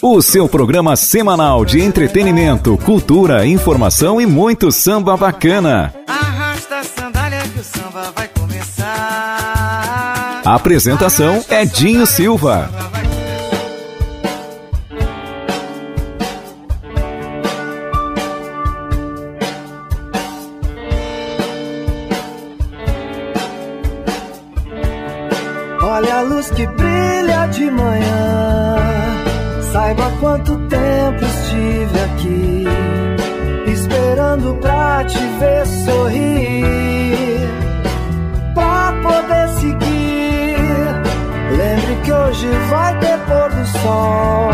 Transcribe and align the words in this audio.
O 0.00 0.22
seu 0.22 0.48
programa 0.48 0.94
semanal 0.94 1.64
de 1.64 1.80
entretenimento, 1.80 2.78
cultura, 2.78 3.44
informação 3.44 4.20
e 4.20 4.26
muito 4.26 4.70
samba 4.70 5.16
bacana. 5.16 5.92
Arrasta 6.06 6.78
a 6.78 6.84
sandália 6.84 7.40
que 7.40 7.58
o 7.58 7.64
samba 7.64 8.12
vai 8.14 8.28
começar. 8.28 8.86
A 10.44 10.54
apresentação 10.54 11.44
é 11.48 11.64
Dinho 11.64 12.06
Silva. 12.06 12.70
Olha 25.82 26.18
a 26.18 26.20
luz 26.20 26.50
que 26.52 26.64
brilha 26.68 27.46
de 27.48 27.68
manhã. 27.68 28.97
Saiba 29.72 30.10
quanto 30.18 30.56
tempo 30.68 31.24
estive 31.24 32.00
aqui, 32.00 32.64
esperando 33.70 34.54
pra 34.62 35.04
te 35.04 35.18
ver 35.38 35.66
sorrir, 35.66 37.48
pra 38.54 38.94
poder 39.02 39.48
seguir. 39.60 40.56
Lembre 41.56 41.96
que 42.02 42.12
hoje 42.12 42.48
vai 42.70 42.98
ter 42.98 43.18
pôr 43.26 43.50
do 43.50 43.66
sol. 43.66 44.50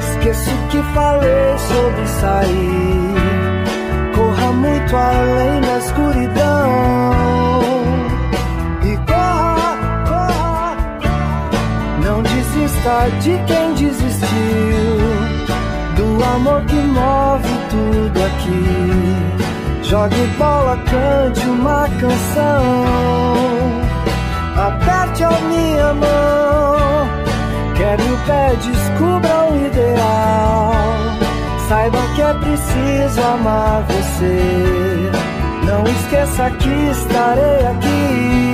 Esqueço 0.00 0.50
que 0.70 0.82
falei 0.92 1.58
sobre 1.58 2.06
sair. 2.06 3.14
Corra 4.14 4.52
muito 4.52 4.96
além 4.96 5.60
da 5.60 5.78
escuridão. 5.78 7.11
De 12.82 13.38
quem 13.46 13.74
desistiu 13.74 14.98
do 15.94 16.24
amor 16.24 16.62
que 16.62 16.74
move 16.74 17.48
tudo 17.70 18.24
aqui. 18.24 19.84
Jogue 19.84 20.26
bola, 20.36 20.76
cante 20.78 21.46
uma 21.46 21.88
canção. 22.00 22.84
Aperte 24.56 25.22
a 25.22 25.30
minha 25.30 25.94
mão. 25.94 27.08
Quero 27.76 28.02
o 28.02 28.18
pé, 28.26 28.56
descubra 28.56 29.52
o 29.52 29.66
ideal. 29.66 30.72
Saiba 31.68 31.98
que 32.16 32.22
é 32.22 32.34
preciso 32.34 33.20
amar 33.22 33.84
você. 33.84 35.10
Não 35.66 35.84
esqueça 35.84 36.50
que 36.50 36.90
estarei 36.90 37.66
aqui. 37.66 38.51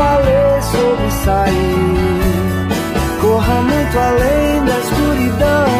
Esqueci 0.00 0.06
que 0.06 0.06
falei 0.06 0.62
sobre 0.62 1.10
sair. 1.10 1.98
Corra 3.20 3.62
muito 3.62 3.98
além 3.98 4.64
da 4.64 4.78
escuridão. 4.78 5.79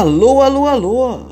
Alô, 0.00 0.40
alô, 0.40 0.66
alô! 0.66 1.26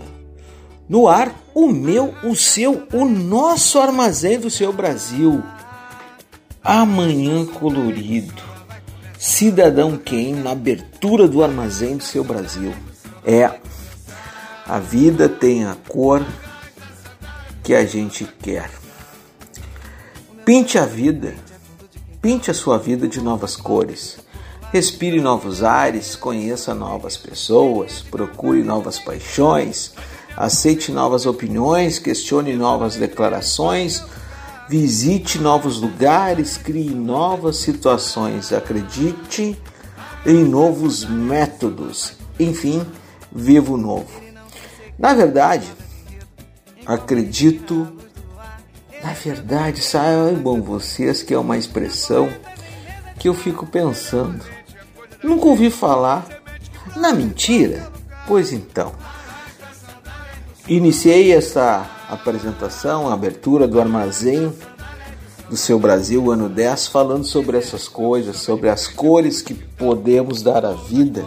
No 0.87 1.09
ar, 1.09 1.35
o 1.55 1.69
meu, 1.69 2.15
o 2.23 2.37
seu, 2.37 2.87
o 2.93 3.07
nosso 3.07 3.81
armazém 3.81 4.39
do 4.39 4.51
seu 4.51 4.75
Brasil. 4.75 5.43
Amanhã 6.63 7.47
colorido. 7.47 8.43
Cidadão 9.19 9.97
quem 9.97 10.35
na 10.35 10.51
abertura 10.51 11.27
do 11.27 11.43
armazém 11.43 11.97
do 11.97 12.05
seu 12.05 12.23
Brasil. 12.23 12.75
É, 13.25 13.51
a 14.67 14.79
vida 14.79 15.31
tem 15.31 15.65
a 15.65 15.75
cor 15.89 16.23
que 17.65 17.75
a 17.75 17.87
gente 17.87 18.27
quer. 18.43 18.71
Pinte 20.45 20.77
a 20.79 20.85
vida, 20.85 21.35
pinte 22.21 22.51
a 22.51 22.55
sua 22.55 22.77
vida 22.77 23.09
de 23.09 23.19
novas 23.19 23.57
cores. 23.57 24.19
Respire 24.73 25.21
novos 25.21 25.63
ares, 25.63 26.15
conheça 26.15 26.75
novas 26.75 27.17
pessoas, 27.17 28.03
procure 28.03 28.63
novas 28.63 28.99
paixões, 28.99 29.93
aceite 30.37 30.93
novas 30.93 31.27
opiniões, 31.27 31.99
questione 31.99 32.55
novas 32.55 32.97
declarações 32.97 34.05
Visite 34.69 35.39
novos 35.39 35.81
lugares, 35.81 36.59
crie 36.59 36.91
novas 36.91 37.57
situações, 37.57 38.53
acredite 38.53 39.59
em 40.27 40.45
novos 40.45 41.07
métodos. 41.07 42.13
Enfim, 42.39 42.87
vivo 43.33 43.79
novo. 43.79 44.21
Na 44.99 45.15
verdade, 45.15 45.67
acredito. 46.85 47.97
Na 49.03 49.15
verdade, 49.15 49.81
saibam 49.81 50.61
vocês 50.61 51.23
que 51.23 51.33
é 51.33 51.39
uma 51.39 51.57
expressão 51.57 52.29
que 53.19 53.27
eu 53.27 53.33
fico 53.33 53.65
pensando. 53.65 54.45
Nunca 55.23 55.47
ouvi 55.47 55.71
falar. 55.71 56.27
Na 56.97 57.13
mentira? 57.13 57.91
Pois 58.27 58.53
então. 58.53 58.93
Iniciei 60.67 61.33
essa 61.33 61.87
apresentação, 62.09 63.09
a 63.09 63.15
abertura 63.15 63.67
do 63.67 63.81
armazém 63.81 64.53
do 65.49 65.57
seu 65.57 65.79
Brasil, 65.79 66.31
ano 66.31 66.49
10, 66.49 66.89
falando 66.89 67.25
sobre 67.25 67.57
essas 67.57 67.89
coisas, 67.89 68.37
sobre 68.37 68.69
as 68.69 68.87
cores 68.87 69.41
que 69.41 69.55
podemos 69.55 70.43
dar 70.43 70.65
à 70.65 70.73
vida 70.73 71.25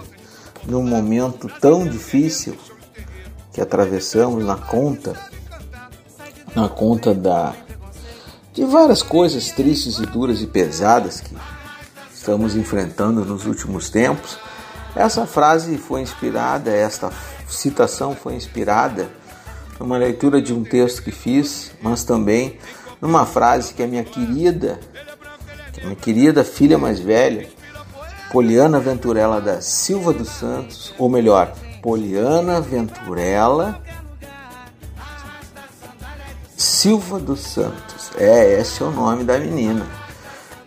num 0.67 0.83
momento 0.83 1.49
tão 1.59 1.87
difícil 1.87 2.55
que 3.51 3.59
atravessamos 3.59 4.45
na 4.45 4.55
conta, 4.55 5.15
na 6.55 6.69
conta 6.69 7.13
da 7.13 7.53
de 8.53 8.65
várias 8.65 9.01
coisas 9.01 9.49
tristes 9.51 9.97
e 9.97 10.05
duras 10.05 10.41
e 10.41 10.47
pesadas 10.47 11.21
que 11.21 11.33
estamos 12.21 12.55
enfrentando 12.55 13.25
nos 13.25 13.47
últimos 13.47 13.89
tempos. 13.89 14.37
Essa 14.95 15.25
frase 15.25 15.75
foi 15.79 16.01
inspirada, 16.01 16.69
esta 16.69 17.11
citação 17.47 18.15
foi 18.15 18.35
inspirada 18.35 19.09
numa 19.79 19.97
leitura 19.97 20.39
de 20.39 20.53
um 20.53 20.63
texto 20.63 21.01
que 21.01 21.11
fiz, 21.11 21.71
mas 21.81 22.03
também 22.03 22.59
numa 23.01 23.25
frase 23.25 23.73
que 23.73 23.81
a 23.81 23.87
minha 23.87 24.03
querida, 24.03 24.79
minha 25.81 25.95
querida 25.95 26.43
filha 26.43 26.77
mais 26.77 26.99
velha, 26.99 27.49
Poliana 28.31 28.79
Venturella 28.79 29.41
da 29.41 29.59
Silva 29.59 30.13
dos 30.13 30.29
Santos, 30.29 30.93
ou 30.99 31.09
melhor, 31.09 31.51
Poliana 31.81 32.61
Venturella 32.61 33.81
Silva 36.55 37.17
dos 37.17 37.39
Santos. 37.39 38.11
É, 38.15 38.59
esse 38.59 38.83
é 38.83 38.85
o 38.85 38.91
nome 38.91 39.23
da 39.23 39.39
menina. 39.39 40.00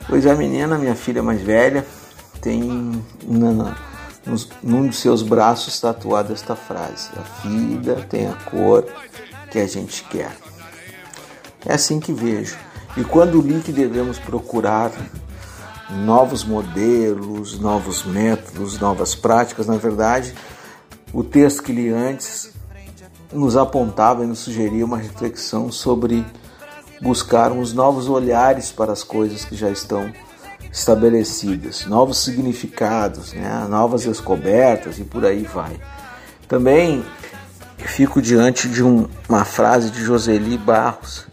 Pois 0.08 0.26
a 0.26 0.34
menina, 0.34 0.78
minha 0.78 0.94
filha 0.94 1.22
mais 1.22 1.40
velha, 1.40 1.86
tem 2.40 3.02
na, 3.22 3.76
nos, 4.26 4.48
num 4.62 4.86
dos 4.86 4.98
seus 4.98 5.22
braços 5.22 5.80
tatuada 5.80 6.32
esta 6.32 6.54
frase: 6.54 7.10
A 7.16 7.48
vida 7.48 8.06
tem 8.08 8.26
a 8.26 8.34
cor 8.34 8.84
que 9.50 9.58
a 9.58 9.66
gente 9.66 10.04
quer. 10.04 10.36
É 11.66 11.74
assim 11.74 11.98
que 11.98 12.12
vejo. 12.12 12.56
E 12.96 13.02
quando 13.02 13.40
li 13.40 13.60
que 13.60 13.72
devemos 13.72 14.18
procurar 14.18 14.92
novos 15.90 16.44
modelos, 16.44 17.58
novos 17.58 18.04
métodos, 18.04 18.78
novas 18.78 19.14
práticas. 19.14 19.66
Na 19.66 19.76
verdade, 19.76 20.34
o 21.12 21.22
texto 21.22 21.62
que 21.62 21.72
li 21.72 21.88
antes 21.88 22.52
nos 23.32 23.56
apontava 23.56 24.24
e 24.24 24.26
nos 24.26 24.40
sugeria 24.40 24.84
uma 24.84 24.96
reflexão 24.96 25.70
sobre 25.70 26.24
buscarmos 27.04 27.74
novos 27.74 28.08
olhares 28.08 28.72
para 28.72 28.90
as 28.90 29.04
coisas 29.04 29.44
que 29.44 29.54
já 29.54 29.68
estão 29.68 30.10
estabelecidas, 30.72 31.84
novos 31.84 32.24
significados, 32.24 33.34
né? 33.34 33.66
novas 33.68 34.04
descobertas 34.04 34.98
e 34.98 35.04
por 35.04 35.24
aí 35.24 35.42
vai. 35.42 35.78
Também 36.48 37.04
fico 37.76 38.22
diante 38.22 38.68
de 38.68 38.82
um, 38.82 39.06
uma 39.28 39.44
frase 39.44 39.90
de 39.90 40.02
Joseli 40.02 40.56
Barros, 40.56 41.26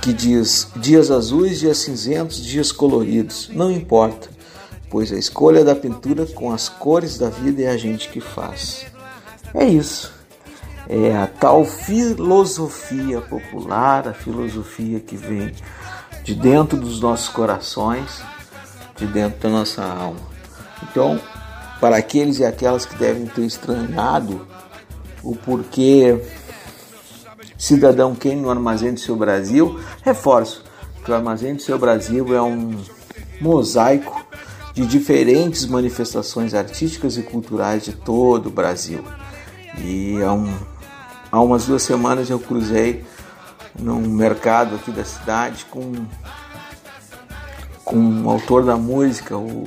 que 0.00 0.12
diz 0.12 0.68
dias 0.76 1.10
azuis, 1.10 1.58
dias 1.58 1.78
cinzentos, 1.78 2.42
dias 2.42 2.70
coloridos. 2.70 3.50
Não 3.52 3.68
importa, 3.68 4.28
pois 4.88 5.12
a 5.12 5.18
escolha 5.18 5.64
da 5.64 5.74
pintura 5.74 6.24
com 6.24 6.52
as 6.52 6.68
cores 6.68 7.18
da 7.18 7.28
vida 7.28 7.62
é 7.62 7.68
a 7.68 7.76
gente 7.76 8.08
que 8.08 8.20
faz. 8.20 8.86
É 9.52 9.64
isso. 9.64 10.15
É 10.88 11.16
a 11.16 11.26
tal 11.26 11.64
filosofia 11.64 13.20
popular, 13.20 14.08
a 14.08 14.12
filosofia 14.12 15.00
que 15.00 15.16
vem 15.16 15.52
de 16.22 16.34
dentro 16.34 16.76
dos 16.76 17.00
nossos 17.00 17.28
corações, 17.28 18.22
de 18.96 19.06
dentro 19.06 19.40
da 19.40 19.48
nossa 19.48 19.82
alma. 19.82 20.20
Então, 20.82 21.20
para 21.80 21.96
aqueles 21.96 22.38
e 22.38 22.44
aquelas 22.44 22.86
que 22.86 22.96
devem 22.96 23.26
ter 23.26 23.44
estranhado 23.44 24.46
o 25.22 25.34
porquê 25.34 26.20
Cidadão 27.58 28.14
quem 28.14 28.36
no 28.36 28.50
Armazém 28.50 28.92
do 28.92 29.00
Seu 29.00 29.16
Brasil, 29.16 29.80
reforço 30.02 30.62
que 31.04 31.10
o 31.10 31.14
Armazém 31.14 31.54
do 31.54 31.62
Seu 31.62 31.78
Brasil 31.78 32.34
é 32.34 32.42
um 32.42 32.78
mosaico 33.40 34.24
de 34.74 34.86
diferentes 34.86 35.64
manifestações 35.64 36.52
artísticas 36.52 37.16
e 37.16 37.22
culturais 37.22 37.84
de 37.84 37.92
todo 37.92 38.48
o 38.48 38.50
Brasil. 38.50 39.02
E 39.78 40.22
há, 40.22 40.32
um, 40.32 40.52
há 41.36 41.40
umas 41.40 41.66
duas 41.66 41.82
semanas 41.82 42.30
eu 42.30 42.38
cruzei 42.38 43.04
num 43.78 44.00
mercado 44.00 44.76
aqui 44.76 44.90
da 44.90 45.04
cidade 45.04 45.66
com, 45.66 45.92
com 47.84 47.96
um 47.96 48.30
autor 48.30 48.64
da 48.64 48.76
música, 48.76 49.36
o, 49.36 49.64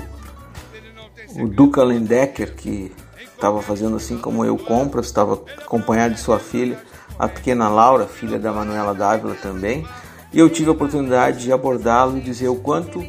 o 1.35 1.47
Duca 1.47 1.83
Lendecker, 1.83 2.55
que 2.55 2.91
estava 3.35 3.61
fazendo 3.61 3.95
assim 3.95 4.17
como 4.17 4.43
eu 4.43 4.57
compras, 4.57 5.05
estava 5.05 5.35
acompanhado 5.59 6.15
de 6.15 6.19
sua 6.19 6.39
filha 6.39 6.77
a 7.19 7.27
pequena 7.27 7.69
Laura, 7.69 8.07
filha 8.07 8.39
da 8.39 8.51
Manuela 8.51 8.95
Dávila 8.95 9.35
também, 9.35 9.85
e 10.33 10.39
eu 10.39 10.49
tive 10.49 10.69
a 10.69 10.71
oportunidade 10.71 11.39
de 11.39 11.51
abordá-lo 11.51 12.17
e 12.17 12.21
dizer 12.21 12.47
o 12.47 12.55
quanto 12.55 13.05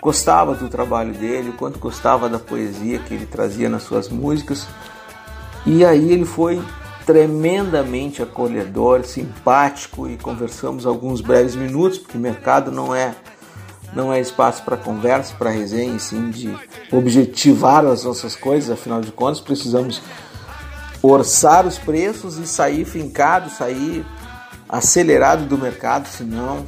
gostava 0.00 0.54
do 0.54 0.68
trabalho 0.68 1.12
dele, 1.12 1.50
o 1.50 1.54
quanto 1.54 1.78
gostava 1.78 2.28
da 2.28 2.38
poesia 2.38 3.00
que 3.00 3.12
ele 3.12 3.26
trazia 3.26 3.68
nas 3.68 3.82
suas 3.82 4.08
músicas. 4.08 4.66
E 5.66 5.84
aí 5.84 6.12
ele 6.12 6.24
foi 6.24 6.62
tremendamente 7.08 8.22
acolhedor, 8.22 9.02
simpático 9.02 10.06
e 10.06 10.18
conversamos 10.18 10.84
alguns 10.84 11.22
breves 11.22 11.56
minutos, 11.56 11.96
porque 11.96 12.18
mercado 12.18 12.70
não 12.70 12.94
é 12.94 13.14
não 13.94 14.12
é 14.12 14.20
espaço 14.20 14.62
para 14.62 14.76
conversa, 14.76 15.34
para 15.38 15.48
resenha, 15.48 15.98
sim 15.98 16.28
de 16.28 16.54
objetivar 16.92 17.86
as 17.86 18.04
nossas 18.04 18.36
coisas, 18.36 18.68
afinal 18.68 19.00
de 19.00 19.10
contas 19.10 19.40
precisamos 19.40 20.02
orçar 21.02 21.66
os 21.66 21.78
preços 21.78 22.36
e 22.36 22.46
sair 22.46 22.84
fincado, 22.84 23.48
sair 23.48 24.04
acelerado 24.68 25.46
do 25.46 25.56
mercado, 25.56 26.08
senão 26.08 26.66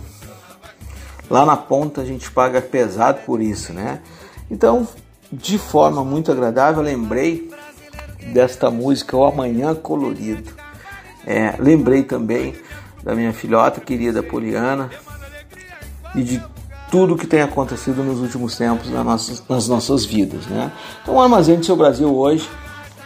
lá 1.28 1.44
na 1.44 1.58
ponta 1.58 2.00
a 2.00 2.04
gente 2.06 2.30
paga 2.30 2.62
pesado 2.62 3.20
por 3.26 3.42
isso, 3.42 3.74
né? 3.74 4.00
Então, 4.50 4.88
de 5.30 5.58
forma 5.58 6.02
muito 6.02 6.32
agradável, 6.32 6.82
lembrei 6.82 7.50
desta 8.26 8.70
música 8.70 9.16
O 9.16 9.24
Amanhã 9.24 9.74
Colorido. 9.74 10.52
É, 11.26 11.54
lembrei 11.58 12.02
também 12.02 12.54
da 13.02 13.14
minha 13.14 13.32
filhota 13.32 13.80
querida 13.80 14.22
Poliana 14.22 14.90
e 16.14 16.22
de 16.22 16.42
tudo 16.90 17.16
que 17.16 17.26
tem 17.26 17.40
acontecido 17.40 18.02
nos 18.02 18.20
últimos 18.20 18.56
tempos 18.56 18.90
nas 18.90 19.04
nossas, 19.04 19.44
nas 19.48 19.68
nossas 19.68 20.04
vidas, 20.04 20.46
né? 20.46 20.72
Então, 21.02 21.14
o 21.14 21.20
Armazém 21.20 21.58
do 21.58 21.64
Seu 21.64 21.76
Brasil 21.76 22.14
hoje 22.14 22.48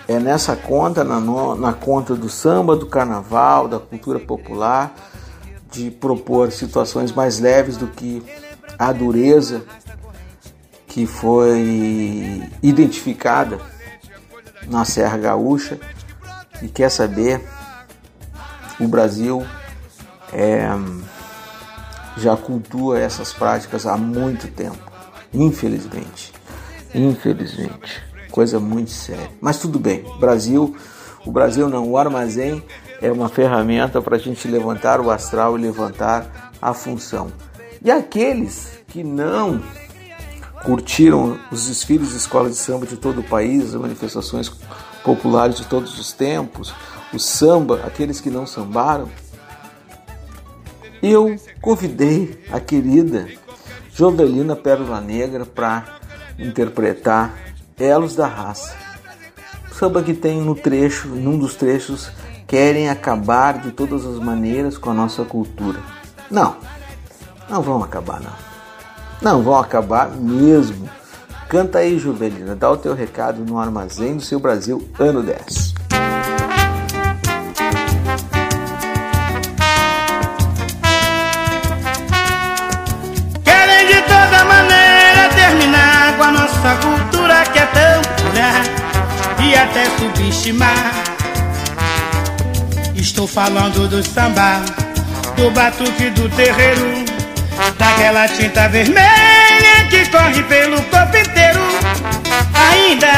é 0.08 0.18
nessa 0.18 0.56
conta, 0.56 1.04
na, 1.04 1.20
na 1.20 1.72
conta 1.72 2.14
do 2.14 2.28
samba, 2.28 2.76
do 2.76 2.86
carnaval, 2.86 3.68
da 3.68 3.78
cultura 3.78 4.18
popular, 4.18 4.94
de 5.70 5.90
propor 5.90 6.50
situações 6.50 7.12
mais 7.12 7.40
leves 7.40 7.76
do 7.76 7.86
que 7.86 8.22
a 8.78 8.92
dureza 8.92 9.62
que 10.86 11.06
foi 11.06 12.42
identificada 12.62 13.58
na 14.68 14.84
Serra 14.84 15.16
Gaúcha. 15.16 15.78
E 16.62 16.68
quer 16.68 16.90
saber, 16.90 17.40
o 18.80 18.86
Brasil 18.86 19.44
é, 20.32 20.66
já 22.16 22.36
cultua 22.36 22.98
essas 22.98 23.32
práticas 23.32 23.86
há 23.86 23.96
muito 23.96 24.48
tempo, 24.48 24.78
infelizmente. 25.32 26.32
Infelizmente 26.94 28.14
coisa 28.34 28.58
muito 28.58 28.90
séria. 28.90 29.30
Mas 29.40 29.58
tudo 29.58 29.78
bem, 29.78 30.04
Brasil, 30.18 30.74
o 31.24 31.30
Brasil 31.30 31.68
não, 31.68 31.88
o 31.88 31.96
armazém 31.96 32.60
é 33.00 33.12
uma 33.12 33.28
ferramenta 33.28 34.02
para 34.02 34.16
a 34.16 34.18
gente 34.18 34.48
levantar 34.48 35.00
o 35.00 35.08
astral 35.08 35.56
e 35.56 35.62
levantar 35.62 36.50
a 36.60 36.74
função. 36.74 37.28
E 37.80 37.92
aqueles 37.92 38.80
que 38.88 39.04
não 39.04 39.62
curtiram 40.64 41.38
os 41.52 41.66
desfiles 41.66 42.10
de 42.10 42.16
escolas 42.16 42.52
de 42.52 42.58
samba 42.58 42.86
de 42.86 42.96
todo 42.96 43.20
o 43.20 43.24
país, 43.24 43.74
as 43.74 43.80
manifestações 43.80 44.50
populares 45.04 45.56
de 45.56 45.66
todos 45.66 45.98
os 45.98 46.12
tempos, 46.12 46.74
o 47.12 47.18
samba, 47.18 47.82
aqueles 47.84 48.20
que 48.20 48.30
não 48.30 48.46
sambaram, 48.46 49.08
eu 51.02 51.36
convidei 51.60 52.42
a 52.50 52.58
querida 52.58 53.28
Jovelina 53.92 54.56
Pérola 54.56 55.00
Negra 55.00 55.44
para 55.44 55.84
interpretar 56.38 57.34
Elos 57.78 58.16
da 58.16 58.26
Raça. 58.26 58.74
Samba 59.70 60.02
que 60.02 60.14
tem 60.14 60.40
no 60.40 60.54
trecho, 60.54 61.08
num 61.08 61.38
dos 61.38 61.56
trechos, 61.56 62.10
querem 62.46 62.88
acabar 62.88 63.60
de 63.60 63.70
todas 63.70 64.06
as 64.06 64.18
maneiras 64.18 64.78
com 64.78 64.90
a 64.90 64.94
nossa 64.94 65.24
cultura. 65.24 65.80
Não, 66.30 66.56
Não 67.48 67.60
vão 67.60 67.82
acabar, 67.82 68.20
não. 68.20 68.43
Não 69.24 69.42
vão 69.42 69.56
acabar 69.58 70.10
mesmo. 70.10 70.86
Canta 71.48 71.78
aí, 71.78 71.98
Juvelina, 71.98 72.54
dá 72.54 72.70
o 72.70 72.76
teu 72.76 72.94
recado 72.94 73.42
no 73.42 73.58
Armazém 73.58 74.16
do 74.16 74.22
Seu 74.22 74.38
Brasil, 74.38 74.86
ano 74.98 75.22
10. 75.22 75.72
Querem 83.42 83.86
de 83.86 84.02
toda 84.02 84.44
maneira 84.44 85.30
terminar 85.34 86.18
com 86.18 86.22
a 86.24 86.30
nossa 86.30 86.76
cultura 86.82 87.44
que 87.46 87.58
é 87.60 87.66
tão 87.66 88.02
pura 88.16 89.42
e 89.42 89.54
até 89.56 89.86
subestimar. 89.96 90.92
Estou 92.94 93.26
falando 93.26 93.88
do 93.88 94.02
samba, 94.02 94.60
do 95.34 95.50
batuque 95.50 96.10
do 96.10 96.28
terreiro, 96.36 97.03
daquela 97.78 98.28
tinta 98.28 98.68
vermelha 98.68 99.84
que 99.90 100.06
corre 100.10 100.42
pelo 100.44 100.80
corpo 100.82 101.16
inteiro. 101.16 101.60
Ainda 102.70 103.12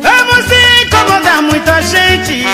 vamos 0.00 0.46
incomodar 0.82 1.42
muita 1.42 1.82
gente 1.82 2.44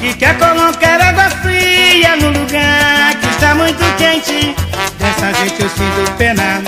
que 0.00 0.14
quer 0.14 0.36
colocar 0.38 1.00
água 1.00 1.30
fria 1.42 2.16
no 2.16 2.28
lugar 2.28 3.14
que 3.20 3.26
está 3.28 3.54
muito 3.54 3.84
quente. 3.96 4.54
Dessa 4.98 5.32
gente 5.38 5.62
eu 5.62 5.68
sinto 5.68 6.10
pena, 6.16 6.62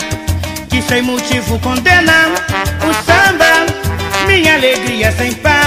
que 0.69 0.83
sem 0.83 1.03
motivo 1.03 1.59
condena 1.59 2.29
o 2.81 2.95
samba, 3.05 3.67
minha 4.27 4.55
alegria 4.55 5.13
sem 5.13 5.33
par. 5.35 5.63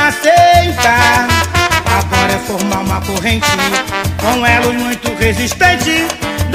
Agora 1.97 2.33
é 2.33 2.37
formar 2.39 2.79
uma 2.79 3.01
corrente 3.01 3.47
com 4.19 4.45
elo 4.45 4.73
muito 4.73 5.13
resistente 5.15 6.05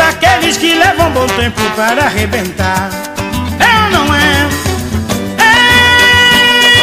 daqueles 0.00 0.56
que 0.56 0.72
levam 0.74 1.10
bom 1.10 1.26
tempo 1.26 1.60
para 1.76 2.04
arrebentar. 2.04 2.88
É 3.58 3.84
ou 3.84 3.90
não 3.90 4.14
é? 4.14 4.48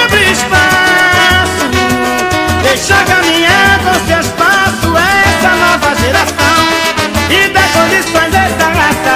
Abre 0.04 0.32
espaço, 0.32 1.66
deixa 2.62 2.96
caminhar 3.06 3.80
com 3.80 3.96
seus 4.06 4.28
passos 4.42 4.94
essa 5.26 5.52
nova 5.64 5.96
geração 5.96 6.60
e 7.32 7.50
dá 7.50 7.64
condições 7.78 8.36
a 8.36 8.44
essa 8.50 8.68
raça 8.80 9.16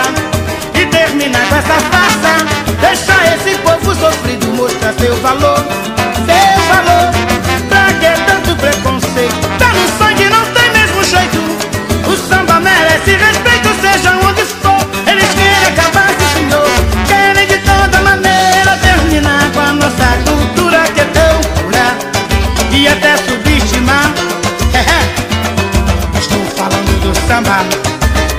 e 0.74 0.86
terminar 0.88 1.46
com 1.48 1.56
essa 1.58 1.78
farsa. 1.92 2.34
Deixa 2.82 3.16
esse 3.36 3.56
povo 3.60 3.94
sofrido 3.94 4.48
mostrar 4.48 4.94
seu 4.94 5.16
valor, 5.18 5.64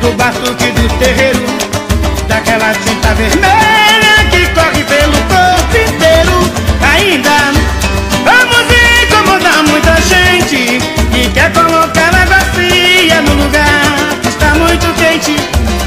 do 0.03 0.13
batuque 0.15 0.73
do 0.73 0.89
terreiro, 0.99 1.47
daquela 2.27 2.75
tinta 2.75 3.15
vermelha 3.15 4.15
que 4.31 4.47
corre 4.49 4.83
pelo 4.83 5.17
corpo 5.31 5.77
inteiro. 5.77 6.33
Ainda 6.93 7.53
vamos 8.25 8.67
incomodar 9.05 9.63
muita 9.69 9.95
gente 10.03 10.81
que 11.13 11.31
quer 11.31 11.53
colocar 11.53 12.13
água 12.15 12.41
fria 12.53 13.23
no 13.23 13.45
lugar 13.45 14.19
que 14.21 14.29
está 14.29 14.55
muito 14.57 14.93
quente. 14.95 15.37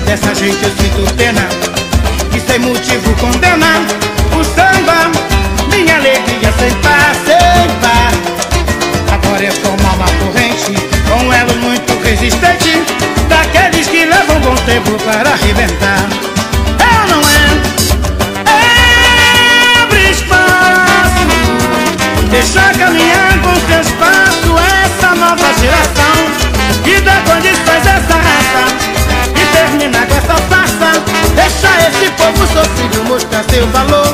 Dessa 0.05 0.33
gente 0.33 0.63
eu 0.63 0.71
sinto 0.71 1.13
pena 1.15 1.44
tempo 14.75 14.91
para 15.05 15.29
arrebentar. 15.29 16.03
Ou 16.83 17.07
não 17.07 17.21
é? 17.21 17.43
Abre 19.81 20.09
espaço, 20.11 21.27
deixa 22.29 22.61
caminhar 22.77 23.39
com 23.39 23.55
seus 23.71 23.89
passos 23.93 24.59
essa 24.83 25.15
nova 25.15 25.53
geração 25.61 26.17
e 26.85 26.99
dá 26.99 27.15
condições 27.21 27.87
a 27.87 27.91
essa 27.91 28.17
raça 28.17 28.63
e 29.33 29.45
terminar 29.55 30.05
com 30.07 30.15
essa 30.15 30.35
farsa. 30.49 31.01
Deixa 31.35 31.69
esse 31.87 32.11
povo 32.11 32.45
sofrido 32.45 33.01
mostrar 33.05 33.45
seu 33.45 33.65
valor, 33.67 34.13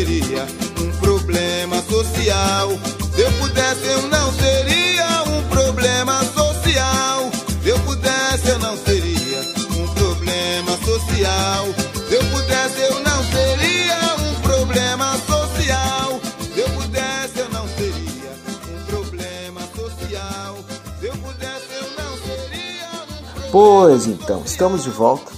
Seria 0.00 0.46
um 0.80 0.90
problema 0.98 1.82
social. 1.82 2.70
Se 3.14 3.20
eu 3.20 3.32
pudesse, 3.32 3.86
eu 3.86 4.02
não 4.08 4.32
seria 4.32 5.24
um 5.24 5.42
problema 5.48 6.24
social. 6.24 7.30
Se 7.62 7.68
eu 7.68 7.78
pudesse, 7.80 8.48
eu 8.48 8.58
não 8.60 8.76
seria 8.78 9.40
um 9.78 9.94
problema 9.94 10.78
social. 10.78 11.66
Se 12.08 12.14
eu 12.14 12.24
pudesse, 12.30 12.80
eu 12.80 13.00
não 13.00 13.22
seria 13.24 13.98
um 14.26 14.40
problema 14.40 15.18
social. 15.18 16.20
Se 16.54 16.60
eu 16.60 16.70
pudesse, 16.70 17.38
eu 17.38 17.48
não 17.50 17.68
seria 17.68 18.32
um 18.72 18.84
problema 18.86 19.60
social. 19.76 20.58
Se 20.98 21.06
eu 21.06 21.12
pudesse, 21.18 21.74
eu 21.74 21.90
não 22.02 22.16
seria 22.16 22.88
um 23.36 23.50
Pois 23.52 24.06
então, 24.06 24.42
estamos 24.46 24.82
de 24.82 24.90
volta. 24.90 25.30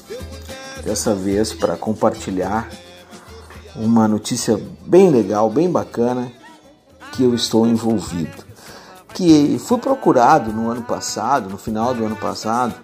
Dessa 0.84 1.14
vez 1.14 1.52
para 1.52 1.76
compartilhar 1.76 2.68
uma 3.74 4.06
notícia 4.06 4.60
bem 4.86 5.10
legal, 5.10 5.48
bem 5.50 5.70
bacana 5.70 6.30
que 7.12 7.22
eu 7.22 7.34
estou 7.34 7.66
envolvido. 7.66 8.44
Que 9.14 9.58
fui 9.58 9.78
procurado 9.78 10.52
no 10.52 10.70
ano 10.70 10.82
passado, 10.82 11.48
no 11.48 11.58
final 11.58 11.94
do 11.94 12.04
ano 12.04 12.16
passado, 12.16 12.74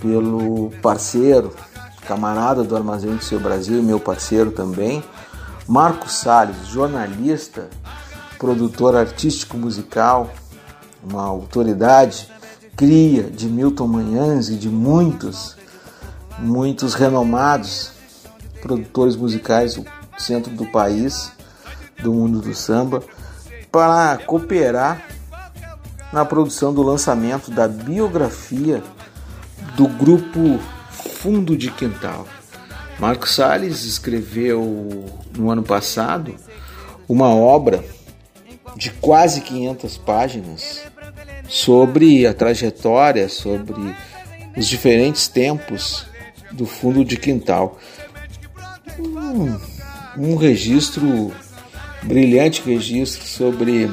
pelo 0.00 0.70
parceiro, 0.82 1.54
camarada 2.06 2.62
do 2.62 2.76
Armazém 2.76 3.16
do 3.16 3.24
Seu 3.24 3.40
Brasil, 3.40 3.82
meu 3.82 3.98
parceiro 3.98 4.50
também, 4.50 5.02
Marco 5.66 6.10
Salles, 6.10 6.66
jornalista, 6.66 7.68
produtor 8.38 8.94
artístico 8.94 9.56
musical, 9.56 10.30
uma 11.02 11.22
autoridade, 11.22 12.28
cria 12.76 13.24
de 13.24 13.46
Milton 13.46 13.86
Manhãs 13.86 14.48
e 14.48 14.56
de 14.56 14.68
muitos, 14.68 15.56
muitos 16.38 16.92
renomados 16.92 17.92
produtores 18.60 19.16
musicais 19.16 19.74
do 19.74 19.84
centro 20.18 20.52
do 20.52 20.66
país, 20.66 21.32
do 22.02 22.12
mundo 22.12 22.40
do 22.40 22.54
samba, 22.54 23.02
para 23.70 24.18
cooperar 24.18 25.06
na 26.12 26.24
produção 26.24 26.72
do 26.72 26.82
lançamento 26.82 27.50
da 27.50 27.66
biografia 27.66 28.82
do 29.76 29.88
grupo 29.88 30.58
Fundo 30.90 31.56
de 31.56 31.70
Quintal. 31.70 32.26
Marcos 32.98 33.34
Salles 33.34 33.84
escreveu 33.84 35.04
no 35.36 35.50
ano 35.50 35.62
passado 35.62 36.34
uma 37.08 37.28
obra 37.28 37.84
de 38.76 38.90
quase 38.90 39.40
500 39.40 39.98
páginas 39.98 40.82
sobre 41.48 42.26
a 42.26 42.34
trajetória, 42.34 43.28
sobre 43.28 43.94
os 44.56 44.66
diferentes 44.66 45.28
tempos 45.28 46.06
do 46.52 46.66
fundo 46.66 47.04
de 47.04 47.16
quintal. 47.16 47.78
Um, 48.98 49.58
um 50.16 50.36
registro, 50.36 51.32
brilhante 52.02 52.62
registro 52.64 53.26
sobre 53.26 53.90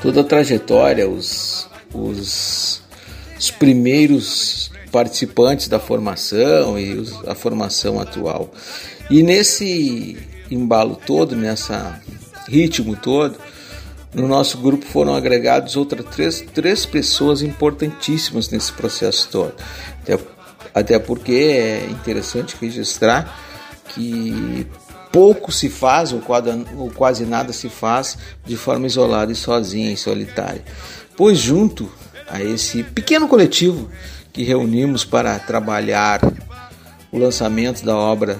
toda 0.00 0.20
a 0.20 0.24
trajetória, 0.24 1.08
os, 1.08 1.68
os, 1.92 2.82
os 3.38 3.50
primeiros 3.50 4.70
participantes 4.90 5.68
da 5.68 5.78
formação 5.78 6.78
e 6.78 6.94
os, 6.94 7.26
a 7.26 7.34
formação 7.34 8.00
atual. 8.00 8.52
E 9.10 9.22
nesse 9.22 10.16
embalo 10.50 10.96
todo, 11.06 11.36
nessa 11.36 12.00
ritmo 12.48 12.96
todo, 12.96 13.36
no 14.14 14.26
nosso 14.26 14.58
grupo 14.58 14.86
foram 14.86 15.14
agregados 15.14 15.76
outras 15.76 16.06
três, 16.06 16.40
três 16.54 16.86
pessoas 16.86 17.42
importantíssimas 17.42 18.48
nesse 18.48 18.72
processo 18.72 19.28
todo. 19.30 19.54
Até, 20.02 20.18
até 20.74 20.98
porque 20.98 21.32
é 21.32 21.86
interessante 21.90 22.56
registrar 22.60 23.47
que 23.88 24.66
pouco 25.12 25.50
se 25.50 25.68
faz, 25.68 26.12
ou 26.12 26.20
quase, 26.20 27.24
nada 27.24 27.52
se 27.52 27.68
faz, 27.68 28.18
de 28.44 28.56
forma 28.56 28.86
isolada 28.86 29.32
e 29.32 29.34
sozinha, 29.34 29.92
e 29.92 29.96
solitária. 29.96 30.62
Pois, 31.16 31.38
junto 31.38 31.90
a 32.28 32.42
esse 32.42 32.82
pequeno 32.82 33.26
coletivo 33.26 33.88
que 34.32 34.44
reunimos 34.44 35.04
para 35.04 35.38
trabalhar 35.38 36.20
o 37.10 37.18
lançamento 37.18 37.84
da 37.84 37.96
obra 37.96 38.38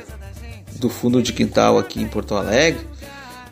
do 0.76 0.88
Fundo 0.88 1.22
de 1.22 1.32
Quintal 1.32 1.78
aqui 1.78 2.00
em 2.00 2.06
Porto 2.06 2.34
Alegre, 2.34 2.86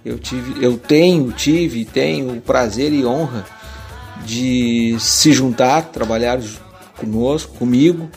eu 0.05 0.19
tive, 0.19 0.65
eu 0.65 0.79
tenho, 0.79 1.33
tive 1.33 1.85
tenho 1.85 2.37
o 2.37 2.41
prazer 2.41 2.93
e 2.93 3.05
honra 3.05 3.45
de 4.25 4.97
se 5.01 5.33
juntar, 5.33 5.87
trabalhar 5.87 6.41
conosco, 6.97 7.55
comigo, 7.59 8.09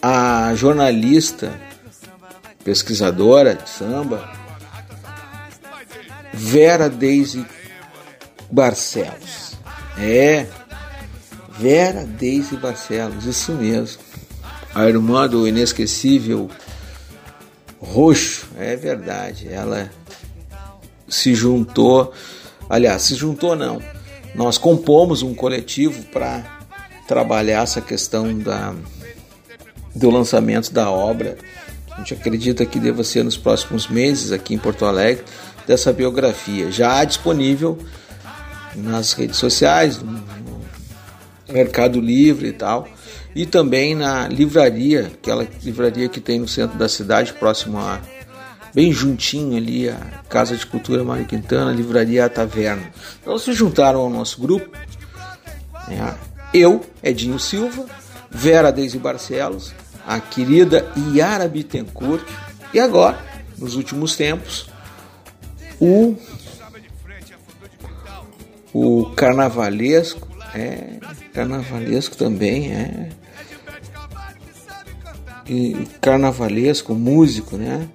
a 0.00 0.54
jornalista, 0.54 1.52
pesquisadora 2.68 3.54
de 3.54 3.66
samba, 3.66 4.30
Vera 6.34 6.90
Deise 6.90 7.46
Barcelos. 8.50 9.54
É, 9.98 10.46
Vera 11.58 12.04
Deise 12.04 12.58
Barcelos, 12.58 13.24
isso 13.24 13.52
mesmo. 13.52 14.02
A 14.74 14.86
irmã 14.86 15.26
do 15.26 15.48
inesquecível 15.48 16.50
Roxo, 17.80 18.46
é 18.58 18.76
verdade. 18.76 19.48
Ela 19.50 19.90
se 21.08 21.34
juntou, 21.34 22.12
aliás, 22.68 23.00
se 23.00 23.14
juntou 23.14 23.56
não. 23.56 23.80
Nós 24.34 24.58
compomos 24.58 25.22
um 25.22 25.34
coletivo 25.34 26.02
para 26.12 26.58
trabalhar 27.06 27.62
essa 27.62 27.80
questão 27.80 28.38
da, 28.38 28.74
do 29.94 30.10
lançamento 30.10 30.70
da 30.70 30.90
obra. 30.90 31.38
A 31.98 32.00
gente 32.00 32.14
acredita 32.14 32.64
que 32.64 32.78
deva 32.78 33.02
ser 33.02 33.24
nos 33.24 33.36
próximos 33.36 33.88
meses 33.88 34.30
aqui 34.30 34.54
em 34.54 34.58
Porto 34.58 34.84
Alegre 34.84 35.24
dessa 35.66 35.92
biografia, 35.92 36.70
já 36.70 37.02
disponível 37.02 37.76
nas 38.76 39.14
redes 39.14 39.36
sociais, 39.36 40.00
no 40.00 40.22
Mercado 41.50 42.00
Livre 42.00 42.46
e 42.46 42.52
tal, 42.52 42.88
e 43.34 43.44
também 43.44 43.96
na 43.96 44.28
livraria, 44.28 45.10
aquela 45.12 45.44
livraria 45.60 46.08
que 46.08 46.20
tem 46.20 46.38
no 46.38 46.46
centro 46.46 46.78
da 46.78 46.88
cidade, 46.88 47.32
próximo 47.32 47.78
a 47.78 48.00
bem 48.72 48.92
juntinho 48.92 49.56
ali 49.56 49.88
a 49.88 49.96
Casa 50.28 50.56
de 50.56 50.64
Cultura 50.64 51.02
Mário 51.02 51.26
Quintana, 51.26 51.72
a 51.72 51.74
Livraria 51.74 52.26
a 52.26 52.28
Taverna. 52.28 52.92
Então 53.20 53.36
se 53.38 53.52
juntaram 53.52 53.98
ao 53.98 54.10
nosso 54.10 54.40
grupo, 54.40 54.70
né? 55.88 56.14
eu, 56.54 56.80
Edinho 57.02 57.40
Silva, 57.40 57.86
Vera 58.30 58.70
Deise 58.70 58.98
Barcelos, 58.98 59.74
a 60.08 60.18
querida 60.20 60.90
Yara 61.14 61.46
Bittencourt 61.46 62.26
e 62.72 62.80
agora, 62.80 63.22
nos 63.58 63.76
últimos 63.76 64.16
tempos, 64.16 64.70
o 65.78 66.16
o 68.72 69.10
carnavalesco, 69.16 70.28
é, 70.54 70.98
carnavalesco 71.32 72.16
também, 72.16 72.72
é, 72.72 73.08
e 75.46 75.86
carnavalesco, 76.00 76.94
músico, 76.94 77.56
né? 77.56 77.88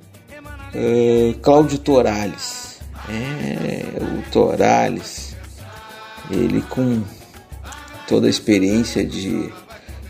Uh, 0.74 1.38
Cláudio 1.40 1.78
Torales. 1.78 2.80
É, 3.08 3.86
o 4.02 4.32
Torales, 4.32 5.36
ele 6.32 6.62
com 6.64 7.04
toda 8.08 8.28
a 8.28 8.30
experiência 8.30 9.06
de 9.06 9.52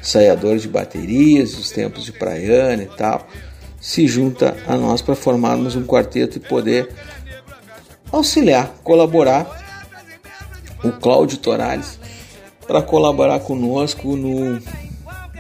ensaiador 0.04 0.58
de 0.58 0.68
baterias, 0.68 1.58
os 1.58 1.72
tempos 1.72 2.04
de 2.04 2.12
Praiana 2.12 2.84
e 2.84 2.88
tal, 2.88 3.26
se 3.80 4.06
junta 4.06 4.56
a 4.68 4.76
nós 4.76 5.02
para 5.02 5.16
formarmos 5.16 5.76
um 5.76 5.86
quarteto 5.86 6.38
e 6.38 6.42
poder 6.42 6.90
auxiliar, 8.12 8.76
colaborar 8.84 9.64
o 10.84 10.92
Cláudio 10.92 11.38
Torales 11.38 11.98
para 12.68 12.82
colaborar 12.82 13.40
conosco 13.40 14.16
no, 14.16 14.62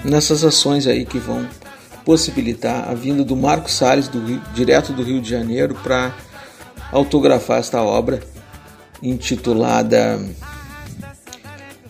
nessas 0.03 0.43
ações 0.45 0.87
aí 0.87 1.05
que 1.05 1.19
vão 1.19 1.47
possibilitar 2.05 2.89
a 2.89 2.93
vinda 2.93 3.23
do 3.23 3.35
Marco 3.35 3.69
Salles 3.69 4.07
do 4.07 4.25
Rio, 4.25 4.41
direto 4.53 4.93
do 4.93 5.03
Rio 5.03 5.21
de 5.21 5.29
Janeiro 5.29 5.75
para 5.75 6.15
autografar 6.91 7.59
esta 7.59 7.81
obra 7.81 8.21
intitulada 9.01 10.19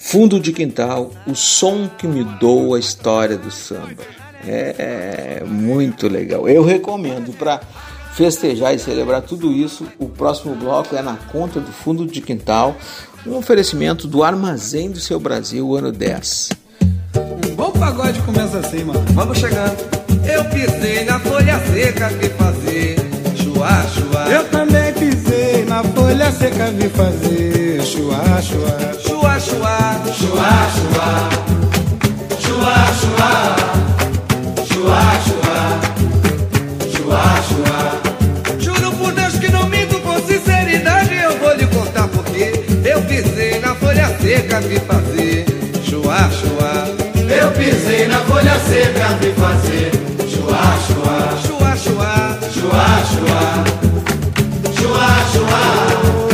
Fundo 0.05 0.37
de 0.37 0.51
Quintal, 0.51 1.11
o 1.25 1.33
som 1.33 1.89
que 1.97 2.05
me 2.05 2.25
dou 2.37 2.75
a 2.75 2.79
história 2.79 3.37
do 3.37 3.49
samba. 3.49 4.03
É 4.45 5.41
muito 5.47 6.09
legal. 6.09 6.47
Eu 6.47 6.63
recomendo 6.63 7.33
para 7.35 7.61
festejar 8.13 8.75
e 8.75 8.79
celebrar 8.79 9.21
tudo 9.21 9.51
isso. 9.51 9.87
O 9.97 10.09
próximo 10.09 10.53
bloco 10.55 10.93
é 10.93 11.01
na 11.01 11.15
conta 11.15 11.61
do 11.61 11.71
Fundo 11.71 12.05
de 12.05 12.19
Quintal, 12.21 12.75
um 13.25 13.37
oferecimento 13.37 14.05
do 14.05 14.23
Armazém 14.23 14.91
do 14.91 14.99
Seu 14.99 15.19
Brasil, 15.21 15.73
ano 15.73 15.91
10. 15.91 16.49
Um 17.15 17.55
bom 17.55 17.71
pagode 17.71 18.21
começa 18.23 18.59
assim, 18.59 18.83
mano. 18.83 19.03
Vamos 19.13 19.37
chegando. 19.37 19.77
Eu 20.27 20.43
pisei 20.49 21.05
na 21.05 21.17
folha 21.21 21.59
seca, 21.71 22.09
vi 22.09 22.29
fazer 22.29 22.95
chua, 23.37 23.87
chua. 23.87 24.29
Eu 24.29 24.49
também 24.49 24.93
pisei 24.93 25.65
na 25.65 25.81
folha 25.81 26.29
seca, 26.31 26.71
vi 26.71 26.89
fazer 26.89 27.72
chua, 27.83 28.41
chua. 28.41 28.75
Chua, 29.03 29.39
chua, 29.39 30.01
chua, 30.17 30.49
chua. 30.75 31.09
Chua, 32.39 32.75
chua. 32.99 33.31
Chua, 34.69 35.01
chua. 35.25 35.57
Chua, 36.93 37.23
chua. 37.47 37.77
Juro 38.59 38.91
por 38.93 39.11
Deus 39.13 39.33
que 39.37 39.51
não 39.51 39.67
minto 39.67 39.99
com 39.99 40.17
sinceridade, 40.25 41.15
eu 41.15 41.37
vou 41.39 41.53
lhe 41.55 41.67
contar 41.67 42.07
porque 42.07 42.63
eu 42.85 43.01
pisei 43.01 43.59
na 43.59 43.75
folha 43.75 44.07
seca, 44.21 44.61
vi 44.61 44.79
fazer 44.79 45.45
chua, 45.83 46.29
chua. 46.29 46.73
Eu 47.29 47.51
pisei 47.51 48.07
na 48.07 48.19
folha 48.21 48.59
seca, 48.59 49.07
vi 49.19 49.31
fazer 49.33 50.03
Vem 56.03 56.32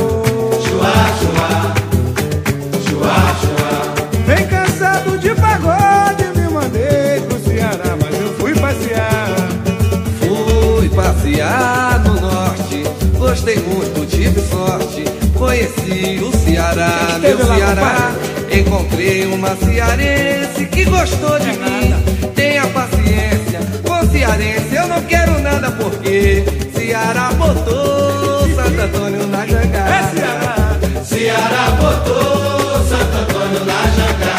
Conheci 15.70 16.20
o 16.24 16.32
Ceará, 16.32 17.20
meu 17.20 17.38
Ceará. 17.38 18.12
Encontrei 18.52 19.26
uma 19.28 19.56
cearense 19.56 20.66
que 20.66 20.86
gostou 20.86 21.40
de 21.40 21.52
mim. 21.58 21.94
Tenha 22.34 22.66
paciência, 22.68 23.60
com 23.86 24.08
cearense 24.10 24.76
eu 24.76 24.88
não 24.88 25.02
quero 25.04 25.40
nada 25.40 25.72
porque 25.72 26.44
Ceará 26.74 27.32
botou 27.34 28.48
Santo 28.56 28.82
Antônio 28.82 29.28
na 29.28 29.46
jangada. 29.46 29.90
É 29.90 30.04
Ceará. 30.16 30.80
Ceará 31.04 31.72
botou 31.80 32.84
Santo 32.88 33.18
Antônio 33.18 33.66
na 33.66 33.82
jangada. 33.92 34.39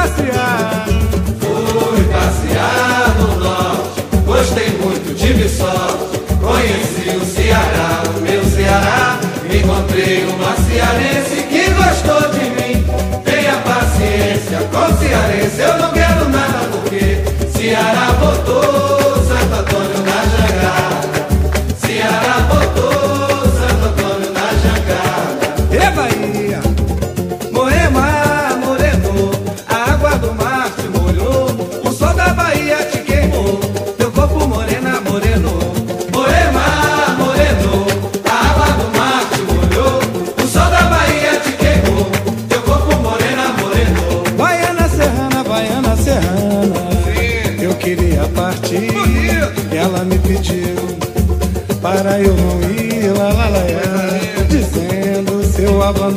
passear. 0.00 0.86
Fui 1.40 2.04
passear 2.04 3.14
no 3.18 3.36
norte, 3.38 4.00
gostei 4.24 4.70
muito, 4.78 5.14
de 5.14 5.48
sorte. 5.48 6.20
Conheci 6.40 7.16
o 7.16 7.24
Ceará, 7.24 8.02
o 8.16 8.20
meu 8.20 8.42
Ceará. 8.44 9.20
Encontrei 9.52 10.24
uma 10.24 10.56
cearense 10.56 11.42
que 11.42 11.70
gostou 11.70 12.30
de 12.30 12.44
mim. 12.50 12.84
Tenha 13.24 13.56
paciência, 13.58 14.58
com 14.72 14.96
cearense 14.98 15.60
eu 15.60 15.78
não 15.78 15.92
quero. 15.92 16.09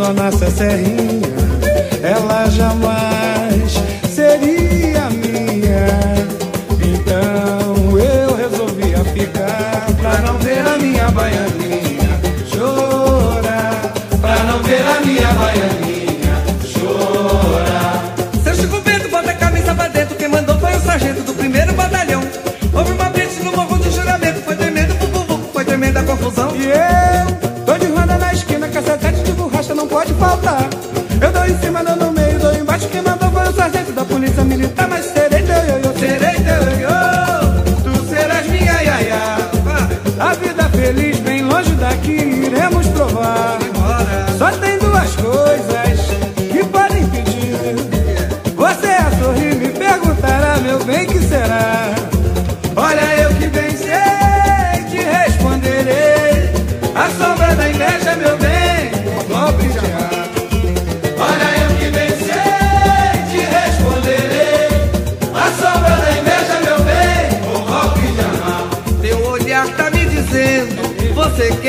Dona 0.03 0.29
Cecerrinha, 0.33 1.21
ela 2.03 2.49
jamais. 2.49 2.92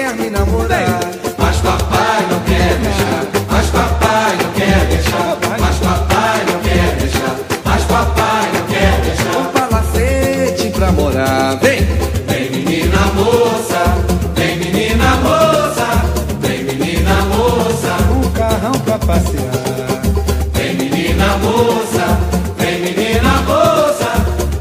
quer 0.04 0.16
me 0.16 0.28
namorar. 0.28 1.00
Mas 1.38 1.56
papai 1.62 2.26
não 2.30 2.40
quer 2.40 2.76
deixar. 2.78 3.24
Mas 3.50 3.66
papai 3.70 4.36
não 4.36 4.52
quer 4.52 4.86
deixar. 4.86 5.38
Mas 5.58 5.76
papai 5.76 6.44
não 6.46 6.60
quer 6.60 6.96
deixar. 6.96 7.36
Mas 7.64 7.84
papai 7.84 8.50
não 8.52 8.66
quer 8.66 9.00
deixar. 9.00 9.38
um 9.38 9.44
palacete 9.52 10.70
pra 10.72 10.92
morar. 10.92 11.56
Vem! 11.56 11.80
Vem 12.28 12.50
menina 12.50 12.98
moça. 13.14 13.82
Vem 14.34 14.58
menina 14.58 15.16
moça. 15.16 15.86
Vem 16.40 16.64
menina 16.64 17.14
moça. 17.34 17.96
Um 18.12 18.30
carrão 18.32 18.72
pra 18.72 18.98
passear. 18.98 20.02
Vem 20.52 20.74
menina 20.74 21.38
moça. 21.38 22.18
Vem 22.58 22.80
menina 22.80 23.40
moça. 23.46 24.12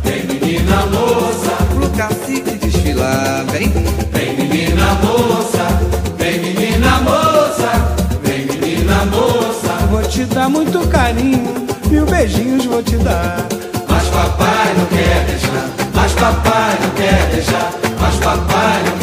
Vem 0.05 0.23
menina 0.23 0.85
moça. 0.85 1.51
Pro 1.75 1.89
cacique 1.89 2.57
desfilar. 2.59 3.43
Vem! 3.51 4.02
menina 4.53 4.93
moça, 5.01 5.67
vem 6.15 6.39
menina 6.39 6.99
moça, 6.99 7.71
vem 8.23 8.45
menina 8.45 9.03
moça. 9.05 9.73
Vou 9.89 10.03
te 10.03 10.25
dar 10.25 10.47
muito 10.47 10.87
carinho, 10.89 11.65
mil 11.89 12.05
beijinhos 12.05 12.65
vou 12.65 12.83
te 12.83 12.97
dar. 12.97 13.47
Mas 13.89 14.07
papai 14.09 14.73
não 14.77 14.85
quer 14.85 15.25
deixar, 15.25 15.69
mas 15.95 16.11
papai 16.13 16.77
não 16.81 16.89
quer 16.91 17.29
deixar, 17.33 17.71
mas 17.99 18.15
papai 18.17 18.83
não 18.85 18.97
quer 18.97 19.02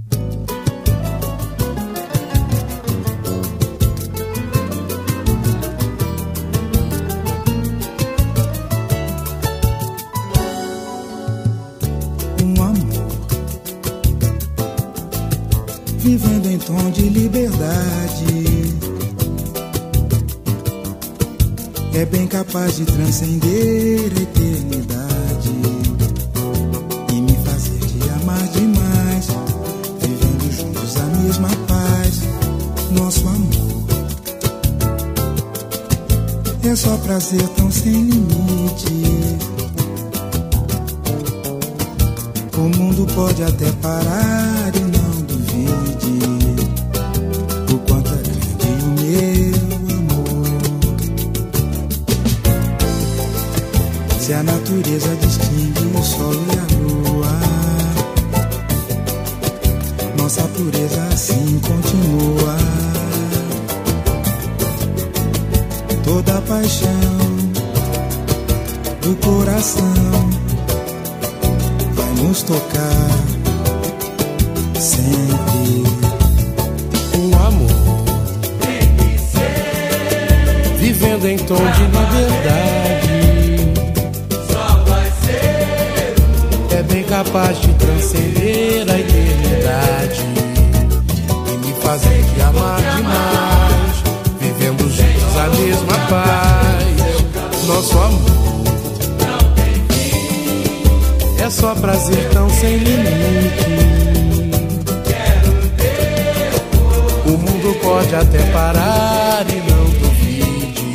pode 108.11 108.15
até 108.15 108.43
parar 108.51 109.45
e 109.49 109.55
não 109.71 109.85
duvide 109.85 110.93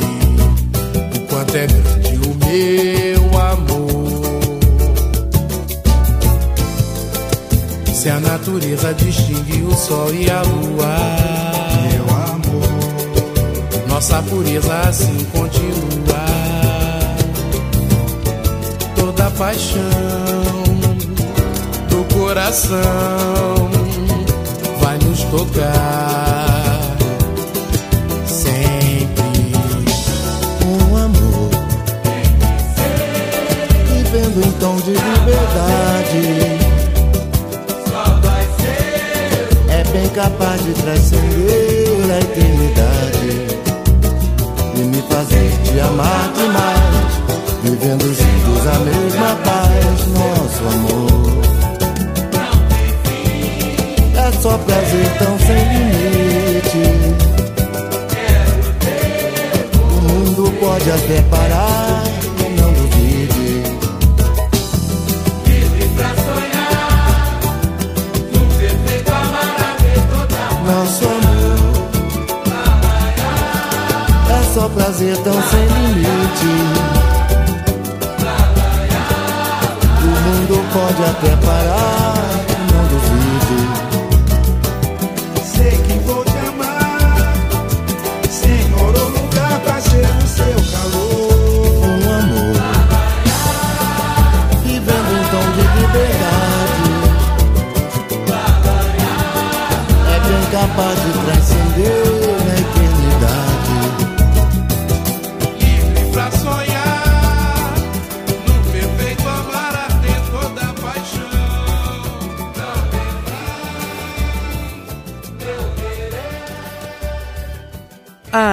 o 1.15 1.19
quanto 1.27 1.55
é 1.55 1.65
grande 1.65 2.15
o 2.17 2.35
meu 2.45 3.39
amor. 3.41 4.21
Se 7.93 8.09
a 8.09 8.19
natureza 8.19 8.93
distingue 8.93 9.63
o 9.63 9.73
sol 9.75 10.13
e 10.13 10.29
a 10.29 10.41
lua, 10.43 10.97
meu 11.89 12.05
amor, 12.15 13.87
nossa 13.87 14.21
pureza 14.23 14.79
assim 14.81 15.25
continua. 15.31 16.27
Toda 18.95 19.31
paixão 19.31 19.81
do 21.89 22.13
coração 22.13 22.77
vai 24.81 24.97
nos 24.99 25.23
tocar. 25.23 26.26
tom 34.59 34.75
de 34.77 34.91
liberdade. 34.91 36.57
Só 37.89 38.03
vai 38.21 38.45
ser. 38.59 39.47
É 39.69 39.83
bem 39.91 40.09
capaz 40.09 40.63
de 40.63 40.73
transcender 40.73 42.11
a 42.11 42.19
eternidade 42.19 43.47
e 44.75 44.79
me 44.79 45.01
fazer 45.09 45.51
te 45.63 45.79
amar 45.79 46.31
demais. 46.33 46.87
Vivendo 47.63 48.13
juntos 48.13 48.67
a 48.67 48.79
mesma 48.79 49.35
paz, 49.43 50.07
nosso 50.13 50.63
amor. 50.75 51.37
É 54.15 54.31
só 54.41 54.57
prazer 54.57 55.07
tão 55.19 55.39
sem 55.39 55.63
limite. 55.73 56.85
O 59.79 60.01
mundo 60.01 60.51
pode 60.59 60.91
até 60.91 61.21
parar. 61.23 62.06
prazer 74.77 75.17
tão 75.23 75.33
sem 75.33 75.65
limite. 75.65 76.45
O 80.03 80.05
mundo 80.05 80.65
pode 80.71 81.03
até 81.03 81.35
parar. 81.37 82.56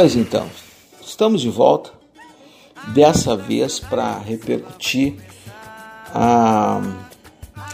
pois 0.00 0.14
então, 0.14 0.48
estamos 1.02 1.40
de 1.40 1.50
volta, 1.50 1.90
dessa 2.94 3.36
vez 3.36 3.80
para 3.80 4.16
repercutir 4.16 5.16
a 6.14 6.80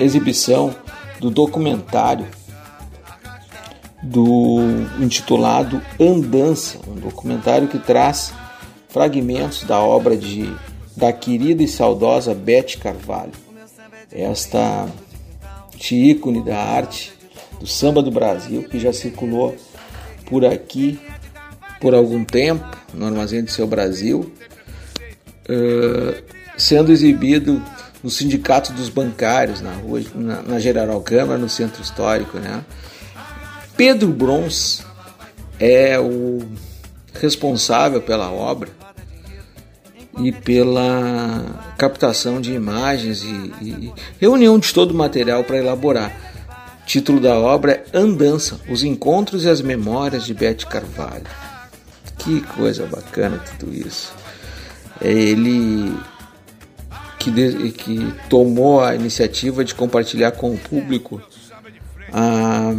exibição 0.00 0.74
do 1.20 1.28
documentário 1.28 2.26
do 4.02 4.56
intitulado 4.98 5.82
Andança, 6.00 6.78
um 6.88 6.94
documentário 6.94 7.68
que 7.68 7.78
traz 7.78 8.32
fragmentos 8.88 9.64
da 9.64 9.82
obra 9.82 10.16
de 10.16 10.50
da 10.96 11.12
querida 11.12 11.62
e 11.62 11.68
saudosa 11.68 12.34
Beth 12.34 12.78
Carvalho. 12.80 13.32
Esta 14.10 14.88
ícone 15.92 16.42
da 16.42 16.56
arte 16.56 17.12
do 17.60 17.66
samba 17.66 18.02
do 18.02 18.10
Brasil 18.10 18.66
que 18.66 18.78
já 18.80 18.94
circulou 18.94 19.54
por 20.24 20.46
aqui 20.46 20.98
por 21.80 21.94
algum 21.94 22.24
tempo 22.24 22.76
no 22.92 23.06
Armazém 23.06 23.42
do 23.42 23.50
Seu 23.50 23.66
Brasil, 23.66 24.32
eh, 25.48 26.22
sendo 26.56 26.92
exibido 26.92 27.62
no 28.02 28.10
Sindicato 28.10 28.72
dos 28.72 28.88
Bancários, 28.88 29.60
na 29.60 29.72
rua, 29.72 30.02
na, 30.14 30.42
na 30.42 30.58
General 30.58 31.00
Câmara, 31.00 31.38
no 31.38 31.48
Centro 31.48 31.82
Histórico. 31.82 32.38
Né? 32.38 32.62
Pedro 33.76 34.08
Brons 34.08 34.84
é 35.58 35.98
o 35.98 36.40
responsável 37.14 38.02
pela 38.02 38.30
obra 38.30 38.68
e 40.18 40.30
pela 40.30 41.74
captação 41.78 42.40
de 42.40 42.52
imagens 42.52 43.22
e, 43.22 43.52
e 43.62 43.92
reunião 44.20 44.58
de 44.58 44.72
todo 44.72 44.92
o 44.92 44.94
material 44.94 45.42
para 45.42 45.58
elaborar. 45.58 46.14
Título 46.86 47.18
da 47.18 47.38
obra 47.38 47.84
é 47.92 47.98
Andança, 47.98 48.60
os 48.68 48.84
encontros 48.84 49.44
e 49.44 49.48
as 49.48 49.62
memórias 49.62 50.24
de 50.24 50.34
Bete 50.34 50.66
Carvalho. 50.66 51.24
Que 52.24 52.40
coisa 52.40 52.86
bacana 52.86 53.38
tudo 53.58 53.74
isso. 53.74 54.14
É 54.98 55.12
ele 55.12 55.94
que, 57.18 57.30
de, 57.30 57.70
que 57.72 58.14
tomou 58.30 58.80
a 58.80 58.94
iniciativa 58.94 59.62
de 59.62 59.74
compartilhar 59.74 60.32
com 60.32 60.54
o 60.54 60.58
público 60.58 61.20
a, 62.10 62.72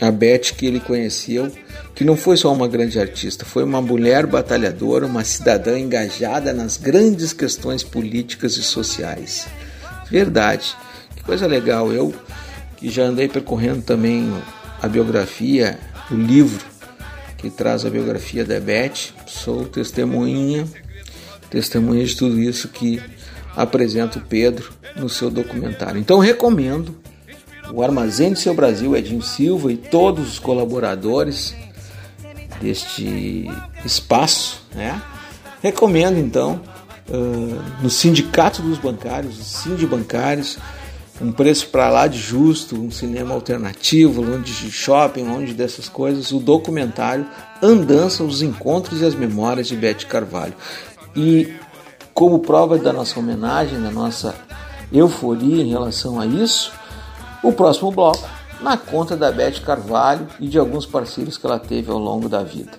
a 0.00 0.10
Beth 0.10 0.54
que 0.56 0.64
ele 0.64 0.80
conheceu, 0.80 1.52
que 1.94 2.04
não 2.04 2.16
foi 2.16 2.38
só 2.38 2.50
uma 2.50 2.66
grande 2.66 2.98
artista, 2.98 3.44
foi 3.44 3.64
uma 3.64 3.82
mulher 3.82 4.26
batalhadora, 4.26 5.04
uma 5.04 5.22
cidadã 5.24 5.78
engajada 5.78 6.54
nas 6.54 6.78
grandes 6.78 7.34
questões 7.34 7.82
políticas 7.82 8.56
e 8.56 8.62
sociais. 8.62 9.46
Verdade. 10.10 10.74
Que 11.14 11.22
coisa 11.22 11.46
legal. 11.46 11.92
Eu 11.92 12.14
que 12.78 12.88
já 12.88 13.02
andei 13.02 13.28
percorrendo 13.28 13.82
também 13.82 14.32
a 14.80 14.88
biografia, 14.88 15.78
o 16.10 16.14
livro 16.14 16.77
que 17.38 17.48
traz 17.48 17.86
a 17.86 17.90
biografia 17.90 18.44
da 18.44 18.60
Beth, 18.60 19.14
sou 19.26 19.64
testemunha, 19.64 20.66
testemunha 21.48 22.04
de 22.04 22.16
tudo 22.16 22.40
isso 22.40 22.68
que 22.68 23.00
apresenta 23.56 24.18
o 24.18 24.22
Pedro 24.22 24.72
no 24.96 25.08
seu 25.08 25.30
documentário. 25.30 26.00
Então 26.00 26.18
recomendo 26.18 26.96
o 27.72 27.82
Armazém 27.82 28.32
do 28.32 28.38
Seu 28.38 28.54
Brasil, 28.54 28.96
Edinho 28.96 29.22
Silva 29.22 29.72
e 29.72 29.76
todos 29.76 30.28
os 30.32 30.38
colaboradores 30.38 31.54
deste 32.60 33.48
espaço, 33.84 34.62
né? 34.74 35.00
Recomendo 35.62 36.18
então 36.18 36.60
uh, 37.08 37.82
no 37.82 37.90
Sindicato 37.90 38.62
dos 38.62 38.78
Bancários, 38.78 39.38
os 39.38 39.46
Sindibancários, 39.46 40.58
um 41.20 41.32
preço 41.32 41.68
para 41.68 41.90
lá 41.90 42.06
de 42.06 42.18
justo, 42.18 42.76
um 42.76 42.90
cinema 42.90 43.34
alternativo, 43.34 44.22
longe 44.22 44.52
de 44.52 44.70
shopping, 44.70 45.24
longe 45.24 45.52
dessas 45.52 45.88
coisas, 45.88 46.30
o 46.30 46.38
documentário 46.38 47.26
Andança, 47.62 48.22
os 48.22 48.40
Encontros 48.40 49.00
e 49.00 49.04
as 49.04 49.14
Memórias 49.14 49.66
de 49.66 49.76
Bete 49.76 50.06
Carvalho. 50.06 50.54
E 51.16 51.52
como 52.14 52.38
prova 52.38 52.78
da 52.78 52.92
nossa 52.92 53.18
homenagem, 53.18 53.82
da 53.82 53.90
nossa 53.90 54.34
euforia 54.92 55.62
em 55.62 55.70
relação 55.70 56.20
a 56.20 56.26
isso, 56.26 56.72
o 57.42 57.52
próximo 57.52 57.90
bloco 57.90 58.28
na 58.60 58.76
conta 58.76 59.16
da 59.16 59.30
Bete 59.30 59.60
Carvalho 59.60 60.26
e 60.40 60.48
de 60.48 60.58
alguns 60.58 60.86
parceiros 60.86 61.36
que 61.36 61.46
ela 61.46 61.58
teve 61.58 61.90
ao 61.90 61.98
longo 61.98 62.28
da 62.28 62.42
vida. 62.42 62.72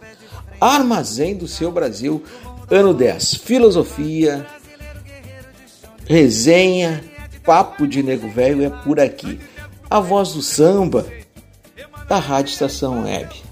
Armazém 0.60 1.36
do 1.36 1.48
Seu 1.48 1.72
Brasil, 1.72 2.24
ano 2.70 2.94
10. 2.94 3.36
Filosofia, 3.36 4.46
resenha, 6.06 7.04
papo 7.50 7.88
de 7.88 8.04
nego 8.04 8.30
velho 8.30 8.64
é 8.64 8.70
por 8.70 9.00
aqui. 9.00 9.39
A 9.89 10.00
voz 10.00 10.34
do 10.34 10.41
samba 10.43 11.04
da 12.08 12.20
Rádio 12.20 12.52
Estação 12.52 13.06
Web. 13.06 13.49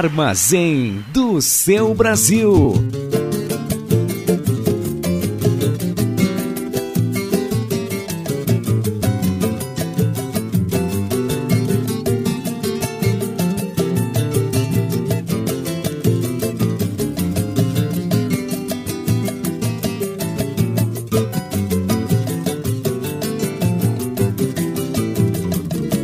Armazém 0.00 1.04
do 1.12 1.42
seu 1.42 1.94
Brasil. 1.94 2.72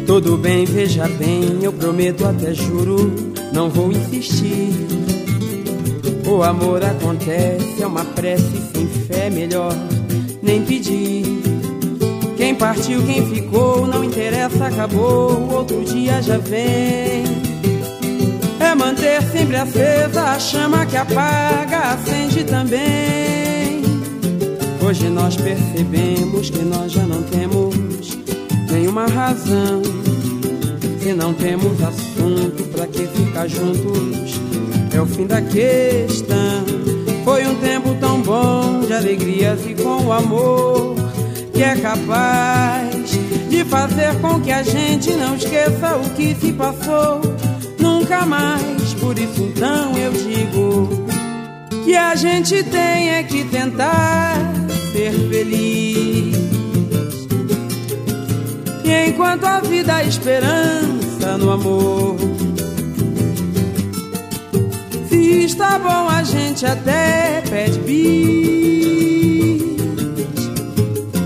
Tudo 0.06 0.36
bem, 0.36 0.66
veja 0.66 1.08
bem, 1.08 1.60
eu 1.62 1.72
prometo 1.72 2.26
até 2.26 2.52
juro 2.52 3.35
não 3.56 3.70
vou 3.70 3.90
insistir. 3.90 4.70
O 6.26 6.42
amor 6.42 6.84
acontece, 6.84 7.82
é 7.82 7.86
uma 7.86 8.04
prece 8.04 8.60
sem 8.74 8.86
fé, 8.86 9.30
melhor 9.30 9.72
nem 10.42 10.62
pedir. 10.62 11.24
Quem 12.36 12.54
partiu, 12.54 13.02
quem 13.06 13.26
ficou, 13.26 13.86
não 13.86 14.04
interessa, 14.04 14.66
acabou, 14.66 15.50
outro 15.50 15.82
dia 15.84 16.20
já 16.20 16.36
vem. 16.36 17.24
É 18.60 18.74
manter 18.74 19.22
sempre 19.22 19.56
acesa 19.56 20.22
a 20.22 20.38
chama 20.38 20.84
que 20.84 20.96
apaga, 20.98 21.94
acende 21.94 22.44
também. 22.44 23.82
Hoje 24.86 25.08
nós 25.08 25.34
percebemos 25.34 26.50
que 26.50 26.62
nós 26.62 26.92
já 26.92 27.06
não 27.06 27.22
temos 27.22 27.74
nenhuma 28.70 29.06
razão. 29.06 29.80
Se 31.00 31.14
não 31.14 31.32
temos 31.32 31.80
assunto, 31.82 32.65
pra 32.76 32.86
que 32.86 33.06
ficar 33.06 33.48
juntos? 33.48 34.40
É 34.94 35.00
o 35.00 35.06
fim 35.06 35.26
da 35.26 35.40
questão. 35.40 36.64
Foi 37.24 37.44
um 37.46 37.54
tempo 37.56 37.96
tão 37.98 38.20
bom 38.20 38.80
de 38.86 38.92
alegrias 38.92 39.58
e 39.66 39.74
com 39.74 40.04
o 40.04 40.12
amor 40.12 40.94
que 41.52 41.62
é 41.62 41.74
capaz 41.76 43.10
de 43.48 43.64
fazer 43.64 44.14
com 44.20 44.40
que 44.40 44.52
a 44.52 44.62
gente 44.62 45.12
não 45.12 45.34
esqueça 45.34 45.96
o 45.96 46.10
que 46.10 46.34
se 46.34 46.52
passou 46.52 47.20
nunca 47.80 48.26
mais. 48.26 48.94
Por 48.94 49.18
isso 49.18 49.42
então 49.42 49.96
eu 49.96 50.12
digo 50.12 51.06
que 51.84 51.96
a 51.96 52.14
gente 52.14 52.62
tem 52.62 53.10
é 53.10 53.22
que 53.22 53.44
tentar 53.44 54.36
ser 54.92 55.12
feliz. 55.30 56.36
E 58.84 59.08
enquanto 59.08 59.44
a 59.44 59.60
vida 59.60 59.96
há 59.96 60.04
esperança 60.04 61.38
no 61.38 61.50
amor. 61.50 62.35
Está 65.66 65.80
bom, 65.80 66.08
a 66.08 66.22
gente 66.22 66.64
até 66.64 67.42
pede 67.50 67.80
bis. 67.80 69.62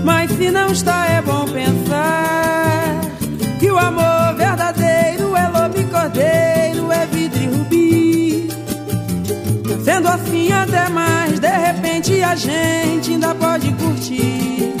Mas 0.03 0.31
se 0.31 0.49
não 0.49 0.71
está, 0.71 1.05
é 1.05 1.21
bom 1.21 1.45
pensar 1.45 3.01
que 3.59 3.69
o 3.69 3.77
amor 3.77 4.33
verdadeiro 4.35 5.37
é 5.37 5.47
lobo 5.47 5.79
e 5.79 5.83
cordeiro, 5.85 6.91
é 6.91 7.05
vidro 7.05 7.39
e 7.39 7.45
rubi. 7.45 8.49
Sendo 9.85 10.07
assim, 10.07 10.51
até 10.51 10.89
mais, 10.89 11.39
de 11.39 11.47
repente 11.47 12.23
a 12.23 12.35
gente 12.35 13.11
ainda 13.11 13.35
pode 13.35 13.71
curtir. 13.73 14.73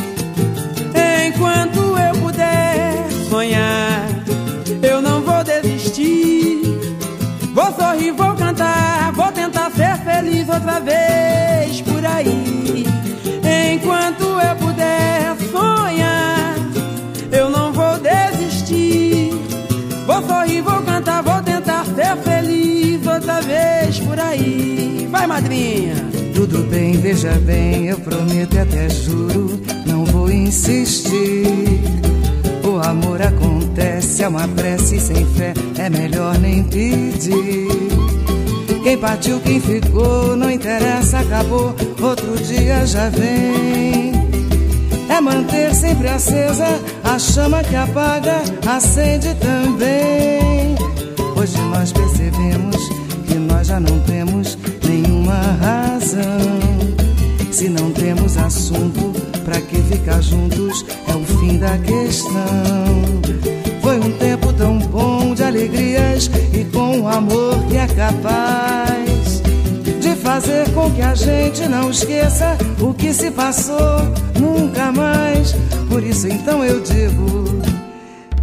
Enquanto 1.27 1.79
eu 1.79 2.19
puder 2.19 3.07
sonhar, 3.29 4.09
eu 4.81 5.03
não 5.03 5.21
vou 5.21 5.43
desistir. 5.43 6.63
Vou 7.53 7.71
sorrir, 7.73 8.11
vou 8.11 8.40
outra 10.53 10.79
vez 10.79 11.81
por 11.81 12.05
aí. 12.05 12.85
Enquanto 13.73 14.23
eu 14.23 14.55
puder 14.57 15.35
sonhar, 15.49 16.55
eu 17.31 17.49
não 17.49 17.71
vou 17.71 17.97
desistir. 17.99 19.31
Vou 20.05 20.21
sorrir, 20.27 20.61
vou 20.61 20.81
cantar, 20.81 21.23
vou 21.23 21.41
tentar 21.41 21.85
ser 21.85 22.17
feliz 22.17 23.05
outra 23.07 23.41
vez 23.41 23.99
por 23.99 24.19
aí. 24.19 25.07
Vai, 25.09 25.27
madrinha. 25.27 25.95
Tudo 26.33 26.63
bem, 26.69 26.93
veja 26.93 27.31
bem, 27.45 27.87
eu 27.87 27.99
prometo 27.99 28.55
e 28.55 28.59
até 28.59 28.89
juro, 28.89 29.61
não 29.85 30.05
vou 30.05 30.31
insistir. 30.31 31.81
O 32.63 32.79
amor 32.87 33.21
acontece, 33.21 34.23
é 34.23 34.27
uma 34.27 34.47
prece 34.47 34.99
sem 34.99 35.25
fé, 35.25 35.53
é 35.77 35.89
melhor 35.89 36.37
nem 36.39 36.63
pedir. 36.63 37.80
Quem 38.83 38.97
partiu, 38.97 39.39
quem 39.39 39.59
ficou, 39.59 40.35
não 40.35 40.49
interessa, 40.49 41.19
acabou, 41.19 41.75
outro 42.01 42.35
dia 42.43 42.85
já 42.85 43.09
vem. 43.09 44.11
É 45.07 45.21
manter 45.21 45.73
sempre 45.75 46.07
acesa 46.07 46.79
a 47.03 47.19
chama 47.19 47.63
que 47.63 47.75
apaga, 47.75 48.41
acende 48.65 49.35
também. 49.35 50.75
Hoje 51.37 51.57
nós 51.69 51.91
percebemos 51.91 52.75
que 53.27 53.35
nós 53.35 53.67
já 53.67 53.79
não 53.79 53.99
temos 53.99 54.57
nenhuma 54.87 55.41
razão. 55.61 56.81
Se 57.51 57.69
não 57.69 57.91
temos 57.91 58.35
assunto, 58.37 59.11
pra 59.45 59.61
que 59.61 59.77
ficar 59.83 60.21
juntos? 60.21 60.83
É 61.07 61.15
o 61.15 61.23
fim 61.37 61.57
da 61.57 61.77
questão. 61.77 63.60
Foi 63.91 63.99
um 63.99 64.11
tempo 64.13 64.53
tão 64.53 64.77
bom 64.77 65.35
de 65.35 65.43
alegrias 65.43 66.31
e 66.53 66.63
com 66.63 67.01
o 67.01 67.07
amor 67.09 67.61
que 67.67 67.75
é 67.75 67.85
capaz 67.87 69.41
de 69.99 70.15
fazer 70.15 70.69
com 70.73 70.89
que 70.91 71.01
a 71.01 71.13
gente 71.13 71.67
não 71.67 71.91
esqueça 71.91 72.57
o 72.79 72.93
que 72.93 73.13
se 73.13 73.29
passou 73.31 73.99
nunca 74.39 74.93
mais. 74.93 75.53
Por 75.89 76.01
isso 76.01 76.29
então 76.29 76.63
eu 76.63 76.79
digo 76.79 77.61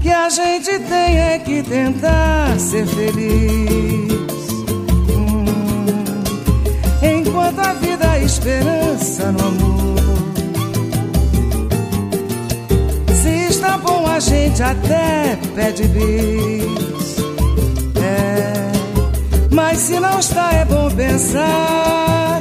que 0.03 0.11
a 0.11 0.29
gente 0.29 0.81
tem 0.81 1.19
é 1.19 1.39
que 1.39 1.63
tentar 1.63 2.59
ser 2.59 2.87
feliz. 2.87 4.13
enquanto 7.03 7.59
a 7.61 7.73
vida 7.73 8.11
há 8.11 8.19
esperança 8.19 9.33
no 9.33 9.47
amor. 9.47 9.88
A 14.19 14.21
gente 14.21 14.61
até 14.61 15.39
pede 15.55 15.87
bis. 15.87 17.19
É, 18.03 18.73
mas 19.53 19.79
se 19.79 20.01
não 20.01 20.19
está, 20.19 20.53
é 20.55 20.65
bom 20.65 20.91
pensar 20.91 22.41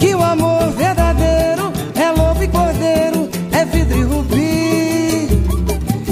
que 0.00 0.12
o 0.12 0.20
amor 0.20 0.72
verdadeiro 0.72 1.72
é 1.94 2.10
lobo 2.10 2.42
e 2.42 2.48
cordeiro, 2.48 3.28
é 3.52 3.64
vidro 3.64 3.96
e 3.96 4.02
rubi. 4.02 5.28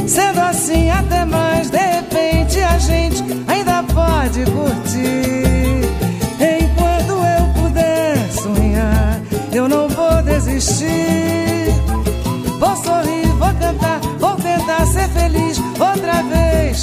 Sendo 0.06 0.40
assim, 0.40 0.88
até 0.88 1.24
mais, 1.24 1.68
de 1.68 1.78
repente 1.78 2.60
a 2.60 2.78
gente 2.78 3.24
ainda 3.48 3.82
pode 3.82 4.44
curtir. 4.52 4.91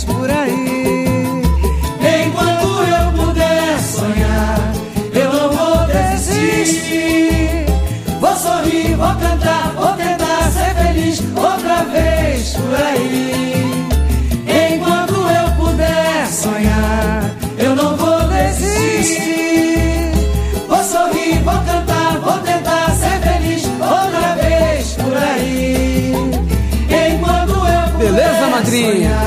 Por 0.04 0.30
aí. 0.30 1.44
Enquanto 2.26 2.68
eu 2.84 3.12
puder 3.26 3.80
sonhar, 3.80 4.74
eu 5.14 5.34
não 5.34 5.50
vou 5.52 5.88
desistir. 5.88 7.66
Vou 8.20 8.36
sorrir, 8.36 8.96
vou 8.96 9.16
cantar, 9.16 9.74
vou 9.76 9.94
tentar 9.94 10.52
ser 10.52 10.76
feliz 10.76 11.22
outra 11.36 11.84
vez 11.86 12.54
por 12.54 12.76
aí. 12.76 13.86
Enquanto 14.74 15.14
eu 15.14 15.52
puder 15.58 16.28
sonhar, 16.28 17.32
eu 17.58 17.76
não 17.76 17.98
vou 17.98 18.20
desistir. 18.28 20.12
Vou 20.68 20.84
sorrir, 20.84 21.42
vou 21.44 21.60
cantar, 21.64 22.20
vou 22.20 22.38
tentar 22.40 22.92
ser 22.92 23.20
feliz 23.22 23.66
outra 23.66 24.36
vez 24.36 24.94
por 24.94 25.18
aí. 25.18 26.14
Enquanto 27.14 27.52
eu 27.52 27.80
Beleza, 28.00 28.48
madrinha? 28.48 29.19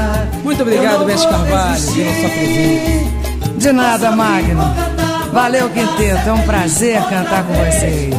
Muito 0.63 0.77
obrigado, 0.77 1.05
vou 1.05 1.29
Carvalho, 1.29 1.49
pela 1.49 1.77
sua 1.77 2.29
presença. 2.29 3.53
De 3.57 3.73
nada, 3.73 4.13
Magno. 4.13 4.63
Valeu, 5.33 5.69
Quinteto. 5.71 6.29
É 6.29 6.33
um 6.33 6.43
prazer 6.43 7.03
cantar 7.03 7.45
com 7.45 7.53
vocês. 7.53 8.15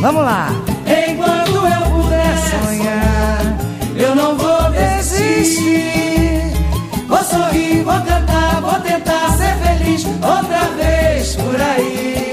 Vamos 0.00 0.24
lá. 0.24 0.48
Enquanto 0.86 1.50
eu 1.50 1.90
puder 1.90 2.38
sonhar, 2.48 3.58
eu 3.94 4.14
não 4.16 4.38
vou 4.38 4.70
desistir. 4.70 6.50
Vou 7.06 7.22
sorrir, 7.22 7.82
vou 7.82 8.00
cantar, 8.00 8.62
vou 8.62 8.80
tentar 8.80 9.28
ser 9.36 9.54
feliz 9.56 10.06
outra 10.06 10.70
vez 10.78 11.36
por 11.36 11.60
aí. 11.60 12.23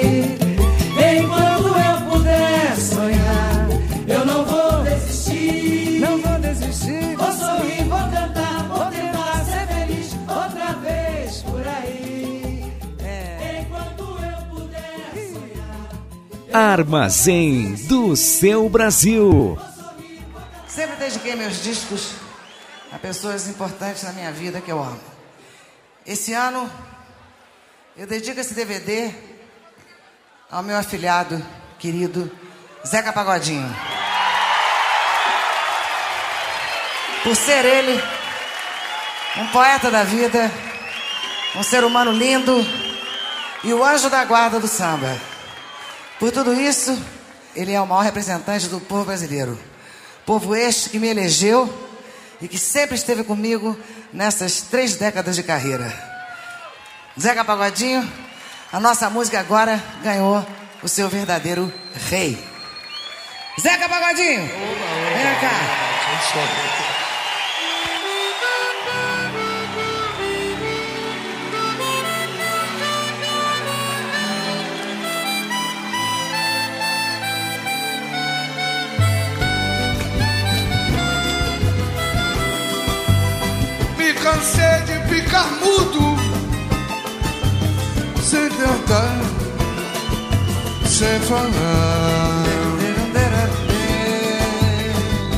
Armazém 16.53 17.75
do 17.87 18.13
seu 18.13 18.67
Brasil. 18.67 19.57
Sempre 20.67 20.97
dediquei 20.97 21.33
meus 21.33 21.63
discos 21.63 22.11
a 22.91 22.99
pessoas 22.99 23.47
importantes 23.47 24.03
na 24.03 24.11
minha 24.11 24.33
vida 24.33 24.59
que 24.59 24.69
eu 24.69 24.81
amo. 24.81 24.99
Esse 26.05 26.33
ano, 26.33 26.69
eu 27.95 28.05
dedico 28.05 28.39
esse 28.39 28.53
DVD 28.53 29.13
ao 30.51 30.61
meu 30.61 30.77
afilhado 30.77 31.41
querido 31.79 32.29
Zeca 32.85 33.13
Pagodinho. 33.13 33.73
Por 37.23 37.35
ser 37.35 37.63
ele 37.63 38.03
um 39.37 39.47
poeta 39.47 39.89
da 39.89 40.03
vida, 40.03 40.51
um 41.55 41.63
ser 41.63 41.85
humano 41.85 42.11
lindo 42.11 42.53
e 43.63 43.73
o 43.73 43.81
anjo 43.85 44.09
da 44.09 44.25
guarda 44.25 44.59
do 44.59 44.67
samba. 44.67 45.30
Por 46.21 46.31
tudo 46.31 46.53
isso, 46.53 46.95
ele 47.55 47.73
é 47.73 47.81
o 47.81 47.87
maior 47.87 48.03
representante 48.03 48.67
do 48.67 48.79
povo 48.79 49.05
brasileiro. 49.05 49.57
Povo 50.23 50.55
este 50.55 50.91
que 50.91 50.99
me 50.99 51.07
elegeu 51.07 51.67
e 52.39 52.47
que 52.47 52.59
sempre 52.59 52.95
esteve 52.95 53.23
comigo 53.23 53.75
nessas 54.13 54.61
três 54.61 54.95
décadas 54.95 55.35
de 55.35 55.41
carreira. 55.41 55.91
Zeca 57.19 57.43
Pagodinho, 57.43 58.07
a 58.71 58.79
nossa 58.79 59.09
música 59.09 59.39
agora 59.39 59.83
ganhou 60.03 60.45
o 60.83 60.87
seu 60.87 61.09
verdadeiro 61.09 61.73
rei. 62.07 62.37
Zeca 63.59 63.89
Pagodinho, 63.89 64.41
vem 64.43 65.39
cá. 65.41 66.90
Ficar 85.41 85.47
mudo, 85.59 86.17
sem 88.21 88.49
tentar, 88.49 89.21
sem 90.85 91.19
falar. 91.21 92.41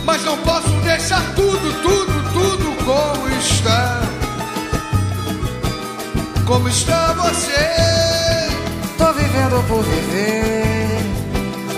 Mas 0.06 0.24
não 0.26 0.38
posso 0.40 0.70
deixar 0.84 1.22
tudo, 1.34 1.82
tudo, 1.82 2.34
tudo 2.34 2.86
como 2.86 3.30
está. 3.30 4.02
Como 6.46 6.68
está 6.68 7.14
você? 7.14 8.52
Tô 8.98 9.12
vivendo 9.14 9.66
por 9.68 9.82
viver, 9.84 11.00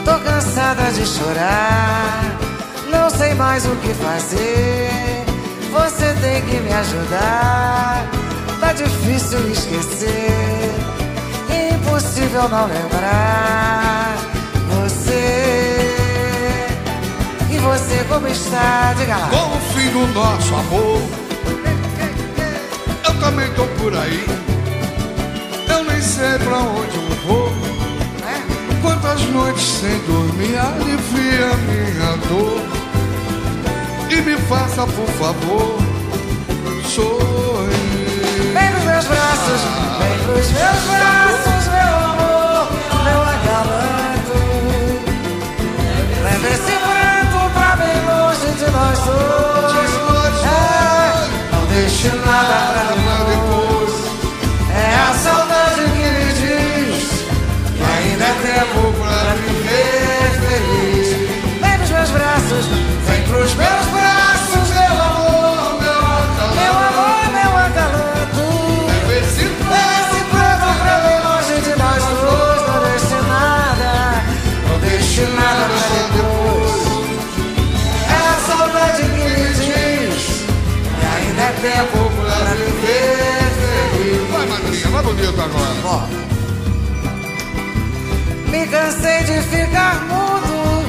tô 0.04 0.20
cansada 0.20 0.92
de 0.92 1.06
chorar, 1.06 2.38
não 2.92 3.10
sei 3.10 3.34
mais 3.36 3.66
o 3.66 3.76
que 3.78 3.94
fazer. 3.94 5.26
Você 5.76 6.14
tem 6.22 6.42
que 6.44 6.56
me 6.62 6.72
ajudar, 6.72 8.10
tá 8.66 8.74
difícil 8.74 9.48
esquecer, 9.52 10.74
impossível 11.76 12.50
não 12.50 12.66
lembrar. 12.66 14.18
Você 14.70 15.88
e 17.52 17.58
você 17.60 18.04
como 18.10 18.28
está? 18.28 18.96
Diga 18.98 19.18
lá. 19.18 19.30
Com 19.30 19.56
o 19.56 19.60
fim 19.74 19.90
do 19.92 20.08
nosso 20.14 20.56
amor, 20.56 21.02
eu 23.08 23.20
também 23.20 23.48
tô 23.54 23.66
por 23.80 23.96
aí. 23.96 24.26
Eu 25.70 25.84
nem 25.84 26.02
sei 26.02 26.40
pra 26.40 26.58
onde 26.58 26.96
eu 26.96 27.16
vou. 27.28 27.52
Quantas 28.82 29.22
noites 29.30 29.64
sem 29.64 30.00
dormir 30.08 30.58
alivia 30.58 31.54
minha 31.68 32.18
dor. 32.30 32.62
E 34.10 34.22
me 34.22 34.38
faça, 34.48 34.88
por 34.88 35.08
favor, 35.20 35.78
sorrir. 36.84 37.85
Meus 38.96 39.08
braços, 39.08 39.62
vem 40.00 40.18
pros 40.20 40.48
meus 40.52 40.84
braços, 40.88 41.68
meu 41.68 41.92
amor, 42.12 42.64
meu 43.04 43.22
agalanto. 43.24 44.38
Leva 46.24 46.48
esse 46.48 46.76
pranto 46.80 47.38
pra 47.52 47.76
bem 47.76 47.98
longe 48.08 48.48
de 48.58 48.68
nós 48.72 49.00
dois. 49.00 49.92
É, 50.46 50.56
não 51.52 51.64
deixe 51.66 52.08
nada 52.08 52.96
pra 53.04 53.18
depois. 53.26 53.96
É 54.74 54.96
a 54.96 55.14
saudade 55.14 55.82
que 55.92 56.08
me 56.16 56.28
diz 56.32 57.04
que 57.76 57.84
ainda 57.84 58.24
é 58.24 58.36
tempo 58.48 58.80
pra 58.94 59.36
viver 59.44 60.28
feliz. 60.48 61.08
Vem 61.60 61.78
nos 61.80 61.90
meus 61.90 62.12
braços, 62.12 62.66
vem 63.08 63.22
pros 63.24 63.54
meus 63.56 63.85
é 81.68 82.56
viver 82.56 83.52
feliz. 83.60 84.32
Vai, 84.32 84.46
madrinha, 84.48 84.88
vai 84.90 85.04
bonito 85.04 85.42
agora. 85.42 85.76
Ó. 85.84 86.08
Me 88.50 88.68
cansei 88.68 89.24
de 89.24 89.42
ficar 89.42 89.96
mudo, 90.06 90.86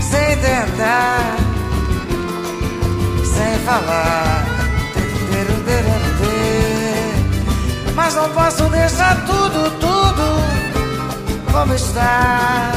sem 0.00 0.36
tentar, 0.36 1.36
sem 3.24 3.58
falar. 3.64 4.58
Mas 7.98 8.14
não 8.14 8.30
posso 8.30 8.62
deixar 8.70 9.16
tudo, 9.26 9.70
tudo 9.80 10.58
como 11.52 11.74
está. 11.74 12.72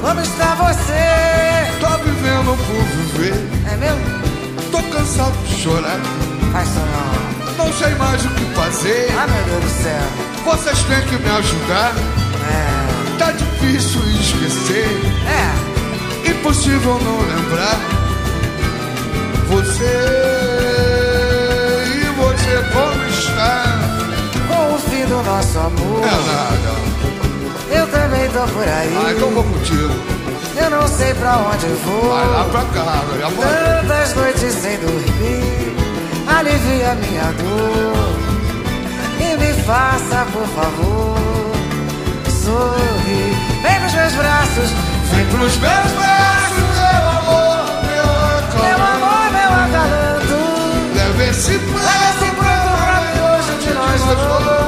Como 0.00 0.20
está 0.20 0.54
você? 0.54 1.80
Tô 1.80 1.88
vivendo 2.04 2.56
por 2.56 2.84
viver. 3.18 3.34
É 3.72 3.76
mesmo? 3.76 4.07
Cansado 4.98 5.36
de 5.46 5.54
chorar. 5.62 6.00
Faz 6.52 6.68
não. 6.74 7.64
Não 7.64 7.72
sei 7.72 7.94
mais 7.94 8.24
o 8.24 8.28
que 8.30 8.44
fazer. 8.46 9.08
Ah, 9.16 9.28
meu 9.28 9.44
Deus 9.44 9.62
do 9.62 9.82
céu. 9.82 10.02
Vocês 10.44 10.82
têm 10.82 11.00
que 11.02 11.22
me 11.22 11.30
ajudar. 11.30 11.92
É. 12.50 13.16
Tá 13.16 13.30
difícil 13.30 14.00
esquecer. 14.10 14.88
É. 15.28 16.30
Impossível 16.30 17.00
não 17.00 17.20
lembrar. 17.20 17.78
Você 19.46 19.84
e 21.94 22.04
você 22.16 22.64
como 22.72 23.08
está? 23.08 23.78
Com 24.48 24.74
o 24.74 24.78
fim 24.80 25.06
do 25.06 25.22
nosso 25.22 25.58
amor. 25.60 26.02
É 26.02 26.10
nada. 26.10 26.74
Eu 27.70 27.86
também 27.86 28.28
tô 28.30 28.52
por 28.52 28.66
aí. 28.66 28.96
Ah, 28.96 29.12
então 29.12 29.30
vou 29.30 29.44
contigo. 29.44 30.17
Eu 30.60 30.70
não 30.70 30.86
sei 30.88 31.14
pra 31.14 31.36
onde 31.36 31.66
vou. 31.84 32.10
Vai 32.10 32.26
lá 32.28 32.44
pra 32.44 32.64
casa, 32.64 33.18
já. 33.18 33.28
Tantas 33.30 34.14
noites 34.14 34.54
sem 34.54 34.76
dormir, 34.78 35.76
alivia 36.26 36.94
minha 36.94 37.32
dor. 37.32 38.18
E 39.20 39.36
me 39.36 39.52
faça, 39.64 40.26
por 40.32 40.46
favor, 40.48 41.16
sorrir. 42.42 43.34
Vem 43.62 43.80
pros 43.80 43.94
meus 43.94 44.12
braços, 44.14 44.70
Vem 45.12 45.26
pros 45.26 45.56
meus 45.56 45.92
braços, 45.92 46.68
meu 46.76 47.08
amor, 47.18 47.58
meu 47.84 48.04
meu 48.04 48.76
acalanto. 48.76 49.04
amor, 49.04 49.26
meu 49.32 49.50
agalanto. 49.64 50.40
Leve 50.94 51.30
esse 51.30 51.52
Leva 51.52 52.04
esse 52.10 52.30
pranto 52.36 52.70
pra 52.82 52.96
mim 53.00 53.16
hoje 53.36 53.52
de 53.64 53.74
nós 53.74 54.00
dois. 54.02 54.67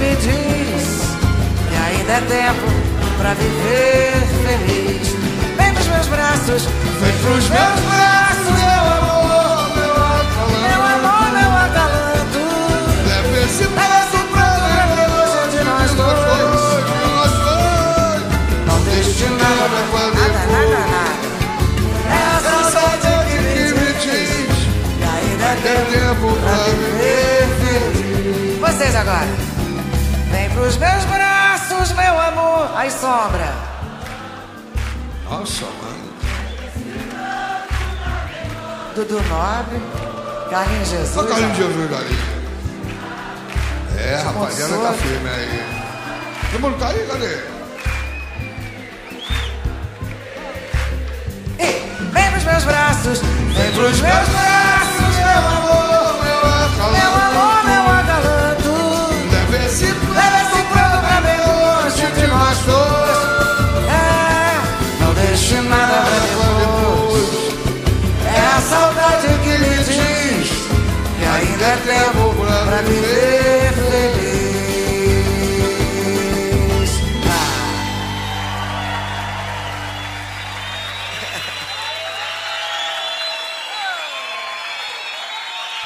Me 0.00 0.16
diz 0.16 1.02
que 1.68 1.76
ainda 1.76 2.12
é 2.12 2.20
tempo 2.22 2.66
pra 3.18 3.34
viver 3.34 4.14
feliz. 4.44 5.08
Vem 5.58 5.74
pros 5.74 5.86
meus 5.88 6.06
braços, 6.06 6.62
vem 7.00 7.12
pros 7.18 7.48
meus 7.50 7.80
braços, 7.84 8.52
meu 8.56 8.82
amor, 8.96 9.68
meu 9.76 9.92
acalanto. 9.92 10.56
meu 10.64 10.80
amor, 10.92 11.26
meu 11.36 11.52
agalanto. 11.66 12.42
Leve 13.06 13.44
esse 13.44 13.64
pranto 13.76 14.18
pra 14.32 14.48
hoje 14.64 15.40
de 15.50 15.60
nós 15.64 15.90
dois. 15.92 16.84
De 16.88 16.96
nós 17.12 17.32
dois. 17.44 18.22
Não 18.66 18.78
deixe 18.84 19.26
nada 19.26 19.78
pra 19.90 20.04
nada, 20.16 20.40
nada, 20.50 20.80
nada. 20.94 21.20
É 22.08 22.20
a 22.24 22.40
saudade 22.40 23.12
que 23.28 23.38
me 23.78 23.90
diz 24.00 24.56
que 24.96 25.04
ainda 25.04 25.44
é 25.44 25.56
tempo 25.92 26.26
pra 26.40 26.56
viver 26.72 27.44
feliz. 27.60 28.58
Vocês 28.60 28.94
agora. 28.96 29.49
Vem 30.50 30.56
pros 30.56 30.76
meus 30.76 31.04
braços, 31.04 31.92
meu 31.92 32.20
amor. 32.20 32.70
Aí 32.74 32.90
sombra. 32.90 33.54
Nossa, 35.28 35.64
mano. 35.64 36.10
Dudu 38.94 39.22
Nobre. 39.28 39.80
Carlinhos 40.50 40.88
Jesus. 40.88 41.16
Olha 41.16 41.28
Carlinhos 41.28 41.56
Jesus 41.56 41.92
ali. 41.92 42.18
É, 43.96 44.16
rapaziada, 44.16 44.76
tá 44.78 44.92
firme 44.94 45.28
aí. 45.28 45.64
Todo 46.50 46.60
mundo 46.62 46.78
tá 46.78 46.88
aí, 46.88 47.06
cadê? 47.06 47.38
E 51.58 52.12
vem 52.12 52.30
pros 52.30 52.44
meus 52.44 52.64
braços. 52.64 53.20
Vem 53.20 53.72
pros 53.72 54.00
meus 54.00 54.00
braços, 54.00 54.79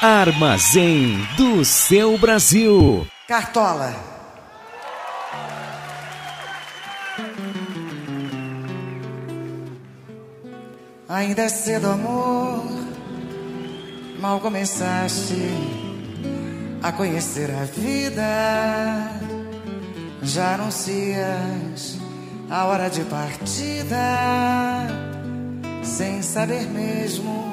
Armazém 0.05 1.17
do 1.35 1.65
seu 1.65 2.15
Brasil. 2.15 3.07
Cartola. 3.27 3.91
Ainda 11.09 11.41
é 11.41 11.49
cedo, 11.49 11.87
amor. 11.87 12.63
Mal 14.19 14.39
começaste 14.41 15.41
a 16.83 16.91
conhecer 16.91 17.49
a 17.49 17.63
vida. 17.63 19.09
Já 20.21 20.53
anuncias 20.53 21.97
a 22.47 22.65
hora 22.65 22.89
de 22.89 23.01
partida, 23.05 23.97
sem 25.81 26.21
saber 26.21 26.67
mesmo 26.67 27.45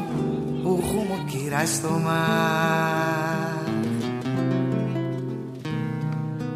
o 0.64 0.74
rumo 0.74 1.24
que 1.26 1.38
irás 1.38 1.78
tomar. 1.78 3.62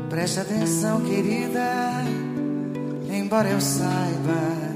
Preste 0.09 0.41
atenção, 0.41 1.01
querida, 1.03 2.03
embora 3.11 3.49
eu 3.49 3.61
saiba 3.61 4.67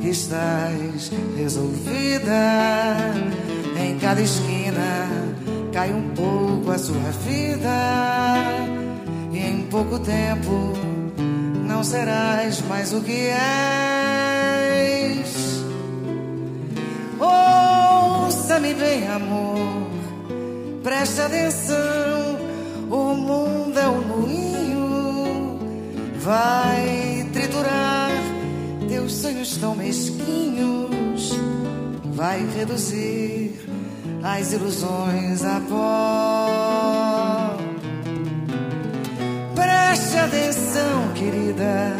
que 0.00 0.08
estás 0.08 1.10
resolvida. 1.36 2.96
Em 3.78 3.98
cada 3.98 4.20
esquina 4.20 5.08
cai 5.72 5.92
um 5.92 6.10
pouco 6.10 6.70
a 6.70 6.78
sua 6.78 7.10
vida, 7.26 8.36
e 9.32 9.38
em 9.38 9.62
pouco 9.70 9.98
tempo 9.98 10.72
não 11.66 11.82
serás 11.84 12.60
mais 12.62 12.92
o 12.92 13.00
que 13.00 13.28
és. 13.28 13.42
Ouça-me 17.22 18.74
bem, 18.74 19.06
amor, 19.06 19.86
preste 20.82 21.20
atenção. 21.20 22.36
O 22.90 23.14
mundo 23.14 23.78
é 23.78 23.88
um 23.88 24.00
moinho, 24.02 25.58
vai 26.18 27.28
triturar. 27.32 28.10
Teus 28.88 29.12
sonhos 29.12 29.56
tão 29.56 29.76
mesquinhos, 29.76 31.30
vai 32.12 32.44
reduzir 32.58 33.60
as 34.24 34.52
ilusões 34.52 35.44
a 35.44 35.60
pó. 35.68 37.56
Preste 39.54 40.16
atenção, 40.18 41.12
querida, 41.14 41.94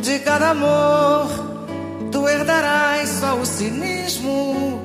de 0.00 0.20
cada 0.20 0.50
amor 0.50 1.53
herdarás 2.28 3.08
só 3.08 3.34
o 3.36 3.46
cinismo. 3.46 4.80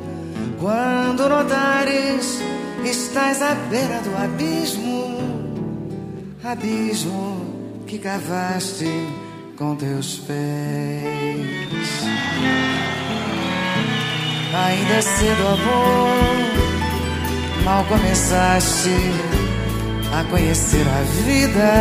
Quando 0.60 1.30
notares, 1.30 2.40
estás 2.84 3.42
à 3.42 3.54
beira 3.56 4.02
do 4.02 4.16
abismo, 4.16 5.18
abismo 6.44 7.84
que 7.88 7.98
cavaste 7.98 8.90
com 9.58 9.76
teus 9.76 10.20
pés. 10.20 10.38
Ainda 14.54 14.94
é 14.94 15.02
cedo, 15.02 15.48
amor, 15.48 16.10
mal 17.64 17.86
começaste 17.86 18.90
a 20.12 20.24
conhecer 20.30 20.86
a 20.88 21.02
vida. 21.24 21.72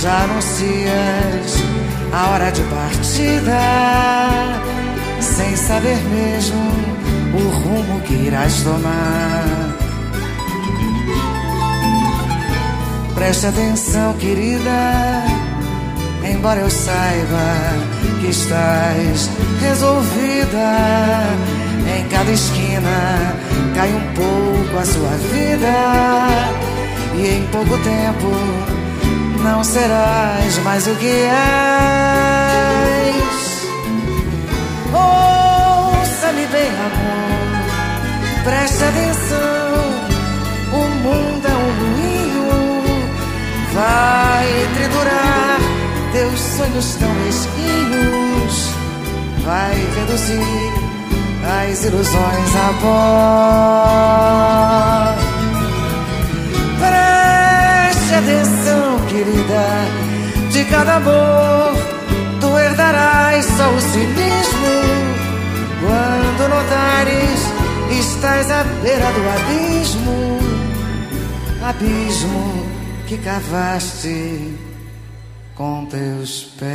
Já 0.00 0.24
anuncias 0.24 1.83
a 2.14 2.30
hora 2.30 2.50
de 2.52 2.62
partida, 2.62 3.60
sem 5.20 5.56
saber 5.56 5.98
mesmo 6.04 6.62
o 7.34 7.48
rumo 7.48 8.00
que 8.02 8.14
irás 8.14 8.62
tomar. 8.62 9.74
Preste 13.14 13.46
atenção, 13.46 14.12
querida 14.14 15.24
embora 16.44 16.60
eu 16.60 16.70
saiba 16.70 17.46
que 18.20 18.28
estás 18.28 19.30
resolvida. 19.60 21.22
Em 21.96 22.08
cada 22.08 22.30
esquina 22.30 23.34
cai 23.74 23.90
um 23.90 24.14
pouco 24.14 24.78
a 24.78 24.84
sua 24.84 25.10
vida, 25.32 25.74
e 27.16 27.38
em 27.38 27.46
pouco 27.46 27.78
tempo 27.78 28.83
não 29.44 29.62
serás 29.62 30.58
mais 30.64 30.86
o 30.86 30.94
que 30.96 31.06
és. 31.06 31.34
Ouça-me 34.92 36.46
bem, 36.46 36.70
amor, 36.86 37.38
preste 38.42 38.82
atenção. 38.82 39.84
O 40.72 40.78
mundo 41.04 41.46
é 41.46 41.54
um 41.54 41.72
moinho, 41.80 42.48
vai 43.72 44.46
triturar 44.74 45.60
teus 46.12 46.40
sonhos 46.40 46.94
tão 46.96 47.14
mesquinhos 47.14 48.74
vai 49.44 49.74
reduzir 49.96 50.72
as 51.68 51.84
ilusões 51.84 52.56
a 52.56 52.72
pó. 52.80 53.04
Preste 56.80 58.14
atenção, 58.14 58.73
querida, 59.24 59.66
de 60.52 60.64
cada 60.66 60.96
amor 60.96 61.74
tu 62.40 62.56
herdarás 62.58 63.44
só 63.44 63.70
o 63.70 63.80
cinismo. 63.80 64.74
Quando 65.80 66.48
notares, 66.48 67.40
estás 67.90 68.50
à 68.50 68.62
beira 68.82 69.12
do 69.12 69.28
abismo, 69.28 70.38
abismo 71.62 72.66
que 73.06 73.18
cavaste 73.18 74.56
com 75.54 75.86
teus 75.86 76.44
pés. 76.58 76.74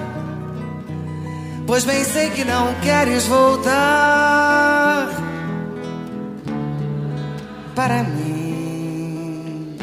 pois 1.71 1.85
bem 1.85 2.03
sei 2.03 2.29
que 2.31 2.43
não 2.43 2.73
queres 2.81 3.27
voltar 3.27 5.07
para 7.73 8.03
mim. 8.03 9.77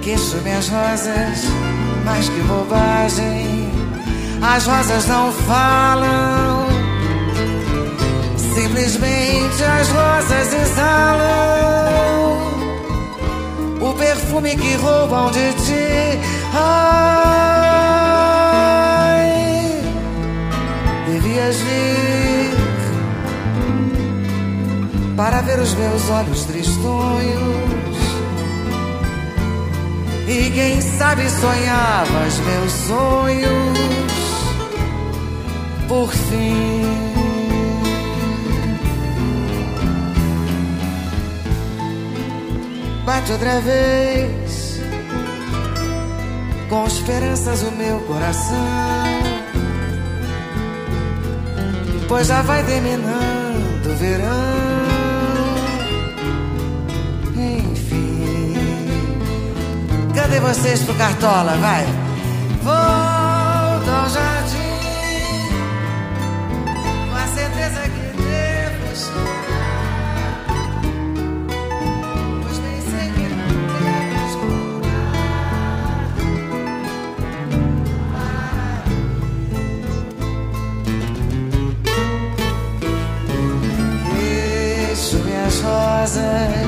Queixo 0.00 0.36
minhas 0.44 0.68
rosas, 0.68 1.42
mas 2.04 2.28
que 2.28 2.40
bobagem. 2.42 3.68
As 4.40 4.64
rosas 4.64 5.08
não 5.08 5.32
falam, 5.32 6.68
simplesmente 8.54 9.64
as 9.64 9.88
rosas 9.88 10.54
exalam 10.54 12.06
o 13.80 13.92
perfume 13.94 14.56
que 14.56 14.74
roubam 14.76 15.32
de 15.32 15.52
ti. 15.64 16.35
Ai, 16.58 18.22
devias 21.06 21.56
vir 21.56 22.56
para 25.16 25.40
ver 25.42 25.58
os 25.58 25.74
meus 25.74 26.10
olhos 26.10 26.44
tristonhos. 26.44 27.96
E 30.28 30.50
quem 30.50 30.80
sabe 30.80 31.28
sonhavas 31.30 32.38
meus 32.40 32.72
sonhos. 32.72 33.78
Por 35.88 36.10
fim. 36.10 37.06
Bate 43.06 43.30
outra 43.32 43.60
vez, 43.60 44.45
com 46.68 46.86
esperanças 46.86 47.62
o 47.62 47.70
meu 47.72 48.00
coração. 48.00 48.56
Pois 52.08 52.26
já 52.26 52.42
vai 52.42 52.62
terminando 52.64 53.86
o 53.86 53.96
verão. 53.96 54.66
Enfim, 57.36 58.54
cadê 60.14 60.40
vocês 60.40 60.82
pro 60.82 60.94
Cartola? 60.94 61.56
Vai, 61.56 61.84
volta 62.62 63.05
rosas. 86.16 86.65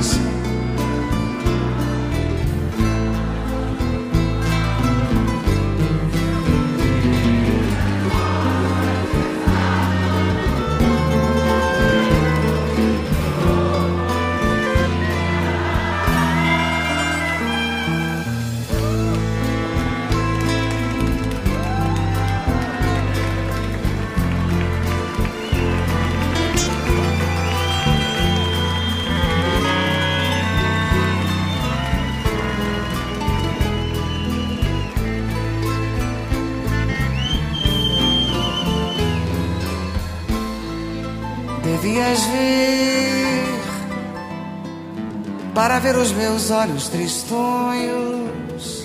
Para 45.68 45.80
ver 45.80 45.96
os 45.96 46.12
meus 46.12 46.50
olhos 46.50 46.88
tristonhos. 46.88 48.84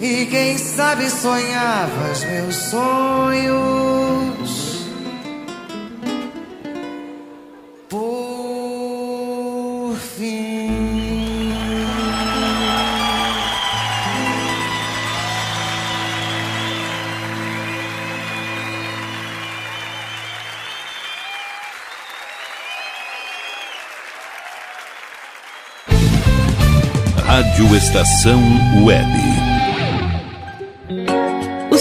E 0.00 0.26
quem 0.26 0.58
sabe 0.58 1.08
sonhavas 1.08 2.24
meus 2.24 2.56
sonhos. 2.56 4.05
Estação 27.86 28.42
Web. 28.84 29.35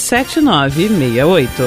7968. 0.00 1.62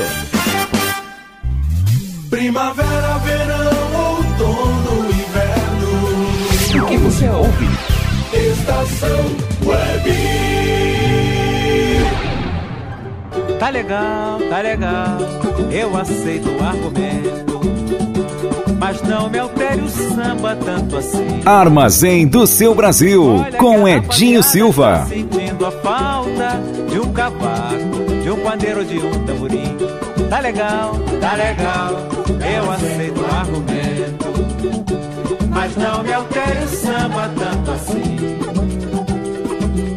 Primavera, 2.29 3.17
verão, 3.19 3.71
outono, 3.95 5.05
inverno. 5.11 6.83
O 6.83 6.87
que 6.87 6.97
você 6.97 7.29
ouve? 7.29 7.67
Estação 8.33 9.25
Web. 9.65 10.11
Tá 13.59 13.69
legal, 13.69 14.39
tá 14.49 14.61
legal, 14.61 15.17
eu 15.71 15.95
aceito 15.95 16.49
o 16.49 16.63
argumento. 16.63 17.61
Mas 18.77 19.01
não 19.03 19.29
me 19.29 19.39
altere 19.39 19.79
o 19.81 19.87
samba 19.87 20.57
tanto 20.57 20.97
assim. 20.97 21.39
Armazém 21.45 22.27
do 22.27 22.45
seu 22.45 22.75
Brasil, 22.75 23.45
com 23.57 23.87
Edinho 23.87 24.43
Silva. 24.43 25.05
Sentindo 25.07 25.65
a 25.65 25.71
falta 25.71 26.59
de 26.89 26.99
um 26.99 27.13
cavaco, 27.13 27.92
pandeiro, 28.43 28.85
de 28.85 28.97
um 28.97 29.25
tamborim. 29.25 29.77
Tá 30.29 30.39
legal, 30.39 30.93
tá 31.21 31.33
legal, 31.35 31.91
eu 32.55 32.71
aceito 32.71 33.21
o 33.21 33.25
argumento. 33.25 34.33
Mas 35.49 35.75
não 35.77 36.03
me 36.03 36.13
altere 36.13 36.63
o 36.63 36.67
samba 36.67 37.31
tanto 37.37 37.71
assim. 37.71 38.17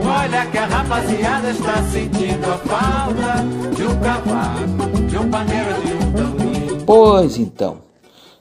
Olha 0.01 0.47
que 0.47 0.59
a 0.59 0.67
rapaziada 0.67 1.51
está 1.51 1.83
sentindo 1.85 2.45
a 2.47 2.59
falta 2.59 3.45
de 3.75 3.83
um 3.83 4.01
cavaco, 4.01 5.03
de 5.09 5.19
um 5.19 5.31
pandeiro, 5.31 5.83
de 5.83 5.93
um 5.93 6.13
tamborim. 6.13 6.85
Pois 6.87 7.37
então, 7.37 7.79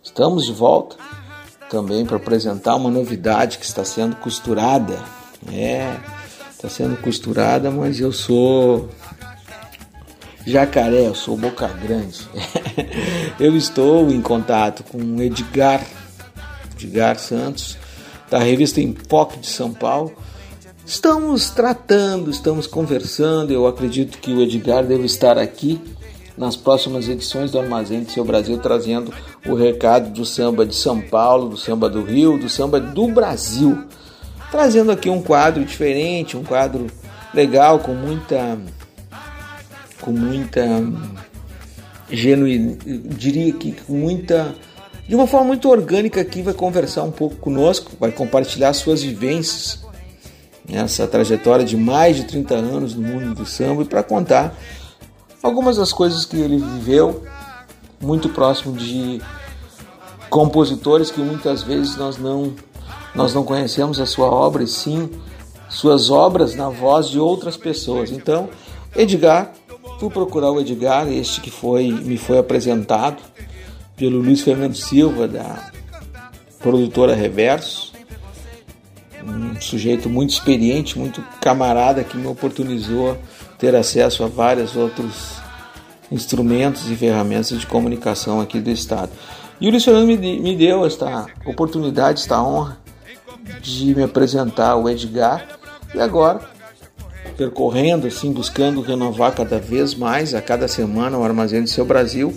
estamos 0.03 0.45
de 0.45 0.53
volta 0.53 0.95
também 1.69 2.05
para 2.05 2.17
apresentar 2.17 2.75
uma 2.75 2.91
novidade 2.91 3.57
que 3.57 3.65
está 3.65 3.83
sendo 3.83 4.15
costurada. 4.17 4.99
É, 5.51 5.95
está 6.51 6.69
sendo 6.69 6.97
costurada, 7.01 7.69
mas 7.71 7.99
eu 7.99 8.11
sou 8.11 8.89
jacaré, 10.45 11.07
eu 11.07 11.15
sou 11.15 11.35
boca 11.35 11.67
grande. 11.67 12.19
eu 13.39 13.55
estou 13.55 14.09
em 14.11 14.21
contato 14.21 14.83
com 14.83 14.97
o 14.97 15.21
Edgar, 15.21 15.81
Edgar 16.73 17.17
Santos, 17.17 17.77
da 18.29 18.39
revista 18.39 18.79
Enfoque 18.81 19.39
de 19.39 19.47
São 19.47 19.73
Paulo. 19.73 20.13
Estamos 20.85 21.49
tratando, 21.49 22.29
estamos 22.29 22.67
conversando. 22.67 23.51
Eu 23.51 23.65
acredito 23.65 24.19
que 24.19 24.31
o 24.31 24.41
Edgar 24.41 24.83
deve 24.83 25.05
estar 25.05 25.37
aqui 25.37 25.81
nas 26.37 26.55
próximas 26.55 27.07
edições 27.07 27.51
do 27.51 27.59
Armazém 27.59 28.03
de 28.03 28.11
Seu 28.11 28.23
Brasil, 28.23 28.57
trazendo 28.59 29.11
o 29.47 29.55
recado 29.55 30.11
do 30.11 30.25
samba 30.25 30.65
de 30.65 30.75
São 30.75 31.01
Paulo, 31.01 31.49
do 31.49 31.57
samba 31.57 31.89
do 31.89 32.03
Rio, 32.03 32.37
do 32.37 32.49
samba 32.49 32.79
do 32.79 33.07
Brasil. 33.07 33.85
Trazendo 34.51 34.91
aqui 34.91 35.09
um 35.09 35.21
quadro 35.21 35.63
diferente, 35.65 36.37
um 36.37 36.43
quadro 36.43 36.87
legal, 37.33 37.79
com 37.79 37.93
muita. 37.93 38.57
Com 40.05 40.11
muita. 40.11 40.61
genuína, 42.09 42.77
diria 43.17 43.51
que 43.51 43.71
com 43.71 43.93
muita. 43.93 44.55
de 45.07 45.15
uma 45.15 45.25
forma 45.25 45.47
muito 45.47 45.67
orgânica 45.67 46.21
aqui, 46.21 46.43
vai 46.43 46.53
conversar 46.53 47.03
um 47.03 47.11
pouco 47.11 47.35
conosco, 47.37 47.91
vai 47.99 48.11
compartilhar 48.11 48.71
suas 48.73 49.01
vivências 49.01 49.83
nessa 50.69 51.07
trajetória 51.07 51.65
de 51.65 51.75
mais 51.75 52.15
de 52.15 52.23
30 52.23 52.55
anos 52.55 52.95
no 52.95 53.01
mundo 53.01 53.36
do 53.36 53.45
samba 53.45 53.82
e 53.82 53.86
para 53.86 54.01
contar 54.01 54.55
algumas 55.41 55.77
das 55.77 55.91
coisas 55.93 56.25
que 56.25 56.37
ele 56.37 56.57
viveu 56.57 57.23
muito 58.01 58.29
próximo 58.29 58.75
de 58.75 59.21
compositores 60.29 61.11
que 61.11 61.21
muitas 61.21 61.61
vezes 61.61 61.95
nós 61.97 62.17
não 62.17 62.53
nós 63.13 63.33
não 63.33 63.43
conhecemos 63.43 63.99
a 63.99 64.05
sua 64.05 64.27
obra 64.27 64.63
e 64.63 64.67
sim 64.67 65.09
suas 65.69 66.09
obras 66.09 66.55
na 66.55 66.69
voz 66.69 67.09
de 67.09 67.19
outras 67.19 67.57
pessoas. 67.57 68.11
Então, 68.11 68.49
Edgar, 68.95 69.53
fui 70.00 70.09
procurar 70.09 70.51
o 70.51 70.59
Edgar, 70.59 71.08
este 71.12 71.42
que 71.42 71.51
foi 71.51 71.92
me 71.92 72.17
foi 72.17 72.38
apresentado 72.38 73.22
pelo 73.96 74.20
Luiz 74.20 74.42
Fernando 74.42 74.76
Silva 74.76 75.28
da 75.28 75.72
produtora 76.59 77.16
Reverso 77.16 77.96
um 79.26 79.59
sujeito 79.59 80.09
muito 80.09 80.32
experiente, 80.32 80.97
muito 80.97 81.24
camarada 81.42 82.04
que 82.04 82.16
me 82.16 82.28
oportunizou 82.28 83.17
ter 83.58 83.76
acesso 83.76 84.24
a 84.24 84.28
vários 84.28 84.76
outros 84.76 85.38
instrumentos 86.12 86.89
e 86.89 86.96
ferramentas 86.96 87.59
de 87.59 87.66
comunicação 87.66 88.39
aqui 88.39 88.59
do 88.59 88.70
estado. 88.70 89.12
E 89.59 89.67
o 89.67 89.72
Luiz 89.72 89.84
Fernando 89.84 90.05
me, 90.05 90.55
deu 90.55 90.86
esta 90.86 91.26
oportunidade, 91.46 92.22
esta 92.22 92.42
honra 92.42 92.78
de 93.62 93.96
me 93.96 94.04
apresentar 94.04 94.76
o 94.76 94.88
Edgar 94.89 95.47
e 95.93 96.00
agora 96.00 96.54
percorrendo 97.37 98.07
assim, 98.07 98.32
buscando 98.32 98.82
renovar 98.82 99.33
cada 99.33 99.59
vez 99.59 99.93
mais 99.93 100.33
a 100.33 100.41
cada 100.41 100.67
semana 100.67 101.17
o 101.17 101.24
Armazém 101.24 101.63
do 101.63 101.70
Seu 101.70 101.86
Brasil. 101.86 102.33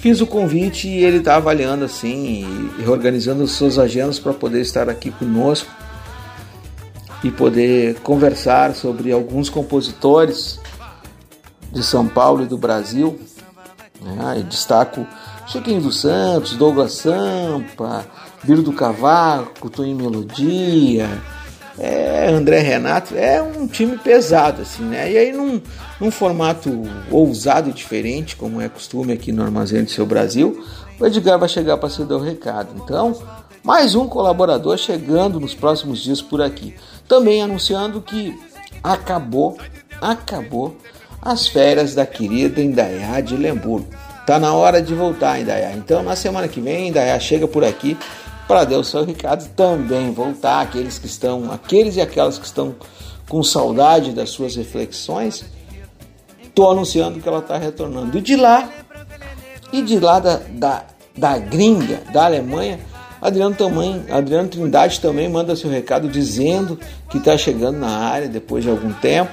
Fiz 0.00 0.20
o 0.20 0.26
convite 0.26 0.88
e 0.88 1.04
ele 1.04 1.18
está 1.18 1.36
avaliando 1.36 1.84
assim 1.84 2.70
e 2.78 2.82
reorganizando 2.82 3.42
as 3.42 3.50
suas 3.50 3.78
agendas 3.78 4.18
para 4.18 4.32
poder 4.32 4.60
estar 4.60 4.88
aqui 4.88 5.10
conosco 5.10 5.70
e 7.24 7.30
poder 7.30 7.96
conversar 8.00 8.74
sobre 8.74 9.10
alguns 9.10 9.48
compositores 9.48 10.60
de 11.72 11.82
São 11.82 12.06
Paulo 12.06 12.44
e 12.44 12.46
do 12.46 12.56
Brasil. 12.56 13.18
Né? 14.00 14.44
destaco 14.48 15.04
Chiquinho 15.48 15.80
dos 15.80 16.02
Santos, 16.02 16.52
Douglas 16.52 16.92
Sampa, 16.92 18.06
Biro 18.44 18.62
do 18.62 18.72
Cavaco, 18.72 19.70
Toninho 19.70 19.96
Melodia, 19.96 21.08
é, 21.78 22.28
André 22.28 22.60
Renato. 22.60 23.14
É 23.16 23.42
um 23.42 23.66
time 23.66 23.96
pesado, 23.98 24.62
assim, 24.62 24.82
né? 24.82 25.10
E 25.10 25.18
aí, 25.18 25.32
num, 25.32 25.60
num 26.00 26.10
formato 26.10 26.82
ousado 27.10 27.70
e 27.70 27.72
diferente, 27.72 28.36
como 28.36 28.60
é 28.60 28.68
costume 28.68 29.12
aqui 29.12 29.32
no 29.32 29.42
Armazém 29.42 29.84
do 29.84 29.90
Seu 29.90 30.06
Brasil, 30.06 30.64
o 30.98 31.06
Edgar 31.06 31.38
vai 31.38 31.48
chegar 31.48 31.76
para 31.76 31.88
dar 32.04 32.16
o 32.16 32.22
recado. 32.22 32.70
Então, 32.82 33.16
mais 33.62 33.94
um 33.94 34.06
colaborador 34.06 34.76
chegando 34.76 35.38
nos 35.40 35.54
próximos 35.54 36.00
dias 36.00 36.20
por 36.20 36.42
aqui. 36.42 36.74
Também 37.06 37.42
anunciando 37.42 38.00
que 38.00 38.38
acabou, 38.82 39.56
acabou 40.00 40.76
as 41.20 41.48
férias 41.48 41.94
da 41.94 42.06
querida 42.06 42.60
Indaiá 42.60 43.20
de 43.20 43.36
Lemburgo. 43.36 43.88
Tá 44.26 44.38
na 44.38 44.52
hora 44.52 44.82
de 44.82 44.94
voltar, 44.94 45.40
Indaiá. 45.40 45.72
Então, 45.72 46.02
na 46.02 46.14
semana 46.14 46.48
que 46.48 46.60
vem, 46.60 46.88
Indaiá 46.88 47.18
chega 47.18 47.48
por 47.48 47.64
aqui 47.64 47.96
para 48.48 48.78
o 48.78 48.82
seu 48.82 49.04
recado 49.04 49.46
também 49.50 50.10
voltar. 50.10 50.62
Aqueles 50.62 50.98
que 50.98 51.06
estão, 51.06 51.52
aqueles 51.52 51.96
e 51.96 52.00
aquelas 52.00 52.38
que 52.38 52.46
estão 52.46 52.74
com 53.28 53.42
saudade 53.42 54.12
das 54.12 54.30
suas 54.30 54.56
reflexões, 54.56 55.44
tô 56.54 56.70
anunciando 56.70 57.20
que 57.20 57.28
ela 57.28 57.40
está 57.40 57.58
retornando. 57.58 58.16
E 58.16 58.20
de 58.22 58.34
lá, 58.34 58.68
e 59.70 59.82
de 59.82 60.00
lá 60.00 60.18
da, 60.18 60.40
da, 60.48 60.84
da 61.14 61.38
gringa, 61.38 62.00
da 62.10 62.24
Alemanha, 62.24 62.80
Adriano, 63.20 63.54
também, 63.54 64.04
Adriano 64.10 64.48
Trindade 64.48 65.00
também 65.00 65.28
manda 65.28 65.54
seu 65.54 65.68
recado 65.68 66.08
dizendo 66.08 66.78
que 67.10 67.18
está 67.18 67.36
chegando 67.36 67.78
na 67.78 67.90
área 67.90 68.28
depois 68.28 68.64
de 68.64 68.70
algum 68.70 68.92
tempo, 68.92 69.32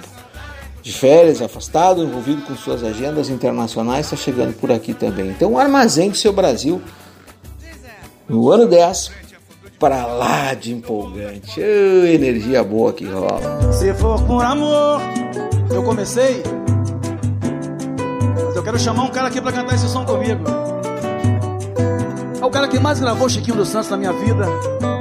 de 0.81 0.91
férias, 0.91 1.41
afastado, 1.41 2.03
envolvido 2.03 2.41
com 2.41 2.55
suas 2.55 2.83
agendas 2.83 3.29
internacionais, 3.29 4.05
está 4.05 4.17
chegando 4.17 4.53
por 4.53 4.71
aqui 4.71 4.93
também. 4.93 5.29
Então, 5.29 5.57
armazém 5.57 6.09
do 6.09 6.17
seu 6.17 6.33
Brasil, 6.33 6.81
no 8.27 8.51
ano 8.51 8.67
10, 8.67 9.11
para 9.79 10.05
lá 10.05 10.53
de 10.53 10.73
empolgante. 10.73 11.59
Oh, 11.59 12.05
energia 12.05 12.63
boa 12.63 12.93
que 12.93 13.05
rola. 13.05 13.71
Se 13.73 13.93
for 13.93 14.21
com 14.25 14.39
amor, 14.39 15.01
eu 15.69 15.83
comecei. 15.83 16.41
Mas 18.45 18.55
eu 18.55 18.63
quero 18.63 18.79
chamar 18.79 19.03
um 19.03 19.09
cara 19.09 19.27
aqui 19.27 19.41
para 19.41 19.51
cantar 19.51 19.75
esse 19.75 19.87
som 19.87 20.05
comigo. 20.05 20.43
É 22.41 22.45
o 22.45 22.49
cara 22.49 22.67
que 22.67 22.79
mais 22.79 22.99
gravou 22.99 23.27
Chiquinho 23.27 23.57
dos 23.57 23.69
Santos 23.69 23.89
na 23.89 23.97
minha 23.97 24.13
vida 24.13 24.47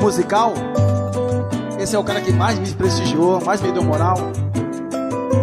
musical. 0.01 0.55
Esse 1.79 1.95
é 1.95 1.99
o 1.99 2.05
cara 2.05 2.21
que 2.21 2.33
mais 2.33 2.59
me 2.59 2.67
prestigiou, 2.73 3.41
mais 3.45 3.61
me 3.61 3.71
deu 3.71 3.83
moral. 3.85 4.17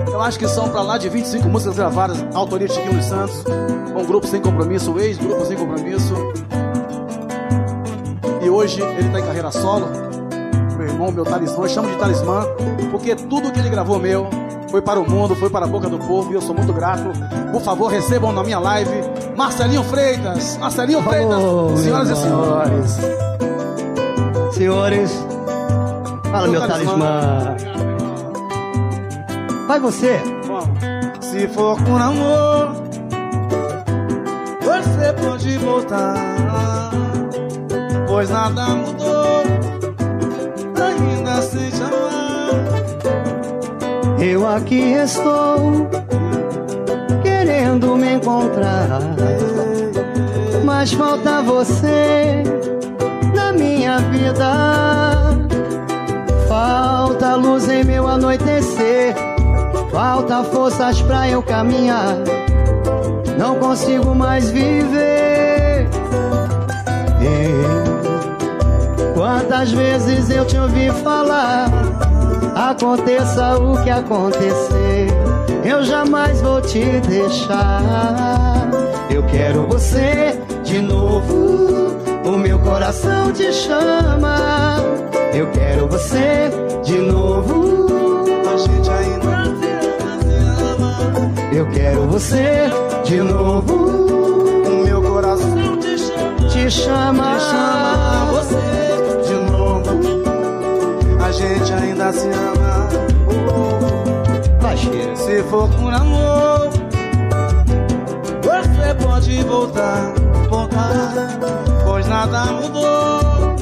Eu 0.07 0.21
acho 0.21 0.37
que 0.37 0.47
são 0.47 0.69
para 0.69 0.81
lá 0.81 0.97
de 0.97 1.09
25 1.09 1.47
músicas 1.47 1.77
gravadas, 1.77 2.23
autoria 2.33 2.67
de 2.67 2.73
Chiquinho 2.73 2.95
dos 2.95 3.05
Santos, 3.05 3.43
com 3.93 4.05
grupo 4.05 4.27
sem 4.27 4.41
compromisso, 4.41 4.97
ex-grupo 4.99 5.45
sem 5.45 5.57
compromisso. 5.57 6.13
Hoje 8.61 8.79
ele 8.79 9.07
está 9.07 9.19
em 9.19 9.25
carreira 9.25 9.51
solo. 9.51 9.87
Meu 10.77 10.87
irmão, 10.87 11.11
meu 11.11 11.23
talismã, 11.23 11.63
eu 11.63 11.67
chamo 11.69 11.89
de 11.89 11.95
talismã, 11.97 12.45
porque 12.91 13.15
tudo 13.15 13.51
que 13.51 13.59
ele 13.59 13.69
gravou 13.69 13.97
meu 13.97 14.29
foi 14.69 14.83
para 14.83 14.99
o 14.99 15.09
mundo, 15.09 15.35
foi 15.35 15.49
para 15.49 15.65
a 15.65 15.67
boca 15.67 15.89
do 15.89 15.97
povo 15.97 16.31
e 16.31 16.35
eu 16.35 16.41
sou 16.41 16.53
muito 16.53 16.71
grato. 16.71 17.11
Por 17.51 17.59
favor, 17.61 17.87
recebam 17.87 18.31
na 18.31 18.43
minha 18.43 18.59
live 18.59 18.91
Marcelinho 19.35 19.83
Freitas. 19.85 20.57
Marcelinho 20.57 21.01
Freitas, 21.01 21.43
Oh, 21.43 21.75
senhoras 21.75 22.09
e 22.11 22.15
senhores. 22.15 22.97
Senhores, 24.53 25.27
fala 26.31 26.47
meu 26.47 26.67
talismã. 26.67 27.55
Vai 29.67 29.79
você. 29.79 30.21
Se 31.19 31.47
for 31.47 31.81
com 31.83 31.97
amor, 31.97 32.75
você 34.61 35.13
pode 35.13 35.57
voltar. 35.57 36.70
Pois 38.11 38.29
nada 38.29 38.65
mudou, 38.75 39.41
ainda 40.75 41.41
se 41.41 41.71
te 41.71 41.81
amar. 41.81 42.51
Eu 44.19 44.45
aqui 44.45 44.95
estou 44.95 45.89
querendo 47.23 47.95
me 47.95 48.15
encontrar, 48.15 48.99
mas 50.65 50.91
falta 50.91 51.41
você 51.41 52.43
na 53.33 53.53
minha 53.53 53.99
vida. 53.99 55.31
Falta 56.49 57.37
anoitecer. 58.09 59.15
Falta 59.89 60.43
forças 60.43 61.01
pra 61.01 61.29
eu 61.29 61.41
caminhar. 61.41 62.17
Não 63.37 63.55
consigo 63.55 64.13
mais 64.13 64.49
viver. 64.49 65.30
Quantas 69.61 69.77
vezes 69.77 70.29
eu 70.31 70.43
te 70.43 70.57
ouvi 70.57 70.89
falar? 71.03 71.69
Aconteça 72.55 73.59
o 73.59 73.79
que 73.83 73.91
acontecer, 73.91 75.05
eu 75.63 75.83
jamais 75.83 76.41
vou 76.41 76.59
te 76.61 76.83
deixar. 77.01 78.67
Eu 79.07 79.21
quero 79.27 79.67
você 79.67 80.41
de 80.63 80.81
novo, 80.81 81.95
o 82.25 82.37
meu 82.39 82.57
coração 82.57 83.31
te 83.31 83.53
chama. 83.53 84.77
Eu 85.31 85.45
quero 85.51 85.87
você 85.87 86.49
de 86.83 86.97
novo, 86.97 87.85
a 88.51 88.57
gente 88.57 88.89
ainda 88.89 89.45
se 90.25 90.75
ama. 90.75 90.95
Eu 91.53 91.69
quero 91.69 92.07
você 92.07 92.67
de 93.03 93.17
novo, 93.17 93.75
o 93.75 94.83
meu 94.83 95.03
coração 95.03 95.77
te 95.77 95.99
chama. 95.99 96.49
Te 96.49 96.71
chama, 96.71 97.35
Te 97.35 97.41
chama 97.41 98.25
você. 98.31 99.00
A 101.23 101.31
gente 101.31 101.73
ainda 101.73 102.11
se 102.11 102.27
ama. 102.27 103.11
Se 105.31 105.41
for 105.43 105.69
por 105.69 105.93
amor, 105.93 106.69
você 108.43 108.93
pode 109.01 109.43
voltar, 109.43 110.13
voltar, 110.49 111.15
pois 111.85 112.05
nada 112.07 112.45
mudou. 112.47 113.55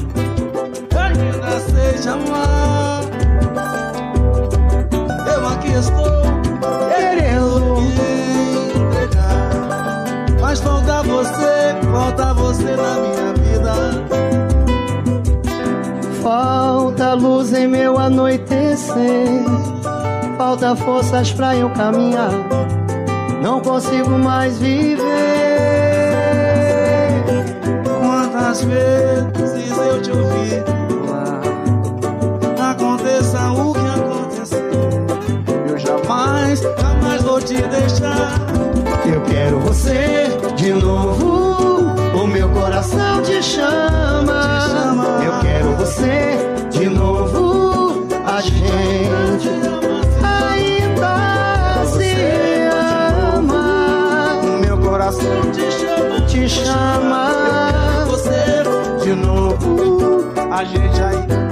Ainda 0.96 1.60
sei 1.60 1.92
te 2.00 2.08
amar. 2.08 3.02
Eu 5.32 5.46
aqui 5.46 5.72
estou 5.74 6.22
querendo 6.88 7.76
me 7.76 7.90
entregar, 8.80 9.50
mas 10.40 10.60
falta 10.60 11.02
você, 11.04 11.76
falta 11.92 12.34
você 12.34 12.74
na 12.74 12.94
minha 12.94 13.09
Falta 16.22 17.14
luz 17.14 17.52
em 17.52 17.66
meu 17.66 17.98
anoitecer. 17.98 19.44
Falta 20.36 20.76
forças 20.76 21.32
pra 21.32 21.56
eu 21.56 21.70
caminhar. 21.70 22.30
Não 23.42 23.60
consigo 23.60 24.10
mais 24.10 24.58
viver. 24.58 25.00
Quantas 28.00 28.64
vezes 28.64 29.78
eu 29.78 30.02
te 30.02 30.10
ouvi 30.10 30.62
falar 31.06 31.40
Aconteça 32.70 33.52
o 33.52 33.72
que 33.72 33.80
acontecer 33.80 34.70
Eu 35.68 35.78
jamais, 35.78 36.60
jamais 36.60 37.22
vou 37.22 37.40
te 37.40 37.54
deixar 37.54 38.34
Eu 39.06 39.22
quero 39.22 39.60
você 39.60 40.28
de 40.56 40.72
novo. 40.74 41.50
O 42.14 42.26
meu 42.26 42.48
coração 42.50 43.22
te 43.22 43.42
chama. 43.42 44.69
Você 45.90 46.38
de 46.70 46.88
novo. 46.88 48.06
A 48.24 48.40
gente 48.40 48.70
ainda 50.22 51.84
se 51.84 52.14
ama. 53.34 54.38
O 54.40 54.60
meu 54.60 54.78
coração 54.78 55.50
te 55.50 55.68
chama 55.72 56.20
Te 56.28 56.48
chama. 56.48 57.32
Você 58.06 58.62
de 59.02 59.14
novo 59.14 60.30
A 60.52 60.62
gente 60.62 61.02
ainda 61.02 61.50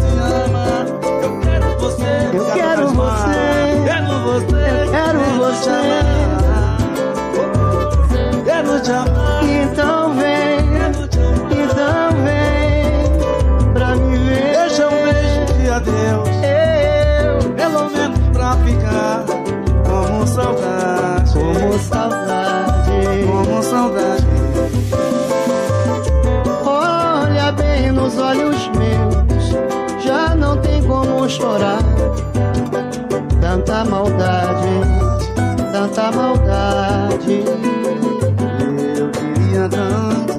se 0.00 0.18
ama 0.18 0.84
Eu 1.22 1.38
quero 1.40 1.78
você 1.78 2.30
Eu 2.32 2.46
quero 2.46 2.88
você. 2.88 3.36
Quero 3.84 4.14
você 4.24 4.64
Quero 4.90 5.20
você. 5.38 5.80
Quero 8.44 8.80
te 8.82 8.90
amar 8.90 9.43
chorar. 31.34 31.78
Tanta 33.40 33.84
maldade, 33.84 34.68
tanta 35.72 36.12
maldade. 36.12 37.44
Eu 38.96 39.10
queria 39.10 39.68
tanto 39.68 40.33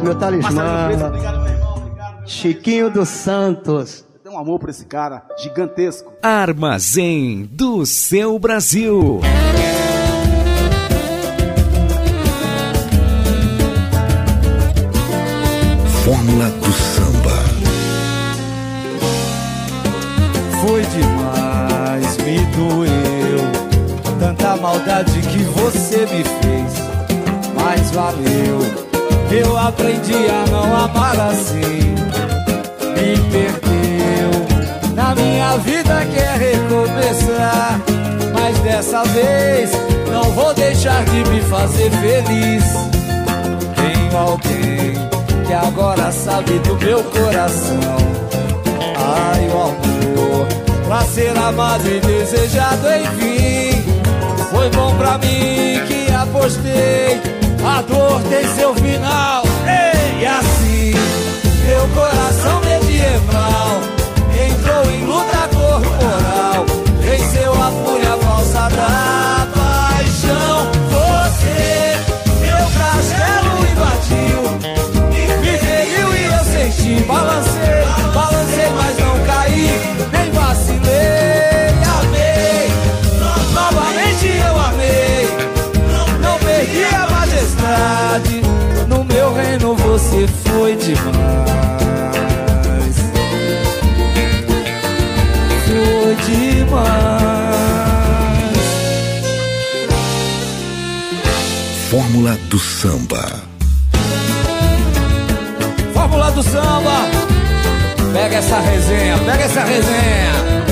Obrigado, 0.00 0.32
meu 0.32 0.42
Marcelo 0.42 0.84
Freitas, 0.84 1.00
talismã. 1.00 1.06
obrigado 1.08 1.42
meu 1.42 1.52
irmão 1.52 1.76
Obrigado 1.76 2.28
Chiquinho 2.28 2.90
dos 2.90 3.08
Santos. 3.08 4.04
Tenho 4.22 4.34
um 4.34 4.38
amor 4.38 4.58
por 4.58 4.68
esse 4.68 4.84
cara 4.84 5.22
gigantesco 5.38 6.12
Armazém 6.22 7.48
do 7.52 7.84
seu 7.86 8.38
Brasil. 8.38 9.20
Fórmula 16.04 16.48
do 16.50 16.72
samba. 16.72 17.38
Foi 20.60 20.82
demais, 20.82 22.16
me 22.18 22.38
doeu. 22.56 24.18
Tanta 24.18 24.56
maldade 24.56 25.20
que 25.20 25.38
você 25.44 26.00
me 26.00 26.24
fez, 26.24 26.72
mas 27.54 27.90
valeu. 27.90 28.87
Eu 29.30 29.58
aprendi 29.58 30.26
a 30.28 30.50
não 30.50 30.76
amar 30.76 31.20
assim. 31.20 31.94
Me 32.94 33.16
perdeu. 33.30 34.30
Na 34.94 35.14
minha 35.14 35.56
vida 35.58 36.06
quer 36.12 36.38
recomeçar, 36.38 37.80
mas 38.32 38.58
dessa 38.60 39.04
vez 39.04 39.70
não 40.10 40.24
vou 40.32 40.52
deixar 40.54 41.04
de 41.04 41.30
me 41.30 41.40
fazer 41.42 41.90
feliz. 41.90 42.64
Tenho 43.76 44.16
alguém 44.16 44.94
que 45.46 45.52
agora 45.52 46.10
sabe 46.10 46.58
do 46.60 46.76
meu 46.76 47.02
coração. 47.04 47.98
Ai, 48.96 49.48
o 49.48 49.62
amor, 49.62 50.46
pra 50.86 51.02
ser 51.02 51.36
amado 51.36 51.86
e 51.86 52.00
desejado, 52.00 52.86
enfim. 52.88 53.84
Foi 54.50 54.68
bom 54.70 54.94
pra 54.96 55.18
mim 55.18 55.80
que 55.86 56.12
apostei, 56.12 57.20
a 57.68 57.82
dor 57.82 58.22
tem 58.22 58.46
seu 58.56 58.74
final. 58.74 59.44
Ei! 59.66 60.22
E 60.22 60.26
assim, 60.26 60.92
meu 61.66 61.88
coração 61.94 62.60
medieval 62.62 63.80
entrou 64.34 64.90
em 64.90 65.04
luta 65.04 65.48
corporal, 65.54 66.66
venceu 67.00 67.52
a 67.52 67.70
fúria 67.70 68.16
falsa 68.18 68.68
da 68.70 69.46
paixão. 69.54 70.70
Você, 70.90 71.98
meu 72.40 72.62
castelo 72.78 73.52
invadiu, 73.70 74.40
me 75.40 75.58
feriu 75.58 76.08
e 76.14 76.24
eu 76.24 76.44
senti, 76.44 77.04
balancei, 77.04 77.84
balancei. 78.14 78.37
Você 89.88 90.26
foi 90.44 90.76
demais. 90.76 90.98
Foi 95.66 96.14
demais. 96.26 96.98
Fórmula 101.90 102.38
do 102.50 102.58
samba. 102.58 103.32
Fórmula 105.94 106.30
do 106.32 106.42
samba. 106.42 107.08
Pega 108.12 108.36
essa 108.36 108.60
resenha, 108.60 109.16
pega 109.18 109.44
essa 109.44 109.64
resenha. 109.64 110.67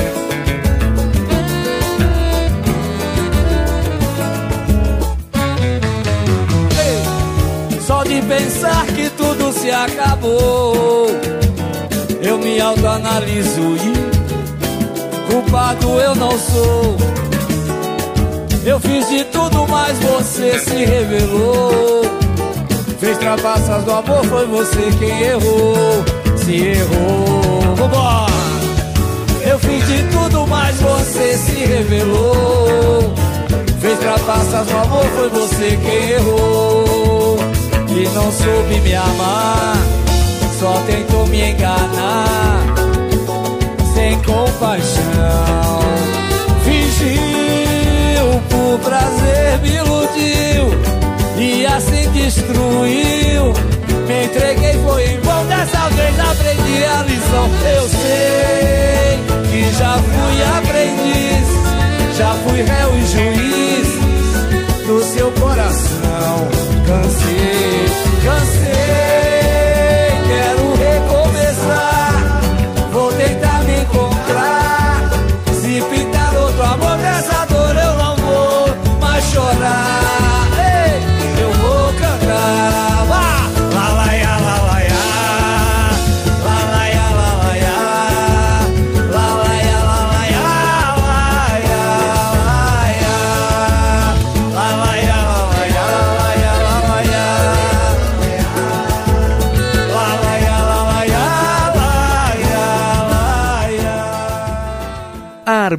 Pensar 8.27 8.85
que 8.87 9.09
tudo 9.11 9.53
se 9.53 9.71
acabou, 9.71 11.07
eu 12.21 12.37
me 12.37 12.59
autoanaliso 12.59 13.61
e 13.77 15.31
culpado 15.31 15.99
eu 15.99 16.15
não 16.15 16.31
sou. 16.31 16.97
Eu 18.65 18.79
fiz 18.81 19.07
de 19.07 19.23
tudo, 19.25 19.65
mas 19.69 19.97
você 19.99 20.59
se 20.59 20.85
revelou. 20.85 22.01
Fez 22.99 23.17
trapaças 23.17 23.83
do 23.85 23.91
amor, 23.91 24.25
foi 24.25 24.45
você 24.47 24.89
quem 24.99 25.21
errou. 25.21 26.03
Se 26.35 26.55
errou, 26.55 27.75
vambora! 27.75 28.27
Eu 29.49 29.57
fiz 29.59 29.87
de 29.87 30.03
tudo, 30.11 30.45
mas 30.47 30.75
você 30.81 31.37
se 31.37 31.55
revelou. 31.65 33.13
Fez 33.79 33.97
trapaças 33.99 34.67
do 34.67 34.77
amor, 34.77 35.05
foi 35.15 35.29
você 35.29 35.79
quem 35.81 36.09
errou. 36.09 37.16
E 37.99 38.07
não 38.09 38.31
soube 38.31 38.79
me 38.81 38.93
amar, 38.93 39.77
só 40.59 40.73
tentou 40.85 41.25
me 41.27 41.51
enganar. 41.51 42.65
Sem 43.93 44.21
compaixão, 44.21 45.79
fingiu 46.63 48.41
por 48.49 48.79
prazer, 48.79 49.59
me 49.61 49.75
iludiu. 49.75 50.37
E 51.37 51.65
assim 51.67 52.09
destruiu 52.11 53.53
Me 54.07 54.25
entreguei, 54.25 54.73
foi 54.83 55.05
em 55.05 55.19
vão 55.19 55.45
Dessa 55.45 55.87
vez 55.89 56.19
aprendi 56.19 56.83
a 56.83 57.03
lição 57.03 57.49
Eu 57.75 57.87
sei 57.89 59.19
que 59.51 59.77
já 59.77 59.99
fui 59.99 60.43
aprendiz 60.57 61.47
Já 62.17 62.33
fui 62.43 62.63
réu 62.63 62.97
e 62.97 63.05
juiz 63.05 63.87
Do 64.87 65.03
seu 65.03 65.31
coração 65.33 66.47
Cansei, 66.87 67.86
cansei 68.27 68.86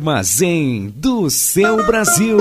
Armazém 0.08 0.90
do 0.96 1.28
seu 1.28 1.84
Brasil. 1.84 2.38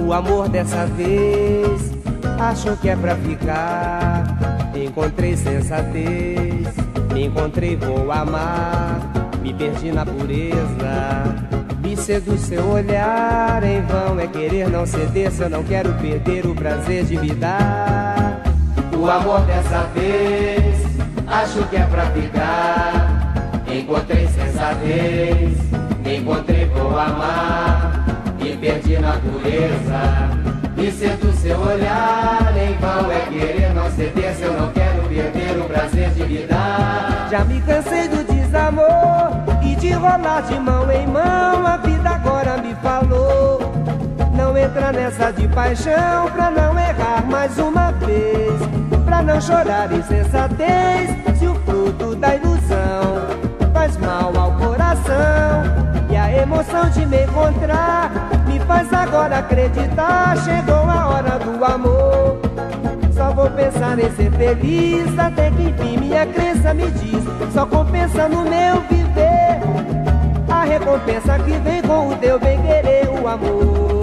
O 0.00 0.12
amor 0.14 0.48
dessa 0.48 0.86
vez 0.86 1.92
acho 2.40 2.74
que 2.78 2.88
é 2.88 2.96
pra 2.96 3.14
ficar. 3.16 4.34
Encontrei 4.74 5.36
sensatez, 5.36 6.66
me 7.12 7.26
encontrei, 7.26 7.76
vou 7.76 8.10
amar. 8.10 9.12
Me 9.42 9.52
perdi 9.52 9.92
na 9.92 10.06
pureza, 10.06 11.53
me 12.04 12.06
seduz 12.06 12.40
seu 12.42 12.68
olhar. 12.68 13.62
Em 13.64 13.80
vão 13.80 14.20
é 14.20 14.26
querer 14.26 14.68
não 14.68 14.84
ceder 14.84 15.30
se 15.30 15.42
eu 15.42 15.48
não 15.48 15.64
quero 15.64 15.90
perder 15.94 16.46
o 16.46 16.54
prazer 16.54 17.04
de 17.04 17.16
me 17.16 17.30
dar. 17.30 18.42
O 18.94 19.08
amor 19.08 19.40
dessa 19.46 19.84
vez 19.94 20.84
acho 21.26 21.66
que 21.68 21.76
é 21.76 21.86
pra 21.86 22.04
ficar. 22.10 23.32
Encontrei 23.72 24.28
sensatez, 24.28 25.56
me 26.04 26.18
encontrei, 26.18 26.66
vou 26.66 26.98
amar. 26.98 28.04
Me 28.38 28.54
perdi 28.56 28.98
na 28.98 29.18
me 30.76 30.92
seduz 30.92 31.36
seu 31.36 31.58
olhar. 31.58 32.52
Em 32.54 32.76
vão 32.76 33.10
é 33.10 33.20
querer 33.30 33.72
não 33.72 33.90
ceder 33.90 34.34
se 34.34 34.42
eu 34.42 34.52
não 34.52 34.70
quero 34.72 35.08
perder 35.08 35.58
o 35.58 35.64
prazer 35.64 36.10
de 36.10 36.24
me 36.24 36.46
dar. 36.46 37.28
Já 37.30 37.44
me 37.44 37.60
cansei 37.62 38.08
do 38.08 38.24
desamor 38.24 39.30
e 39.62 39.74
de 39.76 39.92
rolar 39.92 40.42
de 40.42 40.60
mão. 40.60 40.83
Entra 44.84 44.92
nessa 44.92 45.32
de 45.32 45.48
paixão 45.48 46.30
pra 46.32 46.50
não 46.50 46.78
errar 46.78 47.24
mais 47.26 47.56
uma 47.58 47.90
vez. 47.92 48.52
Pra 49.04 49.22
não 49.22 49.40
chorar 49.40 49.90
insensatez 49.90 51.10
se 51.38 51.46
o 51.46 51.54
fruto 51.60 52.14
da 52.16 52.36
ilusão 52.36 53.26
faz 53.72 53.96
mal 53.96 54.32
ao 54.36 54.52
coração. 54.52 55.64
E 56.10 56.16
a 56.16 56.30
emoção 56.42 56.90
de 56.90 57.06
me 57.06 57.24
encontrar 57.24 58.10
me 58.46 58.60
faz 58.60 58.92
agora 58.92 59.38
acreditar. 59.38 60.36
Chegou 60.44 60.84
a 60.90 61.08
hora 61.08 61.38
do 61.38 61.64
amor. 61.64 62.38
Só 63.14 63.32
vou 63.32 63.50
pensar 63.50 63.98
em 63.98 64.10
ser 64.10 64.30
feliz 64.32 65.18
até 65.18 65.50
que 65.50 65.62
enfim 65.62 65.96
minha 65.98 66.26
crença 66.26 66.74
me 66.74 66.90
diz. 66.90 67.24
Só 67.54 67.64
compensa 67.64 68.28
no 68.28 68.42
meu 68.42 68.82
viver 68.90 69.60
a 70.50 70.64
recompensa 70.64 71.38
que 71.38 71.52
vem 71.58 71.80
com 71.82 72.08
o 72.08 72.16
teu 72.16 72.38
bem 72.38 72.60
querer, 72.60 73.08
o 73.08 73.26
amor. 73.26 73.93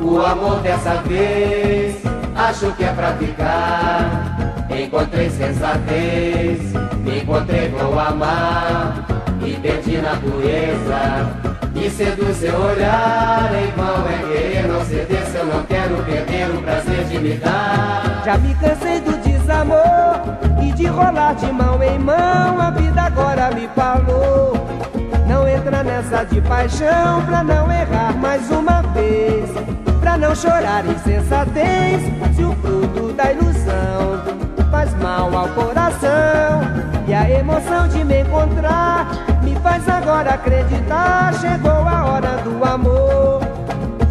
O 0.00 0.20
amor 0.20 0.60
dessa 0.60 0.94
vez 1.02 1.96
acho 2.36 2.72
que 2.72 2.84
é 2.84 2.92
pra 2.92 3.12
ficar. 3.14 4.36
Encontrei 4.70 5.28
sensatez, 5.28 6.72
me 6.98 7.20
encontrei, 7.20 7.68
vou 7.68 7.98
amar. 7.98 9.04
Me 9.40 9.54
perdi 9.54 9.98
na 9.98 10.16
pureza, 10.16 11.28
me 11.74 11.90
seduz 11.90 12.36
seu 12.36 12.54
olhar. 12.54 13.50
Em 13.54 13.70
vão 13.72 14.08
é 14.08 14.18
querer 14.32 14.68
não 14.68 14.84
ceder 14.84 15.24
se 15.26 15.36
eu 15.36 15.46
não 15.46 15.62
quero 15.64 15.96
perder 16.04 16.50
o 16.50 16.62
prazer 16.62 17.04
de 17.04 17.18
me 17.18 17.34
dar. 17.34 18.22
Já 18.24 18.38
me 18.38 18.54
cansei 18.54 19.00
do 19.00 19.16
desamor 19.22 20.20
e 20.62 20.72
de 20.72 20.86
rolar 20.86 21.34
de 21.34 21.50
mão 21.50 21.82
em 21.82 21.98
mão. 21.98 22.60
A 22.60 22.70
vida 22.70 23.02
agora 23.02 23.50
me 23.50 23.68
falou. 23.74 24.52
Não 25.26 25.46
entra 25.48 25.82
nessa 25.82 26.24
de 26.24 26.40
paixão 26.42 27.24
pra 27.26 27.42
não 27.42 27.70
errar 27.70 28.16
mais 28.16 28.50
uma 28.50 28.82
vez. 28.82 29.87
Não 30.18 30.34
chorar 30.34 30.84
insensatez 30.84 32.02
se 32.34 32.42
o 32.42 32.52
fruto 32.56 33.12
da 33.12 33.32
ilusão 33.32 34.20
faz 34.68 34.92
mal 34.96 35.34
ao 35.34 35.48
coração. 35.50 36.60
E 37.06 37.14
a 37.14 37.30
emoção 37.30 37.86
de 37.86 38.04
me 38.04 38.22
encontrar 38.22 39.08
me 39.42 39.54
faz 39.60 39.88
agora 39.88 40.34
acreditar. 40.34 41.32
Chegou 41.34 41.70
a 41.70 42.04
hora 42.04 42.36
do 42.38 42.64
amor. 42.64 43.40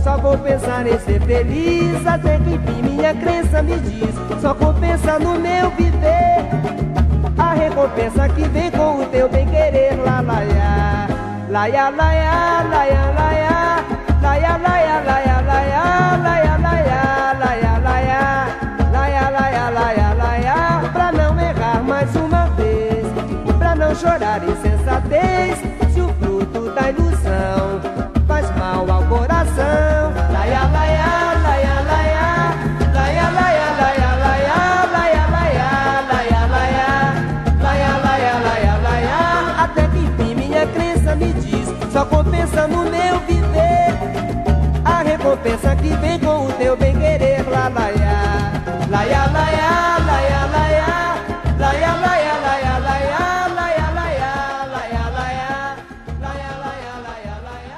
Só 0.02 0.18
vou 0.18 0.38
pensar 0.38 0.88
em 0.88 0.98
ser 1.00 1.22
feliz 1.22 2.08
até 2.08 2.38
que 2.38 2.56
enfim 2.56 2.82
minha 2.84 3.14
crença 3.14 3.62
me 3.62 3.78
diz. 3.78 4.16
Só 4.42 4.54
compensa 4.54 5.20
no 5.20 5.38
meu 5.38 5.70
viver 5.72 6.48
a 7.38 7.54
recompensa 7.54 8.30
que 8.30 8.48
vem 8.48 8.72
com 8.72 9.02
o 9.02 9.06
teu 9.08 9.28
bem 9.28 9.46
querer. 9.48 9.98
Lá, 9.98 10.22
lá, 10.22 10.40
lá, 10.40 11.08
lá, 11.50 11.68
lá, 11.68 11.90
lá, 11.90 12.10
lá, 12.64 12.86
lá, 13.14 13.32
lá, 13.34 13.68
Laia, 14.28 14.58
laia, 14.58 15.04
laia, 15.06 15.37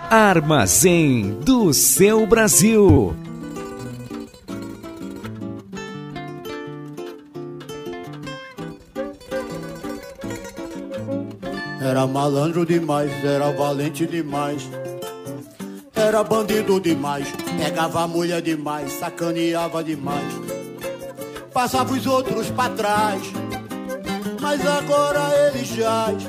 Armazém 0.10 1.38
do 1.42 1.72
seu 1.72 2.26
Brasil. 2.26 3.16
Era 11.80 12.08
malandro 12.08 12.66
demais, 12.66 13.12
era 13.24 13.52
valente 13.52 14.08
demais. 14.08 14.68
Era 15.94 16.24
bandido 16.24 16.80
demais, 16.80 17.28
pegava 17.62 18.02
a 18.02 18.08
mulher 18.08 18.42
demais, 18.42 18.94
sacaneava 18.94 19.84
demais. 19.84 20.34
Passava 21.54 21.94
os 21.94 22.08
outros 22.08 22.50
pra 22.50 22.70
trás, 22.70 23.22
mas 24.42 24.66
agora 24.66 25.30
ele 25.54 25.64
jaz. 25.64 26.24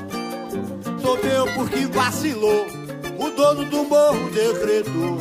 Sofreu 1.01 1.47
porque 1.55 1.87
vacilou, 1.87 2.80
o 3.21 3.29
dono 3.29 3.63
do 3.65 3.83
morro 3.83 4.31
decretou. 4.31 5.19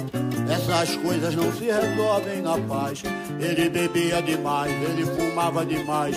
Essas 0.48 0.96
coisas 0.96 1.34
não 1.34 1.52
se 1.52 1.66
resolvem 1.66 2.40
na 2.40 2.56
paz. 2.58 3.02
Ele 3.38 3.68
bebia 3.68 4.22
demais, 4.22 4.72
ele 4.72 5.04
fumava 5.04 5.64
demais. 5.64 6.16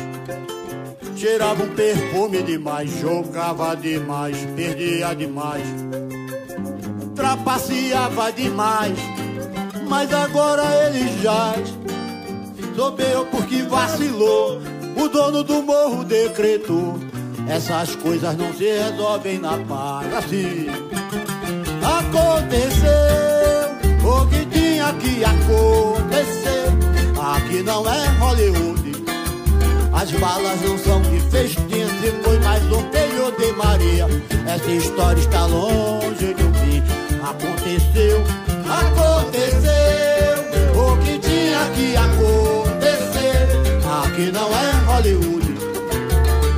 Cheirava 1.15 1.63
um 1.63 1.75
perfume 1.75 2.41
demais, 2.41 2.89
jogava 2.99 3.75
demais, 3.75 4.35
perdia 4.55 5.13
demais, 5.13 5.63
trapaceava 7.15 8.31
demais, 8.31 8.97
mas 9.87 10.11
agora 10.11 10.63
ele 10.87 11.21
jaz. 11.21 11.77
Sobeou 12.75 13.25
porque 13.27 13.61
vacilou, 13.63 14.59
o 14.97 15.07
dono 15.07 15.43
do 15.43 15.61
morro 15.61 16.03
decretou. 16.03 16.99
Essas 17.47 17.95
coisas 17.97 18.35
não 18.35 18.51
se 18.53 18.65
resolvem 18.65 19.37
na 19.37 19.57
paz. 19.59 20.13
Assim 20.13 21.02
aconteceu 22.13 23.73
o 24.03 24.27
que 24.27 24.45
tinha 24.45 24.93
que 24.93 25.23
acontecer. 25.25 26.69
Aqui 27.19 27.63
não 27.63 27.89
é 27.89 28.07
Hollywood. 28.19 29.03
As 29.91 30.11
balas 30.11 30.61
não 30.61 30.77
são 30.77 31.01
de 31.01 31.19
festinha, 31.31 31.87
se 31.87 32.11
foi 32.23 32.39
mais 32.39 32.63
um 32.65 32.83
filho 32.91 33.31
de 33.37 33.51
Maria. 33.53 34.07
Essa 34.45 34.71
história 34.71 35.19
está 35.19 35.45
longe 35.47 36.35
um 36.35 36.53
fim. 36.53 36.83
Aconteceu, 37.23 38.23
aconteceu 38.69 39.73
o 40.75 40.97
que 40.97 41.17
tinha 41.19 41.65
que 41.73 41.95
acontecer. 41.95 43.47
Aqui 44.03 44.31
não 44.31 44.49
é 44.55 44.71
Hollywood. 44.85 45.53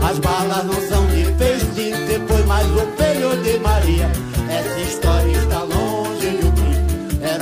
As 0.04 0.20
balas 0.20 0.66
não 0.66 0.90
são 0.90 1.06
de 1.08 1.26
festinha, 1.38 1.96
se 2.08 2.20
foi 2.28 2.44
mais 2.44 2.68
um 2.68 2.88
filho 2.98 3.42
de 3.44 3.60
Maria. 3.60 4.12
Essa 4.50 4.80
história 4.80 5.15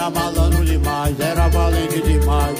Era 0.04 0.12
malandro 0.12 0.66
demais, 0.66 1.18
era 1.18 1.48
valente 1.48 2.02
demais. 2.02 2.60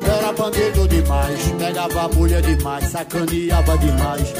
Era 0.00 0.32
bandido 0.32 0.86
demais, 0.86 1.40
pegava 1.58 2.02
a 2.02 2.08
mulher 2.08 2.40
demais, 2.40 2.84
sacaneava 2.84 3.76
demais. 3.78 4.32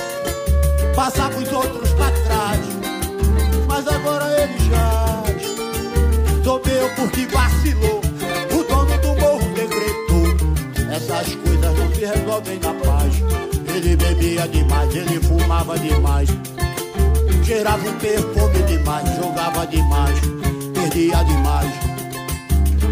Passava 0.94 1.36
os 1.36 1.52
outros 1.52 1.90
pra 1.94 2.12
trás, 2.12 2.60
mas 3.66 3.88
agora 3.88 4.24
ele 4.40 4.70
jaz. 4.70 6.44
Sobreu 6.44 6.88
porque 6.94 7.26
vacilou, 7.26 8.00
o 8.52 8.62
dono 8.68 8.98
do 8.98 9.20
morro 9.20 9.52
decretou. 9.52 10.94
Essas 10.94 11.34
coisas 11.34 11.76
não 11.76 11.92
se 11.92 12.04
resolvem 12.04 12.60
na 12.60 12.74
paz. 12.84 13.14
Ele 13.74 13.96
bebia 13.96 14.46
demais, 14.46 14.94
ele 14.94 15.20
fumava 15.22 15.76
demais. 15.76 16.28
Cheirava 17.44 17.88
um 17.88 17.98
perfume 17.98 18.62
demais, 18.68 19.16
jogava 19.16 19.66
demais, 19.66 20.39
perdia 20.90 21.24
demais. 21.24 21.72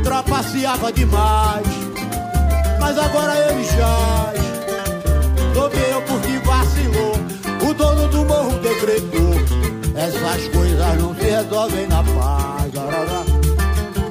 Trapaceava 0.05 0.93
demais 0.93 1.67
mas 2.81 2.97
agora 2.97 3.35
ele 3.51 3.65
jaz. 3.65 4.39
Sobreu 5.53 6.01
porque 6.07 6.39
vacilou, 6.39 7.15
o 7.69 7.75
dono 7.75 8.09
do 8.09 8.25
morro 8.25 8.59
decretou. 8.61 9.35
Essas 9.95 10.49
coisas 10.49 11.03
não 11.03 11.15
se 11.15 11.23
resolvem 11.23 11.87
na 11.89 12.03
paz. 12.03 12.73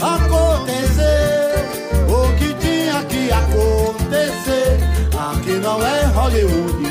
Aconteceu 0.01 1.05
o 2.07 2.34
que 2.38 2.53
tinha 2.55 3.03
que 3.05 3.31
acontecer. 3.31 4.80
Aqui 5.31 5.53
não 5.53 5.81
é 5.81 6.05
Hollywood. 6.07 6.88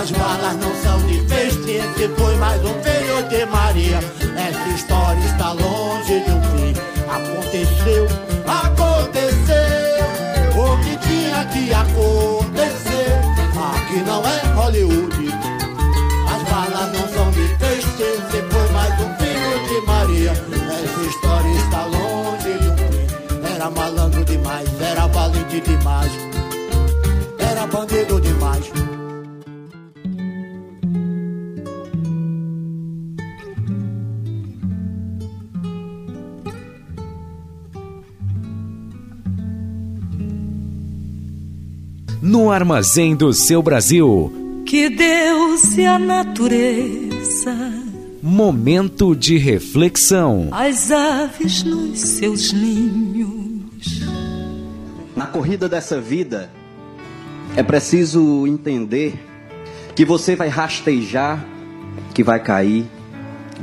As 0.00 0.10
balas 0.12 0.56
não 0.56 0.74
são 0.82 1.06
de 1.06 1.20
festinha, 1.26 1.82
se 1.94 2.08
foi 2.16 2.36
mais 2.36 2.62
um 2.62 2.74
filho 2.82 3.28
de 3.28 3.44
Maria. 3.46 3.98
Essa 4.36 4.68
história 4.74 5.20
está 5.26 5.52
longe. 5.52 5.87
Aconteceu, 7.18 8.06
aconteceu 8.46 10.06
o 10.54 10.78
que 10.82 10.96
tinha 11.08 11.44
que 11.46 11.72
acontecer. 11.74 13.12
Aqui 13.74 13.98
não 14.06 14.22
é 14.24 14.38
Hollywood. 14.54 15.28
As 16.32 16.42
balas 16.48 16.92
não 16.92 17.08
são 17.08 17.30
de 17.32 17.48
festinha, 17.58 18.30
se 18.30 18.40
foi 18.42 18.68
mais 18.72 18.94
um 19.00 19.10
filho 19.16 19.58
de 19.66 19.86
Maria. 19.86 20.30
Essa 20.30 21.00
história 21.08 21.50
está 21.56 21.84
longe 21.86 22.52
de 22.56 22.68
um. 22.68 23.46
Era 23.52 23.68
malandro 23.70 24.24
demais, 24.24 24.68
era 24.80 25.06
valente 25.08 25.60
demais, 25.60 26.12
era 27.38 27.66
bandido 27.66 28.20
demais. 28.20 28.37
No 42.28 42.50
Armazém 42.50 43.16
do 43.16 43.32
seu 43.32 43.62
Brasil. 43.62 44.62
Que 44.66 44.90
Deus 44.90 45.78
e 45.78 45.86
a 45.86 45.98
natureza, 45.98 47.56
Momento 48.22 49.16
de 49.16 49.38
reflexão. 49.38 50.50
as 50.52 50.90
aves 50.90 51.62
nos 51.62 51.98
seus 51.98 52.52
ninhos. 52.52 54.02
Na 55.16 55.24
corrida 55.24 55.70
dessa 55.70 56.02
vida, 56.02 56.50
é 57.56 57.62
preciso 57.62 58.46
entender 58.46 59.18
que 59.96 60.04
você 60.04 60.36
vai 60.36 60.48
rastejar, 60.48 61.42
que 62.12 62.22
vai 62.22 62.40
cair, 62.40 62.84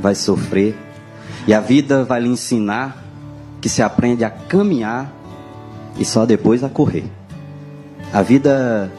vai 0.00 0.16
sofrer, 0.16 0.76
e 1.46 1.54
a 1.54 1.60
vida 1.60 2.02
vai 2.02 2.20
lhe 2.20 2.28
ensinar 2.28 3.04
que 3.60 3.68
se 3.68 3.80
aprende 3.80 4.24
a 4.24 4.30
caminhar 4.30 5.14
e 5.96 6.04
só 6.04 6.26
depois 6.26 6.64
a 6.64 6.68
correr. 6.68 7.04
A 8.16 8.22
vida, 8.22 8.90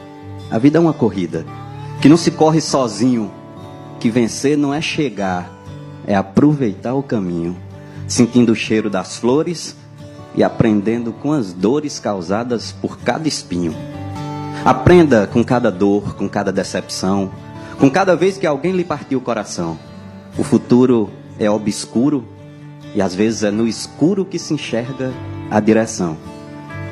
a 0.48 0.58
vida 0.60 0.78
é 0.78 0.80
uma 0.80 0.92
corrida 0.92 1.44
que 2.00 2.08
não 2.08 2.16
se 2.16 2.30
corre 2.30 2.60
sozinho, 2.60 3.32
que 3.98 4.10
vencer 4.10 4.56
não 4.56 4.72
é 4.72 4.80
chegar, 4.80 5.50
é 6.06 6.14
aproveitar 6.14 6.94
o 6.94 7.02
caminho, 7.02 7.56
sentindo 8.06 8.52
o 8.52 8.54
cheiro 8.54 8.88
das 8.88 9.16
flores 9.16 9.74
e 10.36 10.44
aprendendo 10.44 11.12
com 11.12 11.32
as 11.32 11.52
dores 11.52 11.98
causadas 11.98 12.70
por 12.70 13.00
cada 13.00 13.26
espinho. 13.26 13.74
Aprenda 14.64 15.26
com 15.26 15.42
cada 15.42 15.68
dor, 15.68 16.14
com 16.14 16.28
cada 16.28 16.52
decepção, 16.52 17.32
com 17.76 17.90
cada 17.90 18.14
vez 18.14 18.38
que 18.38 18.46
alguém 18.46 18.70
lhe 18.70 18.84
partiu 18.84 19.18
o 19.18 19.22
coração. 19.22 19.76
O 20.38 20.44
futuro 20.44 21.10
é 21.40 21.50
obscuro 21.50 22.24
e 22.94 23.02
às 23.02 23.16
vezes 23.16 23.42
é 23.42 23.50
no 23.50 23.66
escuro 23.66 24.24
que 24.24 24.38
se 24.38 24.54
enxerga 24.54 25.12
a 25.50 25.58
direção. 25.58 26.16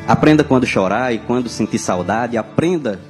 Aprenda 0.07 0.45
quando 0.45 0.67
chorar 0.67 1.13
e 1.13 1.19
quando 1.19 1.49
sentir 1.49 1.79
saudade. 1.79 2.37
Aprenda 2.37 3.01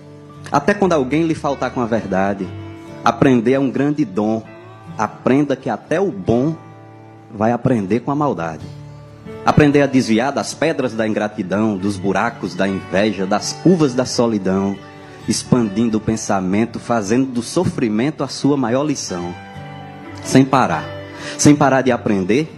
até 0.51 0.73
quando 0.73 0.95
alguém 0.95 1.27
lhe 1.27 1.35
faltar 1.35 1.71
com 1.71 1.81
a 1.81 1.87
verdade. 1.87 2.47
Aprender 3.05 3.53
é 3.53 3.59
um 3.59 3.71
grande 3.71 4.05
dom. 4.05 4.43
Aprenda 4.97 5.55
que 5.55 5.69
até 5.69 6.01
o 6.01 6.11
bom 6.11 6.57
vai 7.31 7.53
aprender 7.53 8.01
com 8.01 8.11
a 8.11 8.15
maldade. 8.15 8.65
Aprender 9.45 9.83
a 9.83 9.87
desviar 9.87 10.33
das 10.33 10.55
pedras 10.55 10.95
da 10.95 11.07
ingratidão, 11.07 11.77
dos 11.77 11.97
buracos 11.97 12.55
da 12.55 12.67
inveja, 12.67 13.27
das 13.27 13.53
curvas 13.53 13.95
da 13.95 14.05
solidão, 14.05 14.77
expandindo 15.29 15.99
o 15.99 16.01
pensamento, 16.01 16.79
fazendo 16.81 17.27
do 17.27 17.43
sofrimento 17.43 18.25
a 18.25 18.29
sua 18.29 18.57
maior 18.57 18.85
lição. 18.85 19.35
Sem 20.25 20.45
parar, 20.45 20.85
sem 21.37 21.55
parar 21.55 21.83
de 21.83 21.93
aprender, 21.93 22.53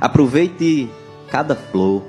aproveite 0.00 0.88
cada 1.28 1.56
flor, 1.56 2.04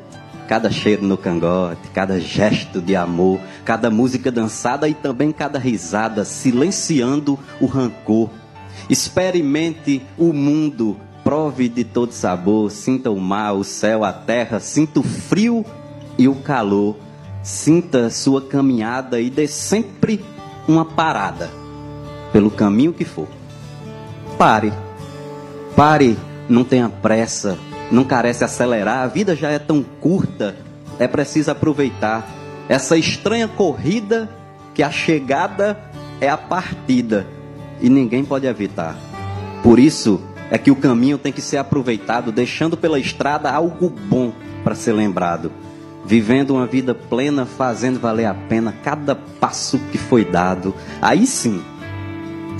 cada 0.50 0.72
cheiro 0.72 1.04
no 1.04 1.16
cangote, 1.16 1.90
cada 1.94 2.20
gesto 2.20 2.82
de 2.82 2.96
amor, 2.96 3.40
cada 3.64 3.92
música 3.92 4.32
dançada 4.32 4.90
e 4.90 4.96
também 4.96 5.32
cada 5.32 5.60
risada, 5.60 6.26
silenciando 6.26 7.38
o 7.62 7.68
rancor. 7.68 8.32
Experimente 8.90 10.02
o 10.18 10.34
mundo, 10.34 10.98
prove 11.24 11.70
de 11.70 11.84
todo 11.84 12.14
sabor, 12.14 12.72
sinta 12.72 13.12
o 13.12 13.20
mar, 13.20 13.54
o 13.54 13.64
céu, 13.64 14.04
a 14.04 14.12
terra, 14.12 14.60
sinta 14.60 15.02
o 15.02 15.04
frio 15.04 15.64
e 16.18 16.28
o 16.28 16.34
calor. 16.34 16.98
Sinta 17.44 18.10
sua 18.10 18.42
caminhada 18.42 19.22
e 19.22 19.30
dê 19.30 19.48
sempre 19.48 20.20
uma 20.68 20.84
parada 20.84 21.52
pelo 22.34 22.50
caminho 22.50 22.92
que 22.92 23.06
for. 23.06 23.28
Pare. 24.36 24.74
Pare, 25.76 26.18
não 26.50 26.64
tenha 26.64 26.90
pressa, 26.90 27.56
não 27.92 28.04
carece 28.04 28.44
acelerar, 28.44 29.04
a 29.04 29.08
vida 29.08 29.36
já 29.36 29.50
é 29.50 29.60
tão 29.60 29.84
curta, 29.84 30.56
é 30.98 31.08
preciso 31.08 31.52
aproveitar 31.52 32.28
essa 32.68 32.98
estranha 32.98 33.48
corrida 33.48 34.30
que 34.74 34.84
a 34.84 34.92
chegada 34.92 35.78
é 36.22 36.30
a 36.30 36.38
partida 36.38 37.26
e 37.82 37.90
ninguém 37.90 38.24
pode 38.24 38.46
evitar. 38.46 38.96
Por 39.64 39.80
isso 39.80 40.22
é 40.52 40.58
que 40.58 40.72
o 40.72 40.76
caminho 40.76 41.18
tem 41.18 41.32
que 41.32 41.42
ser 41.42 41.58
aproveitado, 41.58 42.32
deixando 42.32 42.78
pela 42.78 43.00
estrada 43.00 43.52
algo 43.52 43.90
bom 43.90 44.32
para 44.64 44.76
ser 44.76 44.94
lembrado. 44.94 45.52
Vivendo 46.06 46.52
uma 46.52 46.66
vida 46.66 46.96
plena, 46.96 47.46
fazendo 47.46 48.00
valer 48.00 48.26
a 48.26 48.34
pena 48.34 48.74
cada 48.84 49.16
passo 49.16 49.80
que 49.92 49.98
foi 49.98 50.26
dado. 50.26 50.74
Aí 51.02 51.28
sim, 51.28 51.62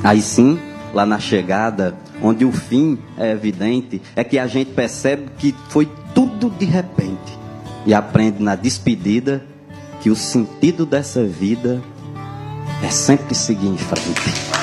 aí 0.04 0.22
sim, 0.22 0.60
lá 0.94 1.06
na 1.06 1.20
chegada, 1.20 1.96
onde 2.22 2.46
o 2.46 2.52
fim 2.52 2.98
é 3.18 3.32
evidente, 3.32 4.02
é 4.16 4.24
que 4.24 4.38
a 4.38 4.48
gente 4.48 4.72
percebe 4.72 5.30
que 5.38 5.56
foi 5.70 5.88
tudo 6.14 6.50
de 6.50 6.66
repente 6.66 7.38
e 7.86 7.94
aprende 7.94 8.42
na 8.42 8.56
despedida 8.56 9.44
que 10.02 10.10
o 10.10 10.16
sentido 10.16 10.86
dessa 10.86 11.24
vida 11.24 11.82
é 12.84 12.90
sempre 12.90 13.36
seguir 13.36 13.68
em 13.68 13.78
frente. 13.78 14.59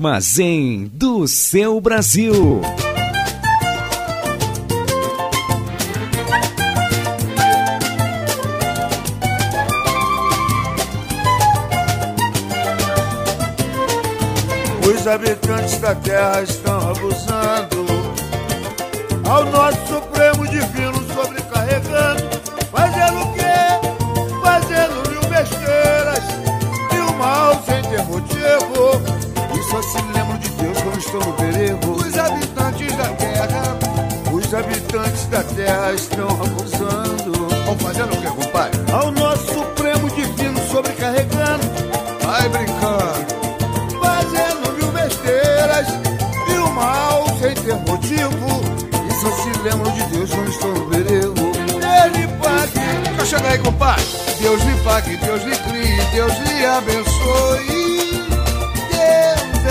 Armazém 0.00 0.90
do 0.94 1.28
seu 1.28 1.78
Brasil. 1.78 2.62
Os 14.88 15.06
habitantes 15.06 15.78
da 15.80 15.94
terra 15.96 16.42
estão 16.44 16.78
abusando 16.92 17.86
ao 19.28 19.44
nosso 19.44 19.99
estão 31.10 31.20
no 31.20 31.32
perigo. 31.32 31.92
Os 31.92 32.18
habitantes 32.18 32.96
da 32.96 33.08
terra, 33.08 33.78
os 34.32 34.54
habitantes 34.54 35.26
da 35.26 35.42
terra 35.42 35.92
estão 35.92 36.28
abusando. 36.28 37.48
Estão 37.50 37.78
fazendo 37.78 38.14
o 38.14 38.20
quê, 38.20 38.28
compadre? 38.28 38.80
Ao 38.92 39.10
nosso 39.10 39.54
Supremo 39.54 40.10
Divino 40.10 40.60
sobrecarregando, 40.70 41.66
vai 42.22 42.48
brincando 42.48 43.40
fazendo 44.00 44.72
mil 44.78 44.92
besteiras 44.92 45.86
e 46.48 46.58
o 46.58 46.70
mal 46.70 47.26
sem 47.40 47.54
ter 47.54 47.74
motivo. 47.90 48.60
E 49.08 49.14
só 49.20 49.30
se 49.42 49.58
lembram 49.62 49.92
de 49.92 50.02
Deus 50.04 50.30
quando 50.30 50.48
estão 50.48 50.72
no 50.72 50.86
perigo. 50.86 51.34
Ele 52.04 52.28
pague. 52.38 53.18
Eu 53.18 53.26
chegar 53.26 53.50
aí, 53.50 53.58
compadre. 53.58 54.04
Deus 54.40 54.62
lhe 54.62 54.76
pague, 54.84 55.16
Deus 55.16 55.42
lhe 55.42 55.56
crie, 55.56 56.04
Deus 56.12 56.32
lhe 56.38 56.66
abençoe. 56.66 57.79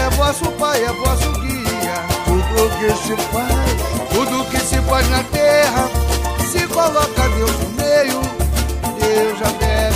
É 0.10 0.16
vosso 0.16 0.52
Pai, 0.54 0.84
é 0.84 0.92
vosso 0.92 1.32
guia. 1.40 2.04
Tudo 2.26 2.70
que 2.80 2.92
se 3.06 3.16
faz, 3.32 4.10
tudo 4.12 4.44
que 4.50 4.60
se 4.60 4.82
faz 4.82 5.08
na 5.10 5.24
terra, 5.26 5.88
se 6.52 6.68
coloca 6.68 7.30
Deus 7.38 7.52
no 7.52 7.70
meio. 7.70 8.20
Deus 9.00 9.38
já 9.38 9.52
deve 9.60 9.89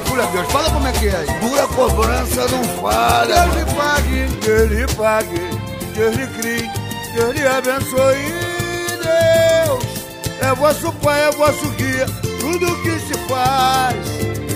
procuram 0.00 0.32
Deus. 0.32 0.52
Fala 0.52 0.70
como 0.70 0.86
é 0.86 0.92
que 0.92 1.08
é. 1.08 1.24
Dura 1.40 1.66
cobrança 1.68 2.48
não 2.48 2.64
falha. 2.80 3.34
Deus 3.34 3.56
lhe 3.56 3.74
pague, 3.74 4.26
Deus 4.44 4.70
lhe 4.70 4.86
pague, 4.94 5.40
Deus 5.94 6.16
lhe 6.16 6.26
crie, 6.26 6.70
Deus 7.14 7.34
lhe 7.34 7.46
abençoe. 7.46 8.50
Deus 9.02 9.84
é 10.40 10.54
vosso 10.54 10.92
Pai, 10.94 11.28
é 11.28 11.30
vosso 11.32 11.68
guia. 11.70 12.06
Tudo 12.40 12.82
que 12.82 12.98
se 13.00 13.14
faz, 13.28 13.96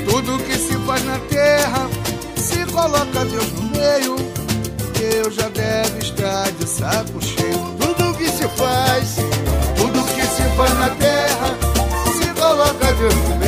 tudo 0.08 0.38
que 0.44 0.56
se 0.56 0.76
faz 0.86 1.04
na 1.04 1.18
terra, 1.28 1.88
se 2.36 2.64
coloca 2.66 3.24
Deus 3.24 3.52
no 3.52 3.62
meio. 3.70 4.16
Deus 4.98 5.34
já 5.34 5.48
deve 5.48 5.98
estar 5.98 6.50
de 6.52 6.68
saco 6.68 7.20
cheio. 7.20 7.58
Tudo 7.78 8.16
que 8.16 8.28
se 8.28 8.48
faz, 8.48 9.16
tudo 9.76 10.02
que 10.14 10.22
se 10.22 10.42
faz 10.56 10.78
na 10.78 10.88
terra, 10.90 11.58
se 12.16 12.26
coloca 12.40 12.92
Deus 12.94 13.14
no 13.14 13.36
meio. 13.36 13.43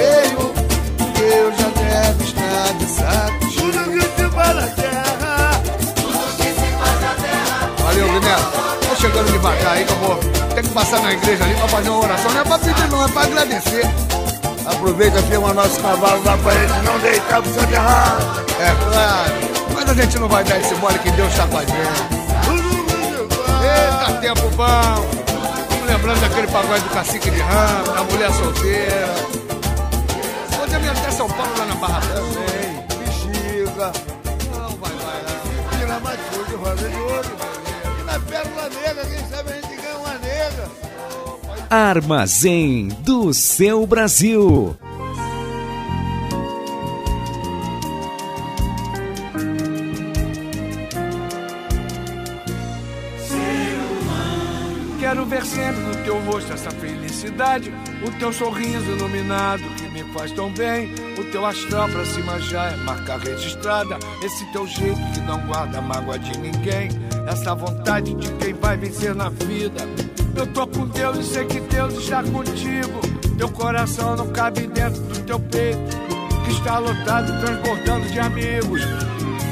Guilherme. 8.27 8.45
Tô 8.89 8.97
chegando 8.97 9.33
devagar 9.33 9.73
aí 9.73 9.85
que 9.85 9.93
eu 9.93 9.97
vou 9.99 10.17
ter 10.17 10.63
que 10.63 10.69
passar 10.71 11.01
na 11.01 11.13
igreja 11.13 11.45
ali 11.45 11.55
pra 11.55 11.69
fazer 11.69 11.91
uma 11.91 12.05
oração. 12.05 12.33
Não 12.33 12.41
é 12.41 12.45
pra 12.45 12.59
pedir, 12.59 12.89
não, 12.89 13.05
é 13.05 13.09
pra 13.09 13.23
agradecer. 13.23 13.87
Aproveita, 14.67 15.23
filma 15.23 15.55
nosso 15.55 15.81
cavalo 15.81 16.23
lá 16.25 16.37
pra 16.39 16.53
gente 16.53 16.85
não 16.85 16.99
deitar 16.99 17.41
pro 17.43 17.53
seu 17.53 17.63
errado. 17.63 18.47
É 18.59 18.75
claro. 18.85 19.33
Mas 19.75 19.91
a 19.91 19.95
gente 19.95 20.19
não 20.19 20.29
vai 20.29 20.43
dar 20.45 20.59
esse 20.59 20.75
mole 20.75 20.99
que 20.99 21.11
Deus 21.13 21.35
tá 21.35 21.47
com 21.47 21.59
a 21.59 21.61
gente. 21.61 22.17
Eita, 23.63 24.21
tempo 24.21 24.49
bom. 24.57 25.07
Vamos 25.71 25.87
lembrando 25.87 26.21
daquele 26.21 26.49
pagode 26.49 26.83
do 26.83 26.91
cacique 26.91 27.31
de 27.31 27.41
ramo, 27.41 27.93
da 27.95 28.03
mulher 28.05 28.33
solteira. 28.33 29.15
Podemos 30.57 30.89
até 30.89 31.11
São 31.13 31.29
Paulo 31.29 31.53
lá 31.59 31.65
na 31.67 31.75
Barra 31.77 32.01
também. 32.01 32.85
Bexiga. 32.99 33.93
Não, 34.53 34.69
vai, 34.79 34.91
vai 34.91 35.23
lá. 35.23 35.79
Tira 35.79 36.01
mais 36.01 36.19
coisa, 36.33 36.57
roda 36.57 36.89
de 36.89 36.97
ouro. 36.97 37.56
Na 38.17 38.23
Pérola 38.23 38.71
Negra, 38.71 39.05
quem 39.05 39.29
sabe 39.29 39.53
a 39.53 39.55
gente 39.61 39.77
ganha 39.77 39.99
uma 39.99 40.15
nega. 40.15 40.71
Armazém 41.69 42.89
do 43.01 43.35
seu 43.35 43.87
Brasil. 43.87 44.75
Quero 54.99 55.27
ver 55.27 55.45
sempre 55.45 55.83
no 55.83 55.97
teu 56.03 56.19
rosto 56.21 56.55
essa 56.55 56.71
felicidade, 56.71 57.71
o 58.03 58.11
teu 58.19 58.33
sorriso 58.33 58.91
iluminado 58.93 59.63
que 59.77 59.89
me 59.91 60.03
faz 60.15 60.33
tão 60.33 60.51
bem, 60.55 60.91
o 61.19 61.25
teu 61.31 61.45
astral 61.45 61.87
pra 61.91 62.07
cima 62.07 62.41
já 62.41 62.71
é 62.71 62.77
marca 62.77 63.19
registrada, 63.19 63.99
esse 64.23 64.51
teu 64.53 64.67
jeito 64.67 65.01
que 65.13 65.21
não 65.21 65.39
guarda 65.47 65.83
mágoa 65.83 66.19
de 66.19 66.37
ninguém, 66.39 66.89
essa 67.27 67.55
vontade 67.55 68.15
de 68.15 68.33
quem 68.35 68.55
vai 68.55 68.77
vencer 68.77 69.15
na 69.15 69.29
vida. 69.29 69.83
Eu 70.35 70.47
tô 70.49 70.67
com 70.67 70.87
Deus 70.87 71.19
e 71.19 71.25
sei 71.25 71.45
que 71.45 71.61
Deus 71.61 71.95
está 71.95 72.23
contigo. 72.23 73.01
Teu 73.37 73.49
coração 73.51 74.17
não 74.17 74.29
cabe 74.29 74.67
dentro 74.67 75.03
do 75.03 75.21
teu 75.25 75.41
peito, 75.41 75.97
que 76.45 76.53
está 76.53 76.79
lotado, 76.79 77.41
transbordando 77.41 78.09
de 78.09 78.21
amigos. 78.21 78.83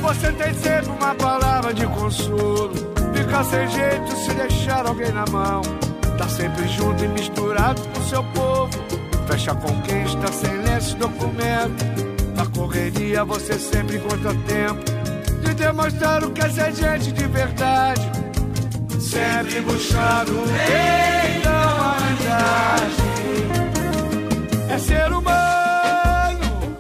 Você 0.00 0.32
tem 0.32 0.54
sempre 0.54 0.90
uma 0.90 1.14
palavra 1.14 1.74
de 1.74 1.86
consolo. 1.86 2.72
Fica 3.14 3.44
sem 3.44 3.68
jeito 3.68 4.16
se 4.16 4.34
deixar 4.34 4.86
alguém 4.86 5.12
na 5.12 5.24
mão. 5.26 5.62
Tá 6.16 6.28
sempre 6.28 6.68
junto 6.68 7.04
e 7.04 7.08
misturado 7.08 7.80
com 7.80 8.02
seu 8.02 8.22
povo. 8.24 8.70
Fecha 9.26 9.54
com 9.54 9.80
quem 9.82 10.04
está 10.04 10.30
sem 10.32 10.56
lenço 10.62 10.96
documento. 10.96 11.84
Na 12.36 12.46
correria 12.46 13.24
você 13.24 13.58
sempre 13.58 13.96
encontra 13.96 14.34
tempo 14.46 14.93
de 15.54 15.64
demonstrar 15.64 16.24
o 16.24 16.30
que 16.30 16.40
é 16.42 16.48
ser 16.50 16.74
gente 16.74 17.12
de 17.12 17.26
verdade. 17.26 18.10
Sempre 19.00 19.60
buscando 19.60 20.42
o 20.42 20.46
bem, 20.46 21.40
não 21.44 21.80
a 21.80 21.96
verdade. 22.04 23.02
É 24.70 24.78
ser 24.78 25.12
humano, 25.12 26.76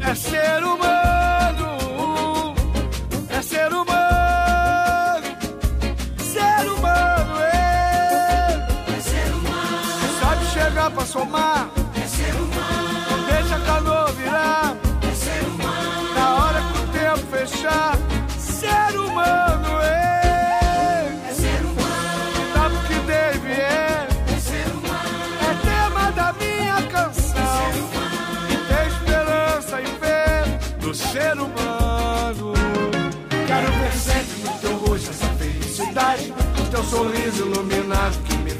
é 0.00 0.14
ser 0.14 0.64
humano, 0.64 2.54
é 3.28 3.42
ser 3.42 3.72
humano. 3.72 5.26
Ser 6.18 6.68
humano, 6.72 7.40
é. 7.40 8.66
É 8.96 9.00
ser 9.00 9.32
humano. 9.34 10.20
Sabe 10.20 10.46
chegar 10.46 10.90
pra 10.90 11.04
somar. 11.04 11.53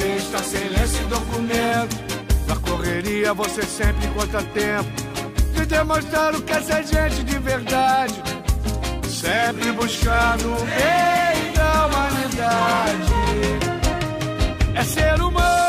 Quem 0.00 0.16
está 0.16 0.38
silêncio 0.38 1.02
e 1.02 1.06
documento. 1.08 1.96
Na 2.46 2.56
correria 2.56 3.34
você 3.34 3.62
sempre 3.62 4.06
encontra 4.06 4.42
tempo 4.42 4.90
de 5.52 5.66
demonstrar 5.66 6.34
o 6.34 6.40
que 6.40 6.52
é 6.52 6.60
ser 6.62 6.86
gente 6.86 7.24
de 7.24 7.38
verdade. 7.38 8.14
Sempre 9.06 9.72
buscando 9.72 10.54
o 10.54 10.64
bem 10.64 11.52
da 11.52 11.86
humanidade. 11.86 13.12
É 14.74 14.84
ser 14.84 15.20
humano, 15.20 15.59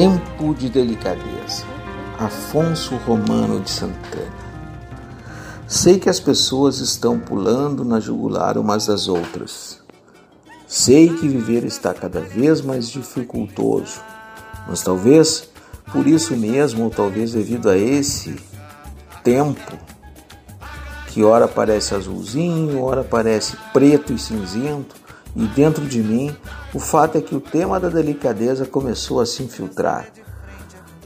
Tempo 0.00 0.54
de 0.54 0.68
delicadeza. 0.68 1.64
Afonso 2.20 2.94
Romano 2.98 3.58
de 3.58 3.68
Santana. 3.68 4.32
Sei 5.66 5.98
que 5.98 6.08
as 6.08 6.20
pessoas 6.20 6.78
estão 6.78 7.18
pulando 7.18 7.84
na 7.84 7.98
jugular 7.98 8.56
umas 8.58 8.86
das 8.86 9.08
outras. 9.08 9.82
Sei 10.68 11.08
que 11.08 11.26
viver 11.26 11.64
está 11.64 11.92
cada 11.92 12.20
vez 12.20 12.60
mais 12.60 12.88
dificultoso, 12.88 14.00
mas 14.68 14.82
talvez 14.82 15.48
por 15.92 16.06
isso 16.06 16.36
mesmo, 16.36 16.84
ou 16.84 16.90
talvez 16.90 17.32
devido 17.32 17.68
a 17.68 17.76
esse 17.76 18.36
tempo, 19.24 19.76
que 21.08 21.24
ora 21.24 21.48
parece 21.48 21.96
azulzinho, 21.96 22.84
ora 22.84 23.02
parece 23.02 23.56
preto 23.72 24.12
e 24.12 24.18
cinzento, 24.20 24.94
e 25.36 25.46
dentro 25.46 25.86
de 25.86 26.02
mim, 26.02 26.34
o 26.74 26.78
fato 26.78 27.18
é 27.18 27.20
que 27.20 27.34
o 27.34 27.40
tema 27.40 27.78
da 27.78 27.88
delicadeza 27.88 28.66
começou 28.66 29.20
a 29.20 29.26
se 29.26 29.42
infiltrar. 29.42 30.06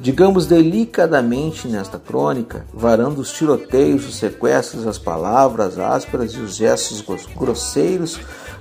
Digamos 0.01 0.47
delicadamente 0.47 1.69
nesta 1.69 1.99
crônica, 1.99 2.67
varando 2.75 3.21
os 3.21 3.33
tiroteios, 3.33 4.09
os 4.09 4.17
sequestros, 4.17 4.87
as 4.87 4.99
palavras 4.99 5.79
ásperas 5.79 6.33
e 6.33 6.39
os 6.39 6.57
gestos 6.57 7.05
grosseiros 7.37 8.19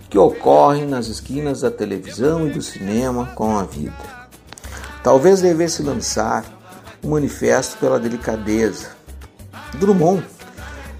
que 0.07 0.17
ocorrem 0.17 0.85
nas 0.85 1.07
esquinas 1.07 1.61
da 1.61 1.71
televisão 1.71 2.47
e 2.47 2.51
do 2.51 2.61
cinema 2.61 3.27
com 3.33 3.57
a 3.57 3.63
vida. 3.63 3.95
Talvez 5.03 5.41
devesse 5.41 5.81
lançar 5.81 6.45
um 7.03 7.11
manifesto 7.11 7.77
pela 7.77 7.99
delicadeza. 7.99 8.89
Drummond 9.79 10.23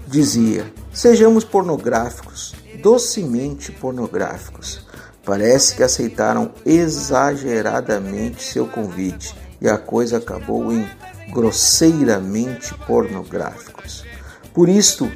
dizia: 0.08 0.64
sejamos 0.92 1.44
pornográficos, 1.44 2.54
docemente 2.82 3.70
pornográficos. 3.72 4.86
Parece 5.24 5.76
que 5.76 5.82
aceitaram 5.82 6.50
exageradamente 6.66 8.42
seu 8.42 8.66
convite 8.66 9.34
e 9.60 9.68
a 9.68 9.78
coisa 9.78 10.18
acabou 10.18 10.72
em 10.72 10.84
grosseiramente 11.32 12.74
pornográficos. 12.86 14.04
Por 14.52 14.68
isto, 14.68 15.10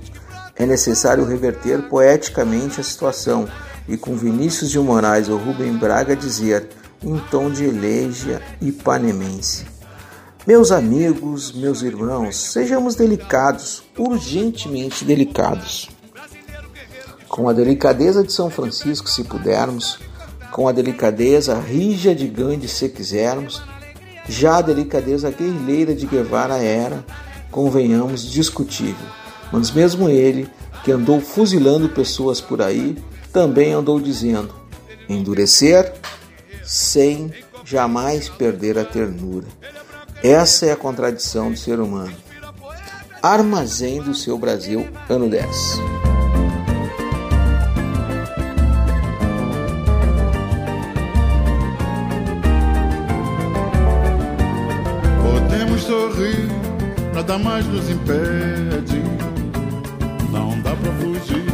é 0.55 0.65
necessário 0.65 1.25
reverter 1.25 1.89
poeticamente 1.89 2.81
a 2.81 2.85
situação 2.85 3.49
e 3.89 3.97
com 3.97 4.17
Vinícius 4.17 4.71
de 4.71 4.79
Moraes 4.79 5.29
ou 5.29 5.37
Rubem 5.37 5.77
Braga 5.77 6.17
dizer, 6.17 6.69
em 7.03 7.19
tom 7.31 7.51
de 7.51 7.65
elégia 7.65 8.41
ipanemense: 8.61 9.67
Meus 10.47 10.71
amigos, 10.71 11.53
meus 11.53 11.83
irmãos, 11.83 12.37
sejamos 12.37 12.95
delicados, 12.95 13.83
urgentemente 13.99 15.05
delicados. 15.05 15.91
Com 17.37 17.51
a 17.51 17.53
delicadeza 17.53 18.25
de 18.25 18.33
São 18.33 18.49
Francisco, 18.49 19.11
se 19.11 19.23
pudermos, 19.23 19.99
com 20.51 20.67
a 20.67 20.73
delicadeza 20.73 21.61
rija 21.61 22.15
de 22.15 22.27
Gandhi, 22.27 22.67
se 22.67 22.89
quisermos, 22.89 23.63
já 24.27 24.57
a 24.57 24.63
delicadeza 24.63 25.31
guerrilheira 25.31 25.95
de 25.95 26.07
Guevara 26.07 26.57
era, 26.57 27.05
convenhamos, 27.51 28.23
discutível. 28.23 29.07
Mas 29.53 29.71
mesmo 29.71 30.09
ele, 30.09 30.49
que 30.83 30.91
andou 30.91 31.21
fuzilando 31.21 31.91
pessoas 31.91 32.41
por 32.41 32.63
aí, 32.63 32.97
também 33.31 33.75
andou 33.75 34.01
dizendo: 34.01 34.55
endurecer 35.07 35.93
sem 36.65 37.31
jamais 37.67 38.31
perder 38.31 38.79
a 38.79 38.85
ternura. 38.85 39.47
Essa 40.23 40.65
é 40.65 40.73
a 40.73 40.77
contradição 40.77 41.51
do 41.51 41.59
ser 41.59 41.81
humano. 41.81 42.17
Armazém 43.23 44.01
do 44.01 44.15
seu 44.15 44.39
Brasil, 44.39 44.89
ano 45.11 45.29
10. 45.29 46.06
Nada 57.27 57.39
mais 57.39 57.67
nos 57.67 57.91
impede. 57.91 59.03
Não 60.31 60.61
dá 60.61 60.71
pra 60.77 60.93
fugir 60.93 61.45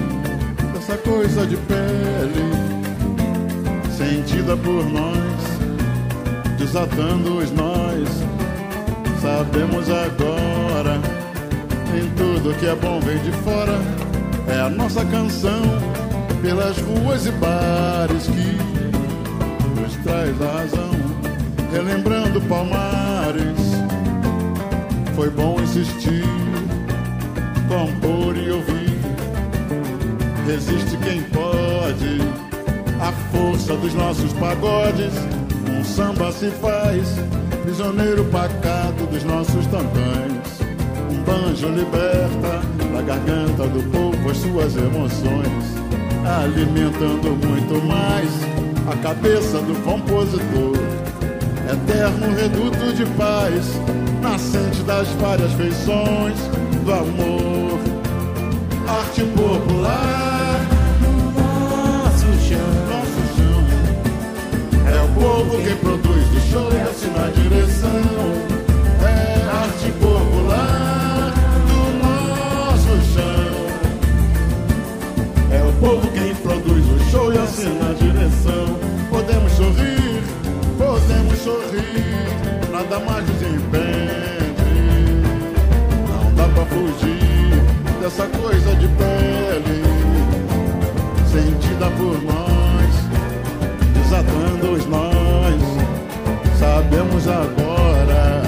dessa 0.75 0.99
coisa 0.99 1.47
de 1.47 1.57
pele, 1.57 2.53
sentida 3.91 4.55
por 4.55 4.85
nós, 4.85 6.59
desatando 6.59 7.39
os 7.39 7.51
nós. 7.53 8.09
Sabemos 9.23 9.89
agora, 9.89 11.01
em 11.97 12.09
tudo 12.17 12.55
que 12.59 12.67
é 12.67 12.75
bom 12.75 13.01
vem 13.01 13.19
de 13.19 13.33
fora. 13.39 13.81
É 14.49 14.61
a 14.61 14.69
nossa 14.69 15.03
canção 15.07 15.63
pelas 16.43 16.77
ruas 16.79 17.25
e 17.25 17.31
bares 17.31 18.27
que 18.27 19.81
nos 19.81 19.97
traz 20.05 20.43
a 20.43 20.59
razão 20.59 20.91
relembrando 21.73 22.41
palmares. 22.43 23.62
Foi 25.15 25.29
bom 25.31 25.61
insistir, 25.61 26.25
compor 27.69 28.37
e 28.37 28.51
ouvir. 28.51 28.99
Resiste 30.47 30.97
quem 30.99 31.23
pode, 31.25 32.19
a 33.01 33.13
força 33.31 33.77
dos 33.77 33.95
nossos 33.95 34.33
pagodes. 34.35 35.13
Um 35.71 35.85
samba 35.85 36.33
se 36.33 36.51
faz, 36.51 37.17
prisioneiro 37.63 38.25
pacato 38.27 39.07
dos 39.07 39.23
nossos 39.25 39.67
tantãs. 39.67 40.61
Um 41.11 41.23
banjo 41.23 41.69
liberta 41.69 42.63
da 42.93 43.03
garganta 43.03 43.67
do 43.69 43.83
povo 43.91 44.31
as 44.31 44.37
suas 44.39 44.77
emoções, 44.77 45.65
alimentando 46.25 47.37
muito 47.47 47.85
mais 47.87 48.31
a 48.91 48.97
cabeça 48.97 49.59
do 49.59 49.75
compositor 49.85 50.77
eterno 51.71 52.35
reduto 52.35 52.93
de 52.93 53.07
paz, 53.17 53.73
nascente 54.23 54.83
das 54.85 55.09
várias 55.21 55.53
feições 55.53 56.39
do 56.85 56.93
amor. 56.93 57.79
Arte 58.89 59.23
popular, 59.25 60.61
nosso 61.37 62.27
chão, 62.47 62.69
nosso 62.89 63.23
chão. 63.37 63.63
É 64.87 65.03
o 65.03 65.09
povo 65.21 65.63
quem 65.63 65.77
produz 65.77 66.27
o 66.31 66.41
show 66.51 66.69
e 66.73 66.81
assina 66.81 67.27
a 67.27 67.31
direção. 67.31 68.03
É 69.03 69.13
arte 69.65 69.93
popular 70.01 71.33
do 71.69 71.81
nosso 72.03 72.95
chão. 73.13 73.53
É 75.51 75.63
o 75.63 75.73
povo 75.81 76.09
quem 76.13 76.35
produz 76.37 76.85
o 76.87 77.11
show 77.11 77.33
e 77.33 77.39
assina 77.39 77.91
a 77.91 77.95
direção. 77.95 78.79
Podemos 79.11 79.53
sorrir 79.53 80.03
podemos 80.83 81.39
sorrir, 81.39 82.71
nada 82.71 82.99
mais 83.01 83.29
impede 83.29 83.92
pra 86.63 86.67
fugir 86.67 88.01
dessa 88.01 88.27
coisa 88.27 88.75
de 88.77 88.89
pele 88.89 89.83
sentida 91.27 91.91
por 91.97 92.23
nós, 92.23 92.95
desatando 93.95 94.73
os 94.73 94.87
nós. 94.87 95.63
Sabemos 96.59 97.27
agora, 97.27 98.43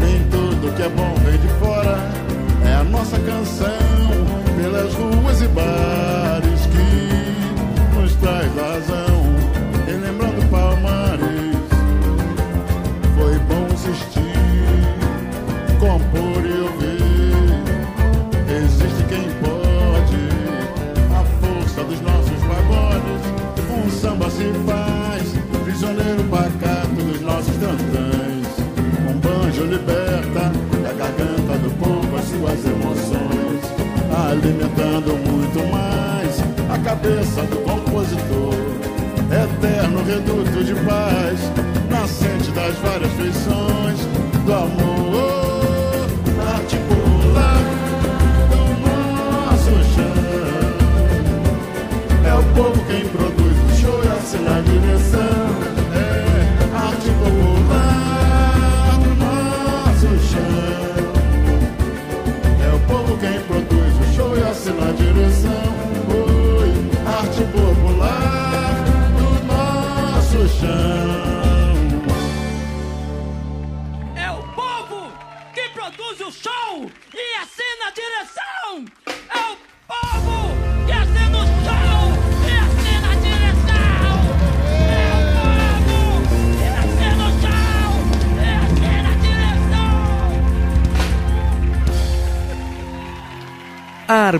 nem 0.00 0.22
tudo 0.30 0.74
que 0.74 0.82
é 0.82 0.88
bom 0.88 1.14
vem 1.24 1.38
de 1.38 1.48
fora. 1.58 1.98
É 2.64 2.74
a 2.74 2.84
nossa 2.84 3.18
canção 3.18 3.68
pelas 4.60 4.94
ruas 4.94 5.42
e 5.42 5.48
bares 5.48 6.66
que 6.66 8.00
nos 8.00 8.14
traz 8.14 8.54
razão. 8.54 9.05
As 32.56 32.64
emoções, 32.64 33.60
alimentando 34.30 35.14
muito 35.28 35.58
mais 35.70 36.40
a 36.70 36.78
cabeça 36.78 37.42
do 37.42 37.56
compositor. 37.58 38.54
Eterno 39.28 40.02
reduto 40.04 40.64
de 40.64 40.74
paz, 40.86 41.40
nascente 41.90 42.50
das 42.52 42.74
várias 42.76 43.12
feições 43.12 43.98
do 44.46 44.52
amor, 44.54 44.95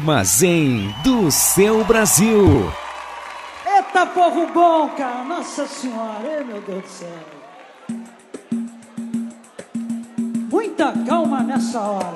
Armazém 0.06 0.94
do 1.02 1.32
seu 1.32 1.84
Brasil. 1.84 2.72
Eita 3.66 4.06
povo 4.06 4.46
bom, 4.54 4.88
cara! 4.90 5.24
Nossa 5.24 5.66
senhora, 5.66 6.22
ei, 6.24 6.44
meu 6.44 6.60
Deus 6.62 6.84
do 6.84 6.88
céu! 6.88 7.08
Muita 10.48 10.92
calma 11.04 11.42
nessa 11.42 11.80
hora. 11.80 12.14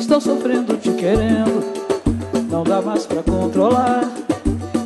Estou 0.00 0.18
sofrendo 0.18 0.78
te 0.78 0.90
querendo, 0.92 1.62
não 2.48 2.64
dá 2.64 2.80
mais 2.80 3.04
pra 3.04 3.22
controlar. 3.22 4.10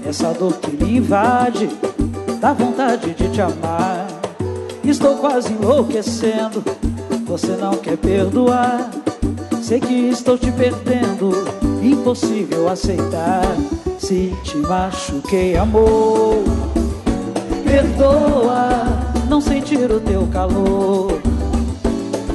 Essa 0.05 0.33
dor 0.33 0.55
que 0.55 0.73
me 0.73 0.97
invade, 0.97 1.69
dá 2.41 2.53
vontade 2.53 3.15
de 3.15 3.29
te 3.29 3.41
amar. 3.41 3.98
Estou 4.99 5.15
quase 5.19 5.53
enlouquecendo, 5.53 6.61
você 7.25 7.53
não 7.53 7.75
quer 7.75 7.97
perdoar. 7.97 8.91
Sei 9.63 9.79
que 9.79 10.09
estou 10.09 10.37
te 10.37 10.51
perdendo, 10.51 11.31
impossível 11.81 12.69
aceitar. 12.69 13.45
Se 13.97 14.35
te 14.43 14.57
machuquei, 14.57 15.57
amor, 15.57 16.43
perdoa, 17.65 18.71
não 19.29 19.41
sentir 19.41 19.89
o 19.89 20.01
teu 20.01 20.27
calor. 20.33 21.21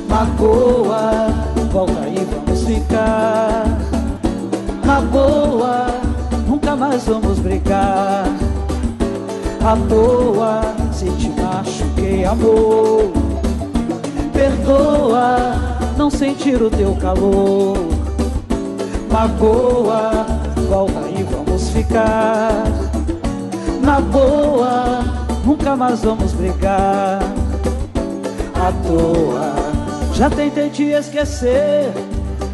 Magoa, 0.07 1.34
volta 1.69 1.99
aí, 1.99 2.26
vamos 2.31 2.64
ficar. 2.64 3.65
Na 4.85 5.02
boa, 5.02 5.88
nunca 6.48 6.77
mais 6.77 7.03
vamos 7.03 7.40
brigar. 7.40 8.23
À 9.60 9.76
toa, 9.90 10.83
se 11.04 11.12
te 11.18 11.30
machuquei, 11.42 12.24
amor. 12.24 13.12
Perdoa, 14.32 15.54
não 15.98 16.10
sentir 16.10 16.62
o 16.62 16.70
teu 16.70 16.96
calor. 16.96 17.78
Magoa, 19.12 20.26
volta 20.70 21.00
aí, 21.00 21.24
vamos 21.30 21.70
ficar. 21.70 22.64
Na 23.82 24.00
boa, 24.00 25.04
nunca 25.46 25.76
mais 25.76 26.02
vamos 26.02 26.32
brigar. 26.32 27.20
À 28.56 28.72
toa, 28.88 29.54
já 30.14 30.30
tentei 30.30 30.70
te 30.70 30.84
esquecer, 30.84 31.92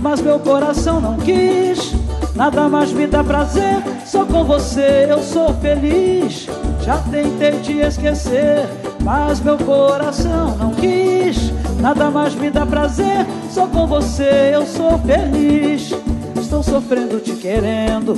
mas 0.02 0.22
meu 0.22 0.40
coração 0.40 1.00
não 1.00 1.18
quis. 1.18 1.94
Nada 2.36 2.68
mais 2.68 2.92
me 2.92 3.06
dá 3.06 3.24
prazer, 3.24 3.84
só 4.06 4.26
com 4.26 4.44
você 4.44 5.06
eu 5.10 5.22
sou 5.22 5.54
feliz. 5.56 6.48
Já 6.90 6.98
tentei 6.98 7.52
te 7.60 7.74
esquecer, 7.82 8.68
mas 9.03 9.40
meu 9.41 9.60
coração 9.60 10.57
não 10.57 10.72
quis. 10.72 11.53
Nada 11.80 12.10
mais 12.10 12.34
me 12.34 12.49
dá 12.49 12.66
prazer, 12.66 13.28
só 13.52 13.68
com 13.68 13.86
você 13.86 14.49
eu 14.56 14.66
sou 14.66 14.98
feliz. 14.98 15.94
Estou 16.41 16.64
sofrendo 16.64 17.20
te 17.20 17.34
querendo, 17.34 18.16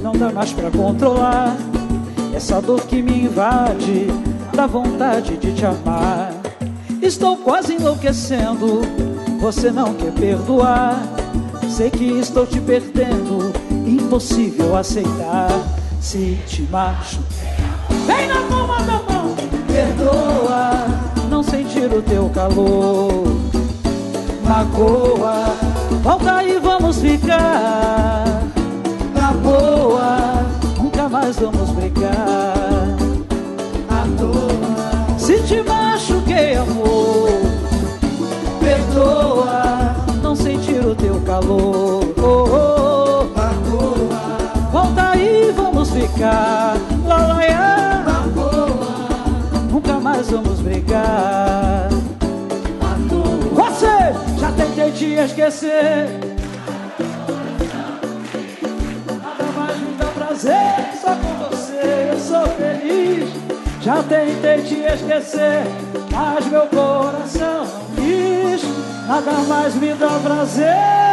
não 0.00 0.12
dá 0.12 0.30
mais 0.30 0.52
pra 0.52 0.70
controlar. 0.70 1.56
Essa 2.32 2.62
dor 2.62 2.82
que 2.82 3.02
me 3.02 3.24
invade, 3.24 4.06
dá 4.54 4.68
vontade 4.68 5.36
de 5.36 5.52
te 5.52 5.66
amar. 5.66 6.30
Estou 7.02 7.36
quase 7.38 7.74
enlouquecendo, 7.74 8.82
você 9.40 9.72
não 9.72 9.92
quer 9.94 10.12
perdoar. 10.12 11.02
Sei 11.68 11.90
que 11.90 12.04
estou 12.04 12.46
te 12.46 12.60
perdendo, 12.60 13.52
impossível 13.84 14.76
aceitar. 14.76 15.50
Se 16.00 16.38
te 16.46 16.62
macho, 16.62 17.18
sentir 21.88 21.94
o 21.94 22.02
teu 22.02 22.30
calor. 22.30 23.24
Magoa, 24.44 25.54
volta 26.02 26.42
e 26.44 26.58
vamos 26.58 26.98
ficar. 26.98 28.24
Na 29.14 29.32
boa, 29.32 30.44
nunca 30.78 31.08
mais 31.08 31.36
vamos 31.36 31.70
brigar. 31.70 32.14
À 33.88 34.06
toa, 34.18 35.18
se 35.18 35.42
te 35.42 35.62
machuquei, 35.62 36.56
amor. 36.56 37.30
Perdoa, 38.60 39.96
não 40.22 40.36
sentir 40.36 40.84
o 40.84 40.94
teu 40.94 41.20
calor. 41.22 42.04
Oh, 42.18 42.44
oh, 42.52 43.26
oh. 43.74 44.70
Volta 44.72 45.10
aí, 45.10 45.52
vamos 45.56 45.90
ficar. 45.90 46.76
Lá, 47.06 47.16
lá, 47.16 47.34
lá. 47.36 48.07
Mais 50.18 50.30
vamos 50.30 50.60
brigar. 50.62 51.88
Você 53.52 53.86
já 54.40 54.50
tentei 54.50 54.90
te 54.90 55.14
esquecer. 55.14 56.08
Nada 59.22 59.44
mais 59.56 59.78
me 59.78 59.94
dá 59.96 60.06
prazer, 60.06 60.90
só 61.00 61.14
com 61.14 61.48
você 61.48 62.10
eu 62.10 62.18
sou 62.18 62.48
feliz. 62.56 63.30
Já 63.80 64.02
tentei 64.02 64.62
te 64.62 64.80
esquecer, 64.92 65.62
mas 66.10 66.46
meu 66.46 66.66
coração 66.66 67.64
não 67.64 67.94
quis. 67.94 68.64
Nada 69.06 69.30
mais 69.46 69.76
me 69.76 69.94
dá 69.94 70.18
prazer. 70.20 71.07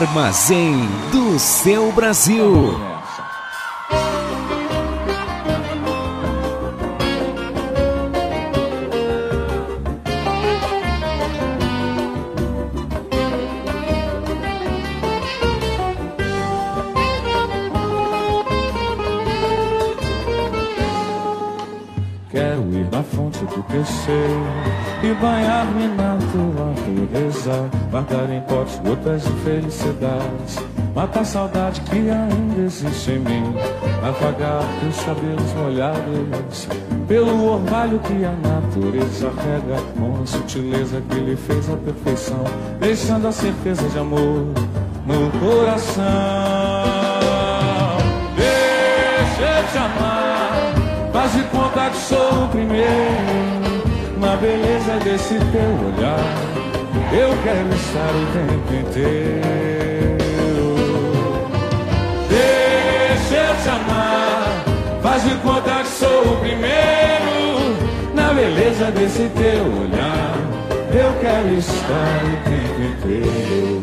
Armazém 0.00 0.88
do 1.10 1.40
seu 1.40 1.90
Brasil. 1.90 2.78
Quero 22.30 22.72
ir 22.72 22.88
na 22.92 23.02
fonte 23.02 23.40
do 23.46 23.64
que 23.64 23.84
sei 23.84 25.10
e 25.10 25.14
banhar-me 25.14 25.88
na 25.88 26.07
pureza. 27.38 27.70
Guardar 27.90 28.30
em 28.30 28.40
potes 28.42 28.78
gotas 28.78 29.22
de 29.22 29.32
felicidade. 29.40 30.68
Matar 30.94 31.20
a 31.20 31.24
saudade 31.24 31.80
que 31.82 31.96
ainda 32.10 32.60
existe 32.60 33.12
em 33.12 33.18
mim. 33.20 33.54
Apagar 34.02 34.62
teus 34.80 35.00
cabelos 35.04 35.52
molhados 35.54 36.68
pelo 37.06 37.52
orvalho 37.52 37.98
que 38.00 38.24
a 38.24 38.32
natureza 38.32 39.30
rega 39.30 39.82
com 39.98 40.22
a 40.22 40.26
sutileza 40.26 41.02
que 41.08 41.16
lhe 41.16 41.36
fez 41.36 41.70
a 41.70 41.76
perfeição, 41.76 42.44
deixando 42.80 43.28
a 43.28 43.32
certeza 43.32 43.88
de 43.88 43.98
amor 43.98 44.46
no 45.06 45.30
coração. 45.40 46.04
Deixa 48.36 49.42
eu 49.42 49.68
te 49.72 49.78
amar, 49.78 50.74
faz 51.12 51.32
de 51.32 51.42
conta 51.44 51.90
que 51.90 51.96
sou 51.96 52.44
o 52.44 52.48
primeiro 52.48 52.88
na 54.20 54.36
beleza 54.36 54.98
desse 55.02 55.34
teu 55.38 55.96
olhar. 55.96 56.77
Eu 57.10 57.30
quero 57.42 57.74
estar 57.74 58.10
o 58.10 58.26
tempo 58.34 58.74
inteiro. 58.74 60.18
Deixa 62.28 63.34
eu 63.34 63.56
te 63.62 63.68
amar, 63.70 64.64
faz 65.02 65.24
de 65.24 65.34
conta 65.36 65.80
que 65.80 65.88
sou 65.88 66.34
o 66.34 66.36
primeiro 66.40 67.76
na 68.14 68.34
beleza 68.34 68.90
desse 68.90 69.26
teu 69.30 69.64
olhar. 69.64 70.36
Eu 70.92 71.18
quero 71.20 71.54
estar 71.54 72.20
o 72.24 72.36
tempo 72.44 72.80
inteiro. 73.08 73.80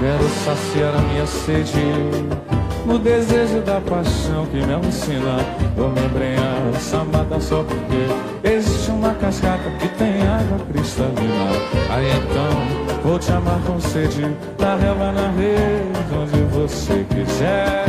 Quero 0.00 0.28
saciar 0.44 0.94
a 0.96 1.02
minha 1.02 1.26
sede 1.26 2.50
no 2.84 2.98
desejo 2.98 3.60
da 3.60 3.80
paixão 3.80 4.44
que 4.46 4.56
me 4.56 4.88
ensina. 4.88 5.69
Vou 5.80 5.88
me 5.88 6.04
embrenhar 6.04 6.60
essa 6.76 7.02
mata 7.04 7.40
só 7.40 7.64
porque 7.64 8.46
existe 8.46 8.90
uma 8.90 9.14
cascata 9.14 9.70
que 9.78 9.88
tem 9.88 10.20
água 10.20 10.58
cristalina. 10.70 11.52
Aí 11.88 12.06
então 12.18 13.00
vou 13.02 13.18
te 13.18 13.32
amar 13.32 13.58
com 13.62 13.80
sede 13.80 14.26
na 14.58 14.76
relva, 14.76 15.10
na 15.10 15.30
rede, 15.30 16.14
onde 16.14 16.42
você 16.52 17.06
quiser. 17.08 17.86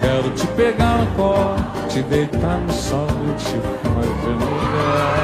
Quero 0.00 0.30
te 0.30 0.46
pegar 0.46 0.96
no 0.96 1.06
colo, 1.08 1.56
te 1.90 2.00
deitar 2.04 2.58
no 2.58 2.72
sol 2.72 3.06
e 3.28 3.34
te 3.34 3.60
fazer 3.84 4.36
mulher. 4.40 5.20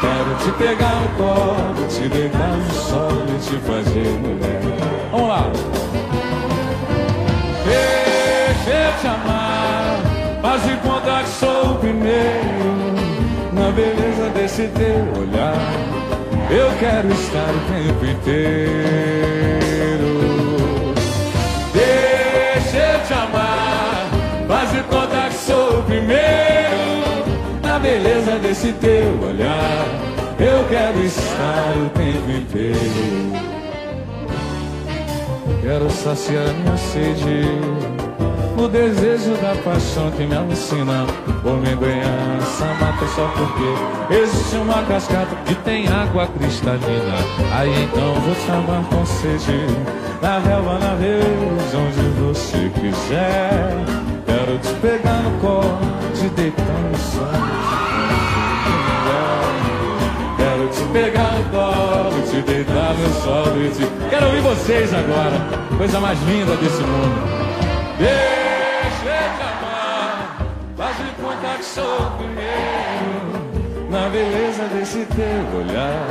Quero 0.00 0.36
te 0.44 0.52
pegar 0.58 0.94
no 0.94 1.08
colo, 1.16 1.88
te 1.88 2.08
deitar 2.08 2.56
no 2.56 2.70
sol 2.72 3.10
e 3.26 3.38
te 3.40 3.56
fazer 3.66 4.10
mulher. 4.20 4.60
Vamos 5.10 5.28
lá. 5.28 5.50
Te 7.64 7.99
faz 10.50 10.64
de 10.64 10.76
conta 10.78 11.22
que 11.22 11.28
sou 11.28 11.72
o 11.72 11.78
primeiro 11.78 12.74
na 13.52 13.70
beleza 13.70 14.30
desse 14.34 14.66
teu 14.68 15.22
olhar. 15.22 15.54
Eu 16.50 16.76
quero 16.80 17.12
estar 17.12 17.50
o 17.50 17.60
tempo 17.72 18.04
inteiro. 18.04 18.50
Deixa 21.72 22.76
eu 22.78 23.06
te 23.06 23.12
amar, 23.12 24.10
faz 24.48 24.72
de 24.72 24.82
conta 24.82 25.28
que 25.28 25.34
sou 25.34 25.78
o 25.78 25.82
primeiro 25.84 26.18
na 27.62 27.78
beleza 27.78 28.38
desse 28.40 28.72
teu 28.72 29.20
olhar. 29.22 29.86
Eu 30.40 30.66
quero 30.68 31.00
estar 31.04 31.74
o 31.76 31.90
tempo 31.90 32.28
inteiro. 32.28 33.30
Quero 35.62 35.90
saciar 35.90 36.52
minha 36.54 36.76
sede 36.76 38.09
no 38.60 38.68
desejo 38.68 39.34
da 39.36 39.54
paixão 39.62 40.10
que 40.10 40.24
me 40.24 40.36
alucina. 40.36 41.06
Vou 41.42 41.56
me 41.56 41.70
essa 41.70 42.66
mata 42.74 43.06
só 43.14 43.26
porque 43.28 44.14
existe 44.14 44.56
uma 44.56 44.82
cascata 44.82 45.34
que 45.46 45.54
tem 45.54 45.88
água 45.88 46.26
cristalina. 46.26 47.16
Aí 47.56 47.84
então 47.84 48.14
vou 48.20 48.34
te 48.34 48.50
amar 48.50 48.84
com 48.84 49.06
sede 49.06 49.64
na 50.20 50.38
relva, 50.40 50.78
na 50.78 50.94
rede, 50.96 51.74
onde 51.74 52.02
você 52.20 52.70
quiser. 52.78 53.70
Quero 54.26 54.58
te 54.58 54.74
pegar 54.80 55.22
no 55.22 55.40
colo, 55.40 55.78
te 56.14 56.28
deitar 56.28 56.64
no 56.64 56.98
sol. 56.98 57.30
Quero 60.36 60.68
te 60.68 60.82
pegar 60.92 61.32
no 61.32 61.44
colo, 61.44 62.22
te 62.30 62.42
deitar 62.42 62.94
no 62.94 63.22
sol 63.22 63.44
te... 63.74 64.10
Quero 64.10 64.26
ouvir 64.26 64.42
vocês 64.42 64.92
agora, 64.92 65.78
coisa 65.78 65.98
mais 65.98 66.20
linda 66.24 66.54
desse 66.56 66.82
mundo. 66.82 67.40
Deixa 67.98 68.39
beleza 74.10 74.64
desse 74.74 75.06
teu 75.06 75.60
olhar. 75.60 76.06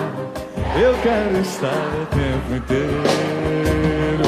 Eu 0.82 0.96
quero 1.02 1.38
estar 1.40 1.68
o 1.68 2.06
tempo 2.08 2.56
inteiro. 2.56 4.24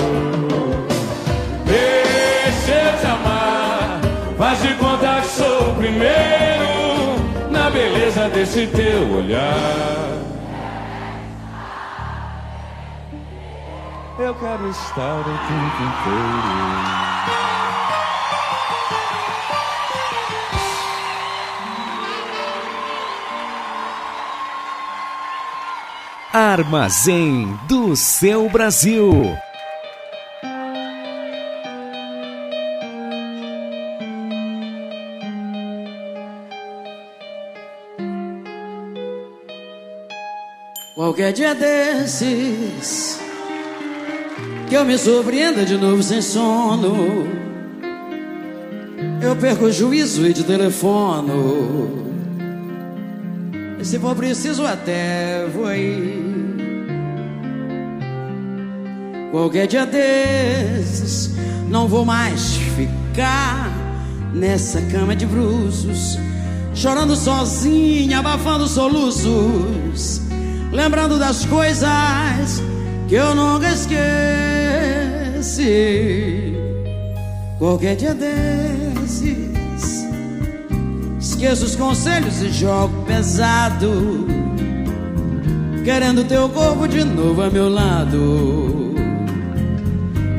Deixa 1.65 2.71
eu 2.71 2.99
te 2.99 3.05
amar, 3.05 4.01
faz 4.37 4.61
de 4.61 4.73
conta 4.75 5.21
que 5.21 5.27
sou 5.27 5.71
o 5.71 5.75
primeiro 5.75 7.49
na 7.49 7.69
beleza 7.69 8.29
desse 8.29 8.67
teu 8.67 9.09
olhar. 9.15 10.11
Eu 14.19 14.35
quero 14.35 14.69
estar 14.69 15.19
o 15.19 15.23
tempo 15.23 15.83
inteiro. 15.83 17.10
Armazém 26.33 27.59
do 27.67 27.93
seu 27.93 28.49
Brasil. 28.49 29.37
Qualquer 40.95 41.33
dia 41.33 41.53
desses 41.53 43.19
que 44.69 44.75
eu 44.75 44.85
me 44.85 44.97
surpreenda 44.97 45.65
de 45.65 45.75
novo 45.75 46.01
sem 46.01 46.21
sono, 46.21 47.27
eu 49.21 49.35
perco 49.35 49.65
o 49.65 49.71
juízo 49.71 50.25
e 50.25 50.31
de 50.31 50.45
telefono. 50.45 52.10
Se 53.83 53.97
for 53.99 54.15
preciso, 54.15 54.65
até 54.65 55.45
vou 55.53 55.65
aí. 55.65 56.21
Qualquer 59.31 59.67
dia 59.67 59.85
desses, 59.85 61.31
não 61.69 61.87
vou 61.87 62.05
mais 62.05 62.57
ficar 62.75 63.71
nessa 64.33 64.81
cama 64.83 65.15
de 65.15 65.25
bruços, 65.25 66.17
chorando 66.75 67.15
sozinha, 67.15 68.19
abafando 68.19 68.67
soluços, 68.67 70.21
lembrando 70.71 71.17
das 71.17 71.45
coisas 71.45 72.61
que 73.07 73.15
eu 73.15 73.33
nunca 73.33 73.69
esqueci. 73.69 73.97
Qualquer 77.57 77.95
dia 77.95 78.13
desses, 78.13 79.50
esqueço 81.41 81.65
os 81.65 81.75
conselhos 81.75 82.39
e 82.43 82.51
jogo 82.51 83.03
pesado, 83.03 84.27
querendo 85.83 86.23
teu 86.23 86.47
corpo 86.49 86.87
de 86.87 87.03
novo 87.03 87.41
a 87.41 87.49
meu 87.49 87.67
lado. 87.67 88.93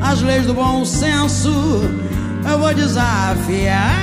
As 0.01 0.21
leis 0.21 0.45
do 0.45 0.53
bom 0.53 0.85
senso 0.85 1.51
eu 2.49 2.57
vou 2.57 2.73
desafiar. 2.73 3.97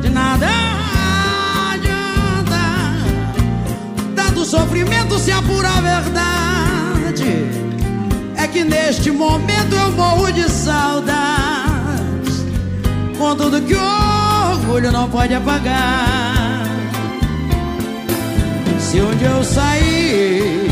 De 0.00 0.08
nada 0.08 0.48
adianta 1.74 2.62
tanto 4.16 4.46
sofrimento 4.46 5.18
se 5.18 5.30
apura 5.30 5.68
a 5.68 5.80
verdade. 5.82 7.50
É 8.38 8.48
que 8.48 8.64
neste 8.64 9.10
momento 9.10 9.74
eu 9.74 9.92
morro 9.92 10.32
de 10.32 10.50
saudades. 10.50 11.12
Com 13.18 13.36
tudo 13.36 13.60
que 13.60 13.74
o 13.74 14.21
orgulho 14.62 14.92
não 14.92 15.08
pode 15.08 15.34
apagar. 15.34 16.62
Se 18.78 19.00
um 19.00 19.14
dia 19.16 19.28
eu 19.28 19.44
sair, 19.44 20.70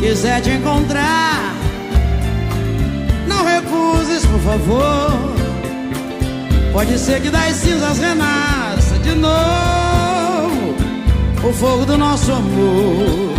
quiser 0.00 0.40
te 0.40 0.50
encontrar, 0.50 1.54
não 3.26 3.44
recuses, 3.44 4.24
por 4.26 4.40
favor. 4.40 5.32
Pode 6.72 6.98
ser 6.98 7.20
que 7.20 7.30
das 7.30 7.54
cinzas 7.56 7.98
renasça 7.98 8.98
de 9.02 9.14
novo 9.14 10.74
o 11.44 11.52
fogo 11.52 11.84
do 11.84 11.98
nosso 11.98 12.32
amor. 12.32 13.32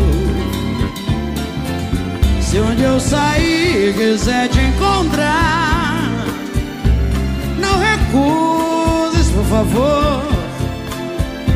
Se 2.42 2.60
onde 2.60 2.84
eu 2.84 3.00
sair 3.00 3.94
quiser 3.96 4.48
te 4.50 4.60
encontrar, 4.60 6.26
não 7.60 7.80
recuses, 7.80 8.53
por 9.44 9.50
favor. 9.50 10.24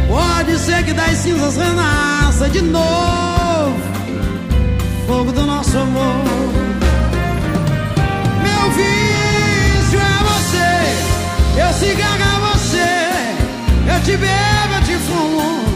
Pode 0.07 0.57
ser 0.59 0.83
que 0.83 0.93
das 0.93 1.17
cinzas 1.17 1.57
renasça 1.57 2.49
de 2.49 2.61
novo 2.61 3.47
fogo 5.07 5.31
do 5.31 5.45
nosso 5.45 5.77
amor. 5.77 6.23
Meu 8.43 8.71
vício 8.71 9.99
é 9.99 10.17
você, 10.29 11.61
eu 11.61 11.73
cigarro 11.73 12.23
é 12.23 12.39
você, 12.49 13.93
eu 13.93 14.01
te 14.01 14.17
bebo, 14.17 14.73
eu 14.75 14.83
te 14.83 14.95
fumo. 15.05 15.67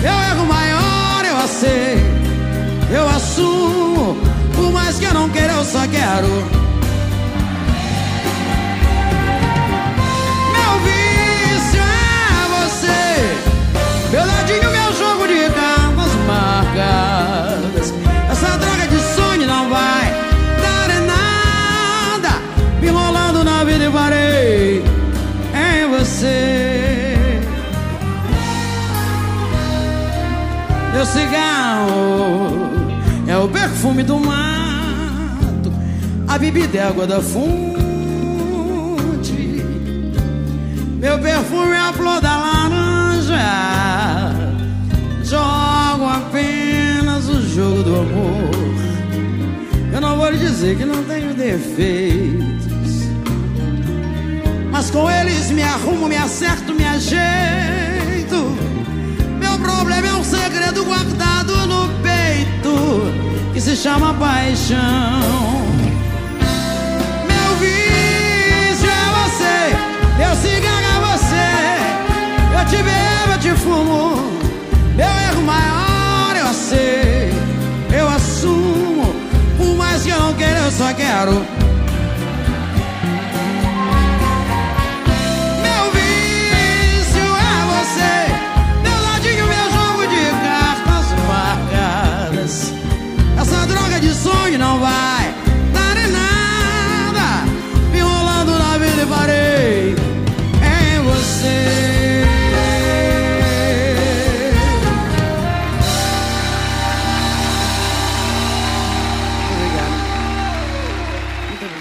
Eu 0.00 0.12
erro 0.30 0.46
maior, 0.46 1.24
eu 1.24 1.36
aceito, 1.38 2.92
eu 2.92 3.08
assumo. 3.08 4.16
Por 4.54 4.72
mais 4.72 4.98
que 4.98 5.04
eu 5.06 5.14
não 5.14 5.28
queira, 5.28 5.54
eu 5.54 5.64
só 5.64 5.86
quero. 5.88 6.57
Meu 14.10 14.26
ladinho, 14.26 14.70
meu 14.70 14.92
jogo 14.94 15.26
de 15.26 15.50
cartas 15.50 16.14
marcadas. 16.26 17.94
Essa 18.30 18.56
droga 18.56 18.86
de 18.88 19.00
sonho 19.14 19.46
não 19.46 19.68
vai 19.68 20.10
dar 20.62 20.90
em 20.90 21.06
nada. 21.06 22.40
Me 22.80 22.88
enrolando 22.88 23.44
na 23.44 23.64
vida 23.64 23.84
e 23.84 23.90
parei 23.90 24.84
em 25.54 25.88
você. 25.90 27.38
Meu 30.92 31.06
cigarro 31.06 32.70
é 33.26 33.36
o 33.36 33.48
perfume 33.48 34.02
do 34.02 34.18
mato, 34.18 35.72
a 36.26 36.38
bebida 36.38 36.78
é 36.78 36.88
água 36.88 37.06
da 37.06 37.20
fonte. 37.20 37.48
Meu 40.98 41.18
perfume 41.18 41.72
é 41.72 41.78
a 41.78 41.92
flor 41.92 42.20
da 42.20 42.36
laranja. 42.36 42.47
Dizer 50.58 50.76
que 50.76 50.84
não 50.84 51.04
tenho 51.04 51.32
defeitos, 51.34 53.06
mas 54.72 54.90
com 54.90 55.08
eles 55.08 55.52
me 55.52 55.62
arrumo, 55.62 56.08
me 56.08 56.16
acerto, 56.16 56.74
me 56.74 56.84
ajeito. 56.84 58.58
Meu 59.38 59.56
problema 59.60 60.08
é 60.08 60.14
um 60.14 60.24
segredo 60.24 60.84
guardado 60.84 61.54
no 61.68 61.88
peito 62.02 62.74
que 63.52 63.60
se 63.60 63.76
chama 63.76 64.12
paixão. 64.14 65.20
Meu 67.28 67.56
vício 67.60 68.90
é 68.90 69.06
você, 69.14 69.76
meu 70.18 70.34
cigarro 70.34 70.82
é 70.82 70.98
você. 71.12 71.50
Eu 72.58 72.64
te 72.66 72.82
bebo, 72.82 73.32
eu 73.32 73.38
te 73.38 73.50
fumo. 73.60 74.24
Meu 74.96 75.06
erro 75.06 75.42
maior 75.42 76.34
eu 76.36 76.52
sei, 76.52 77.30
só 80.78 80.94
quero. 80.94 81.57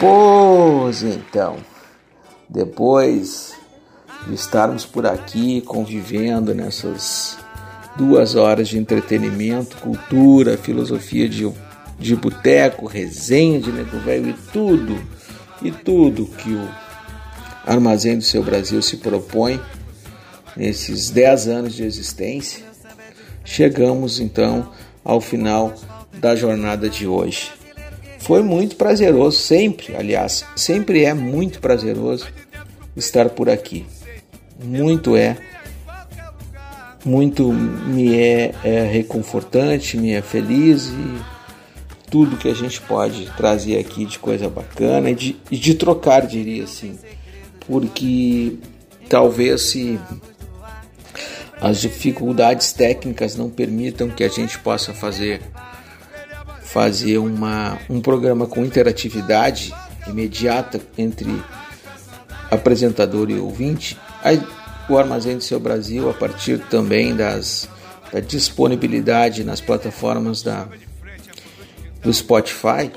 Pois 0.08 1.04
então, 1.04 1.58
depois 2.48 3.54
de 4.26 4.34
estarmos 4.34 4.86
por 4.86 5.06
aqui 5.06 5.60
convivendo 5.60 6.56
nessas 6.56 7.38
duas 7.98 8.36
horas 8.36 8.70
de 8.70 8.78
entretenimento, 8.78 9.76
cultura, 9.78 10.58
filosofia 10.58 11.28
de, 11.28 11.52
de 12.00 12.16
boteco, 12.16 12.86
resenha 12.86 13.60
de 13.60 13.70
nego 13.70 14.00
velho 14.00 14.30
e 14.30 14.34
tudo, 14.54 14.98
e 15.62 15.72
tudo 15.72 16.26
que 16.26 16.54
o 16.54 16.70
Armazém 17.66 18.18
do 18.18 18.24
Seu 18.24 18.42
Brasil 18.42 18.82
se 18.82 18.96
propõe 18.96 19.60
nesses 20.56 21.10
10 21.10 21.48
anos 21.50 21.74
de 21.74 21.84
existência, 21.84 22.64
chegamos 23.44 24.22
então 24.22 24.72
ao 25.04 25.20
final 25.20 25.74
da 26.14 26.34
jornada 26.34 26.90
de 26.90 27.06
hoje. 27.06 27.57
Foi 28.28 28.44
muito 28.44 28.76
prazeroso, 28.76 29.38
sempre, 29.38 29.96
aliás, 29.96 30.46
sempre 30.54 31.06
é 31.06 31.14
muito 31.14 31.62
prazeroso 31.62 32.28
estar 32.94 33.30
por 33.30 33.50
aqui. 33.50 33.86
Muito 34.62 35.16
é, 35.16 35.38
muito 37.06 37.54
me 37.54 38.18
é, 38.20 38.54
é 38.66 38.84
reconfortante, 38.84 39.96
me 39.96 40.12
é 40.12 40.22
feliz 40.22 40.88
e 40.90 41.22
tudo 42.12 42.36
que 42.36 42.50
a 42.50 42.54
gente 42.54 42.82
pode 42.82 43.32
trazer 43.38 43.80
aqui 43.80 44.04
de 44.04 44.20
coisa 44.20 44.50
bacana 44.50 45.10
e 45.10 45.16
de, 45.16 45.38
de 45.50 45.74
trocar, 45.76 46.28
diria 46.28 46.66
assim, 46.66 47.00
porque 47.66 48.58
talvez 49.08 49.62
se 49.62 49.98
as 51.62 51.80
dificuldades 51.80 52.74
técnicas 52.74 53.38
não 53.38 53.50
permitam 53.50 54.10
que 54.10 54.26
a 54.26 54.30
gente 54.30 54.60
possa 54.60 54.94
fazer 54.94 55.42
fazer 56.78 57.18
uma, 57.18 57.80
um 57.90 58.00
programa 58.00 58.46
com 58.46 58.64
interatividade 58.64 59.74
imediata 60.06 60.80
entre 60.96 61.42
apresentador 62.52 63.32
e 63.32 63.40
ouvinte, 63.40 63.98
aí, 64.24 64.40
o 64.88 64.96
Armazém 64.96 65.38
do 65.38 65.44
Seu 65.44 65.60
Brasil, 65.60 66.08
a 66.08 66.14
partir 66.14 66.60
também 66.70 67.16
das, 67.16 67.68
da 68.14 68.20
disponibilidade 68.20 69.44
nas 69.44 69.60
plataformas 69.60 70.44
da, 70.44 70.68
do 72.04 72.14
Spotify, 72.14 72.92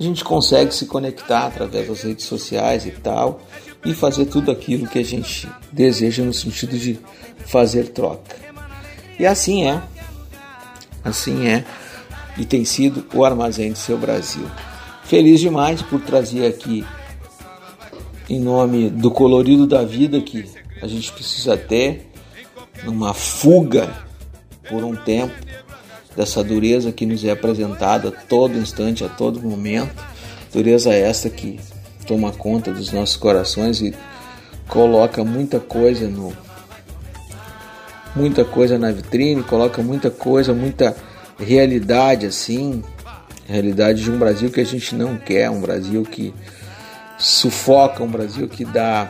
a 0.00 0.02
gente 0.02 0.24
consegue 0.24 0.74
se 0.74 0.86
conectar 0.86 1.48
através 1.48 1.88
das 1.88 2.00
redes 2.00 2.24
sociais 2.24 2.86
e 2.86 2.92
tal 2.92 3.42
e 3.84 3.92
fazer 3.92 4.24
tudo 4.24 4.50
aquilo 4.50 4.88
que 4.88 4.98
a 4.98 5.04
gente 5.04 5.46
deseja 5.70 6.24
no 6.24 6.32
sentido 6.32 6.78
de 6.78 6.98
fazer 7.44 7.88
troca. 7.88 8.36
E 9.18 9.26
assim 9.26 9.68
é, 9.68 9.82
assim 11.04 11.46
é 11.46 11.62
e 12.38 12.44
tem 12.44 12.64
sido 12.64 13.06
o 13.14 13.24
Armazém 13.24 13.72
do 13.72 13.78
Seu 13.78 13.96
Brasil. 13.96 14.46
Feliz 15.04 15.40
demais 15.40 15.82
por 15.82 16.00
trazer 16.00 16.46
aqui, 16.46 16.84
em 18.28 18.40
nome 18.40 18.90
do 18.90 19.10
colorido 19.10 19.66
da 19.66 19.84
vida 19.84 20.20
que 20.20 20.44
a 20.82 20.86
gente 20.86 21.12
precisa 21.12 21.56
ter, 21.56 22.10
numa 22.84 23.14
fuga 23.14 23.88
por 24.68 24.84
um 24.84 24.94
tempo 24.94 25.34
dessa 26.16 26.42
dureza 26.42 26.90
que 26.90 27.06
nos 27.06 27.24
é 27.24 27.30
apresentada 27.30 28.08
a 28.08 28.12
todo 28.12 28.58
instante, 28.58 29.04
a 29.04 29.08
todo 29.08 29.40
momento. 29.40 29.94
Dureza 30.52 30.92
esta 30.92 31.28
que 31.28 31.60
toma 32.06 32.32
conta 32.32 32.72
dos 32.72 32.90
nossos 32.92 33.16
corações 33.16 33.80
e 33.80 33.94
coloca 34.68 35.22
muita 35.22 35.60
coisa 35.60 36.08
no 36.08 36.32
muita 38.14 38.44
coisa 38.46 38.78
na 38.78 38.90
vitrine, 38.90 39.42
coloca 39.42 39.82
muita 39.82 40.10
coisa, 40.10 40.54
muita 40.54 40.96
realidade 41.38 42.26
assim, 42.26 42.82
realidade 43.46 44.02
de 44.02 44.10
um 44.10 44.18
Brasil 44.18 44.50
que 44.50 44.60
a 44.60 44.64
gente 44.64 44.94
não 44.94 45.16
quer, 45.16 45.50
um 45.50 45.60
Brasil 45.60 46.02
que 46.02 46.34
sufoca, 47.18 48.02
um 48.02 48.08
Brasil 48.08 48.48
que 48.48 48.64
dá 48.64 49.08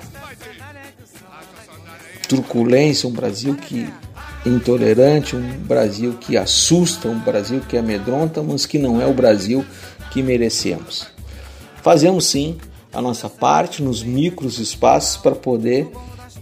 truculência, 2.28 3.08
um 3.08 3.12
Brasil 3.12 3.54
que 3.54 3.88
é 4.44 4.48
intolerante, 4.48 5.36
um 5.36 5.58
Brasil 5.60 6.16
que 6.20 6.36
assusta, 6.36 7.08
um 7.08 7.18
Brasil 7.18 7.60
que 7.68 7.76
amedronta, 7.76 8.42
mas 8.42 8.66
que 8.66 8.78
não 8.78 9.00
é 9.00 9.06
o 9.06 9.14
Brasil 9.14 9.64
que 10.12 10.22
merecemos. 10.22 11.06
Fazemos 11.82 12.26
sim 12.26 12.58
a 12.92 13.00
nossa 13.00 13.28
parte 13.28 13.82
nos 13.82 14.02
micros 14.02 14.58
espaços 14.58 15.16
para 15.16 15.34
poder 15.34 15.88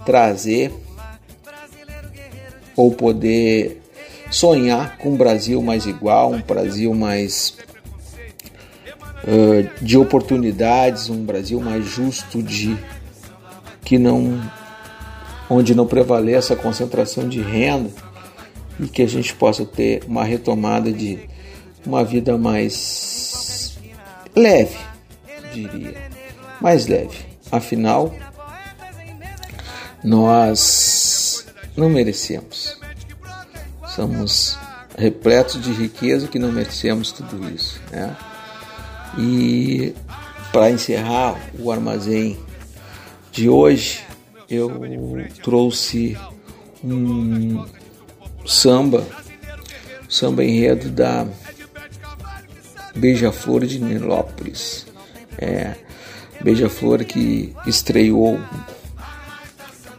trazer 0.05 0.73
ou 2.77 2.93
poder 2.93 3.84
sonhar 4.35 4.99
com 4.99 5.11
um 5.11 5.17
Brasil 5.17 5.63
mais 5.63 5.87
igual, 5.87 6.33
um 6.33 6.43
Brasil 6.43 6.93
mais 6.93 7.57
uh, 9.23 9.85
de 9.85 9.97
oportunidades, 9.97 11.09
um 11.09 11.25
Brasil 11.25 11.61
mais 11.61 11.85
justo, 11.85 12.43
de 12.43 12.77
que 13.85 13.97
não 13.97 14.43
onde 15.49 15.73
não 15.73 15.87
prevaleça 15.87 16.55
a 16.55 16.57
concentração 16.57 17.29
de 17.29 17.41
renda 17.41 17.91
e 18.81 18.89
que 18.89 19.03
a 19.03 19.07
gente 19.07 19.33
possa 19.37 19.65
ter 19.65 20.03
uma 20.05 20.25
retomada 20.25 20.91
de 20.91 21.29
uma 21.87 22.03
vida 22.03 22.37
mais 22.37 23.79
leve, 24.35 24.79
diria, 25.53 26.11
mais 26.61 26.89
leve. 26.89 27.19
Afinal, 27.53 28.13
nós 30.03 31.47
não 31.77 31.89
merecemos. 31.89 32.83
Somos 33.95 34.59
repletos 34.97 35.61
de 35.63 35.73
riqueza 35.73 36.27
que 36.27 36.39
não 36.39 36.51
merecemos 36.51 37.13
tudo 37.13 37.49
isso. 37.51 37.81
Né? 37.93 38.17
E 39.19 39.95
para 40.53 40.71
encerrar 40.71 41.37
o 41.59 41.71
armazém 41.71 42.39
de 43.31 43.49
hoje, 43.49 44.05
eu 44.49 44.71
trouxe 45.43 46.17
um 46.83 47.65
samba, 48.47 49.07
samba 50.09 50.45
enredo 50.45 50.91
da 50.91 51.27
Beija-Flor 52.97 53.65
de 53.65 53.79
Nilópolis. 53.79 54.87
É, 55.39 55.75
Beija-Flor 56.43 57.05
que 57.05 57.55
estreou 57.67 58.41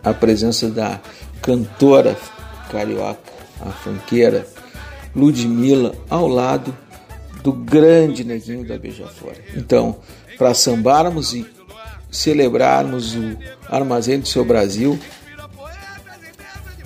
a 0.03 0.13
presença 0.13 0.69
da 0.69 0.99
cantora 1.41 2.17
carioca, 2.69 3.34
a 3.61 3.69
fanqueira 3.69 4.47
Ludmilla, 5.15 5.95
ao 6.09 6.27
lado 6.27 6.75
do 7.43 7.53
grande 7.53 8.23
neguinho 8.23 8.65
da 8.65 8.77
Beija-Flor. 8.77 9.35
Então, 9.55 9.97
para 10.37 10.53
sambarmos 10.53 11.33
e 11.33 11.45
celebrarmos 12.11 13.15
o 13.15 13.37
Armazém 13.69 14.19
do 14.19 14.27
Seu 14.27 14.43
Brasil 14.43 14.99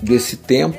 desse 0.01 0.37
tempo 0.37 0.77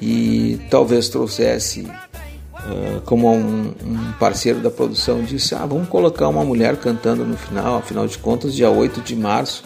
e 0.00 0.60
talvez 0.70 1.08
trouxesse 1.08 1.82
uh, 1.82 3.00
como 3.04 3.32
um, 3.32 3.74
um, 3.84 4.12
parceiro 4.18 4.60
da 4.60 4.70
produção 4.70 5.22
disse, 5.22 5.54
ah, 5.54 5.66
vamos 5.66 5.88
colocar 5.88 6.28
uma 6.28 6.44
mulher 6.44 6.76
cantando 6.76 7.24
no 7.24 7.36
final, 7.36 7.78
afinal 7.78 8.06
de 8.06 8.18
contas, 8.18 8.54
dia 8.54 8.70
8 8.70 9.00
de 9.00 9.16
março 9.16 9.64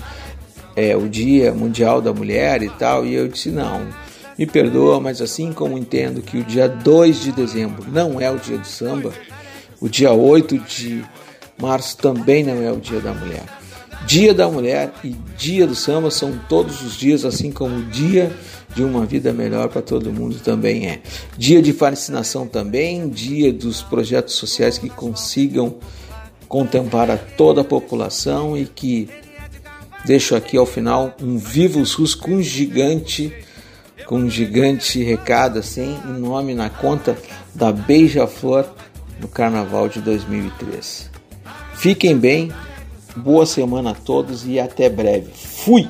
é 0.74 0.97
o 0.97 1.09
Dia 1.09 1.53
Mundial 1.53 2.01
da 2.01 2.12
Mulher 2.12 2.62
e 2.62 2.70
tal, 2.70 3.05
e 3.05 3.15
eu 3.15 3.28
disse, 3.28 3.51
não, 3.51 3.89
me 4.43 4.47
perdoa, 4.47 4.98
mas 4.98 5.23
assim 5.23 5.52
como 5.52 5.78
entendo 5.78 6.20
que 6.20 6.39
o 6.39 6.43
dia 6.43 6.69
2 6.69 7.20
de 7.20 7.31
dezembro 7.31 7.85
não 7.89 8.20
é 8.20 8.28
o 8.28 8.39
dia 8.39 8.59
do 8.59 8.66
samba, 8.66 9.12
o 9.81 9.89
dia 9.89 10.10
8 10.10 10.59
de 10.59 11.05
março 11.56 11.97
também 11.97 12.43
não 12.43 12.60
é 12.60 12.73
o 12.73 12.81
dia 12.81 12.98
da 12.98 13.14
mulher. 13.14 13.44
Dia 14.05 14.35
da 14.35 14.48
mulher 14.48 14.93
e 15.05 15.10
dia 15.39 15.64
do 15.64 15.77
samba 15.77 16.10
são 16.10 16.36
todos 16.48 16.82
os 16.82 16.97
dias, 16.97 17.24
assim 17.24 17.52
como 17.52 17.77
o 17.77 17.82
dia 17.85 18.36
de 18.74 18.82
uma 18.82 19.06
vida 19.06 19.32
melhor 19.32 19.69
para 19.69 19.81
todo 19.81 20.12
mundo 20.12 20.40
também 20.40 20.89
é. 20.89 21.02
Dia 21.39 21.62
de 21.62 21.73
fascinação 21.73 22.44
também, 22.44 23.09
dia 23.09 23.52
dos 23.52 23.81
projetos 23.81 24.35
sociais 24.35 24.77
que 24.77 24.89
consigam 24.89 25.77
contemplar 26.48 27.12
a 27.12 27.16
toda 27.16 27.60
a 27.60 27.64
população 27.64 28.59
e 28.59 28.66
que 28.66 29.09
deixo 30.05 30.35
aqui 30.35 30.56
ao 30.56 30.66
final 30.66 31.14
um 31.23 31.39
vivo 31.39 31.86
SUS 31.86 32.16
com 32.16 32.32
um 32.32 32.43
gigante 32.43 33.32
com 34.13 34.19
um 34.19 34.29
gigante 34.29 35.03
recado 35.03 35.59
assim, 35.59 35.99
um 36.05 36.13
nome 36.19 36.53
na 36.53 36.69
conta 36.69 37.17
da 37.55 37.73
Beija-Flor 37.73 38.67
no 39.19 39.27
Carnaval 39.27 39.89
de 39.89 40.03
2003. 40.03 41.11
Fiquem 41.77 42.19
bem, 42.19 42.53
boa 43.17 43.47
semana 43.47 43.93
a 43.93 43.95
todos 43.95 44.47
e 44.47 44.61
até 44.61 44.91
breve. 44.91 45.31
Fui! 45.35 45.89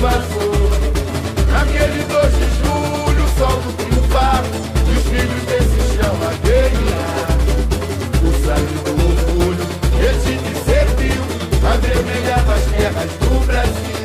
Invasor. 0.00 0.80
Naquele 1.52 2.02
2 2.04 2.32
de 2.32 2.46
julho, 2.58 3.22
o 3.22 3.28
sol 3.38 3.60
do 3.60 3.72
triunfar, 3.76 4.42
e 4.88 4.92
os 4.96 5.04
filhos 5.04 5.44
desse 5.44 5.78
chão 5.94 6.14
a 6.26 6.32
guerrear. 6.46 7.30
O 8.24 8.30
sangue 8.42 8.78
do 8.84 8.92
orgulho, 9.08 9.64
esse 10.00 10.32
que 10.38 10.54
serviu, 10.64 11.20
avermelhava 11.70 12.54
as 12.54 12.64
terras 12.64 13.10
do 13.20 13.46
Brasil. 13.46 14.00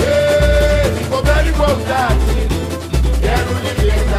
Ei, 0.00 1.06
cobrar 1.08 1.46
igualdade, 1.46 2.48
quero 3.20 3.50
liberdade 3.62 4.15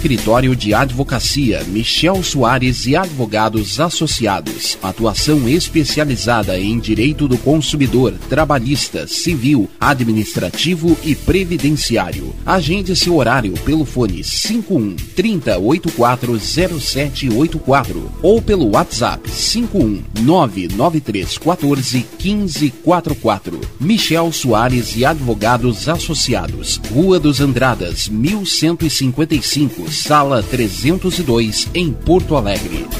Escritório 0.00 0.56
de 0.56 0.72
Advocacia 0.72 1.62
Michel 1.64 2.22
Soares 2.22 2.86
e 2.86 2.96
Advogados 2.96 3.78
Associados. 3.78 4.78
Atuação 4.82 5.46
especializada 5.46 6.58
em 6.58 6.78
direito 6.78 7.28
do 7.28 7.36
consumidor, 7.36 8.14
trabalhista, 8.26 9.06
civil, 9.06 9.68
administrativo 9.78 10.96
e 11.04 11.14
previdenciário. 11.14 12.34
Agende 12.46 12.96
seu 12.96 13.14
horário 13.16 13.52
pelo 13.62 13.84
fone 13.84 14.24
51 14.24 14.96
30 15.14 15.58
84 15.58 16.40
0784 16.40 18.10
ou 18.22 18.40
pelo 18.40 18.70
WhatsApp 18.70 19.30
51 19.30 20.02
993 20.22 21.36
14 21.36 22.06
15 22.18 22.70
44. 22.70 23.59
Michel 23.80 24.30
Soares 24.30 24.94
e 24.94 25.06
Advogados 25.06 25.88
Associados. 25.88 26.78
Rua 26.92 27.18
dos 27.18 27.40
Andradas, 27.40 28.08
1155 28.08 29.90
sala 29.90 30.42
302, 30.42 31.68
em 31.72 31.90
Porto 31.90 32.36
Alegre. 32.36 32.99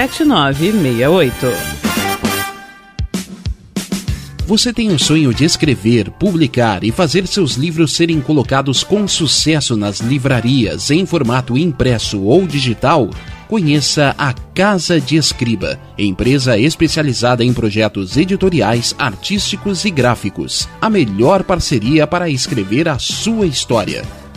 7968. 0.07 1.47
Você 4.47 4.73
tem 4.73 4.91
o 4.91 4.97
sonho 4.97 5.31
de 5.31 5.45
escrever, 5.45 6.09
publicar 6.09 6.83
e 6.83 6.91
fazer 6.91 7.27
seus 7.27 7.53
livros 7.53 7.93
serem 7.93 8.19
colocados 8.19 8.83
com 8.83 9.07
sucesso 9.07 9.77
nas 9.77 9.99
livrarias 9.99 10.89
em 10.89 11.05
formato 11.05 11.55
impresso 11.55 12.19
ou 12.23 12.47
digital? 12.47 13.11
Conheça 13.47 14.15
a 14.17 14.33
Casa 14.33 14.99
de 14.99 15.17
Escriba, 15.17 15.79
empresa 15.97 16.57
especializada 16.57 17.45
em 17.45 17.53
projetos 17.53 18.17
editoriais, 18.17 18.95
artísticos 18.97 19.85
e 19.85 19.91
gráficos. 19.91 20.67
A 20.81 20.89
melhor 20.89 21.43
parceria 21.43 22.07
para 22.07 22.27
escrever 22.27 22.89
a 22.89 22.97
sua 22.97 23.45
história. 23.45 24.03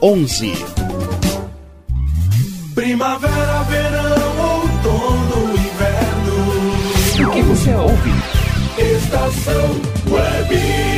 11. 0.00 0.52
Primavera, 2.74 3.62
verão, 3.64 4.60
outono, 4.62 5.52
inverno. 5.52 7.28
O 7.28 7.32
que 7.32 7.42
você 7.42 7.74
ouve? 7.74 8.10
Estação 8.78 9.80
Web. 10.10 10.89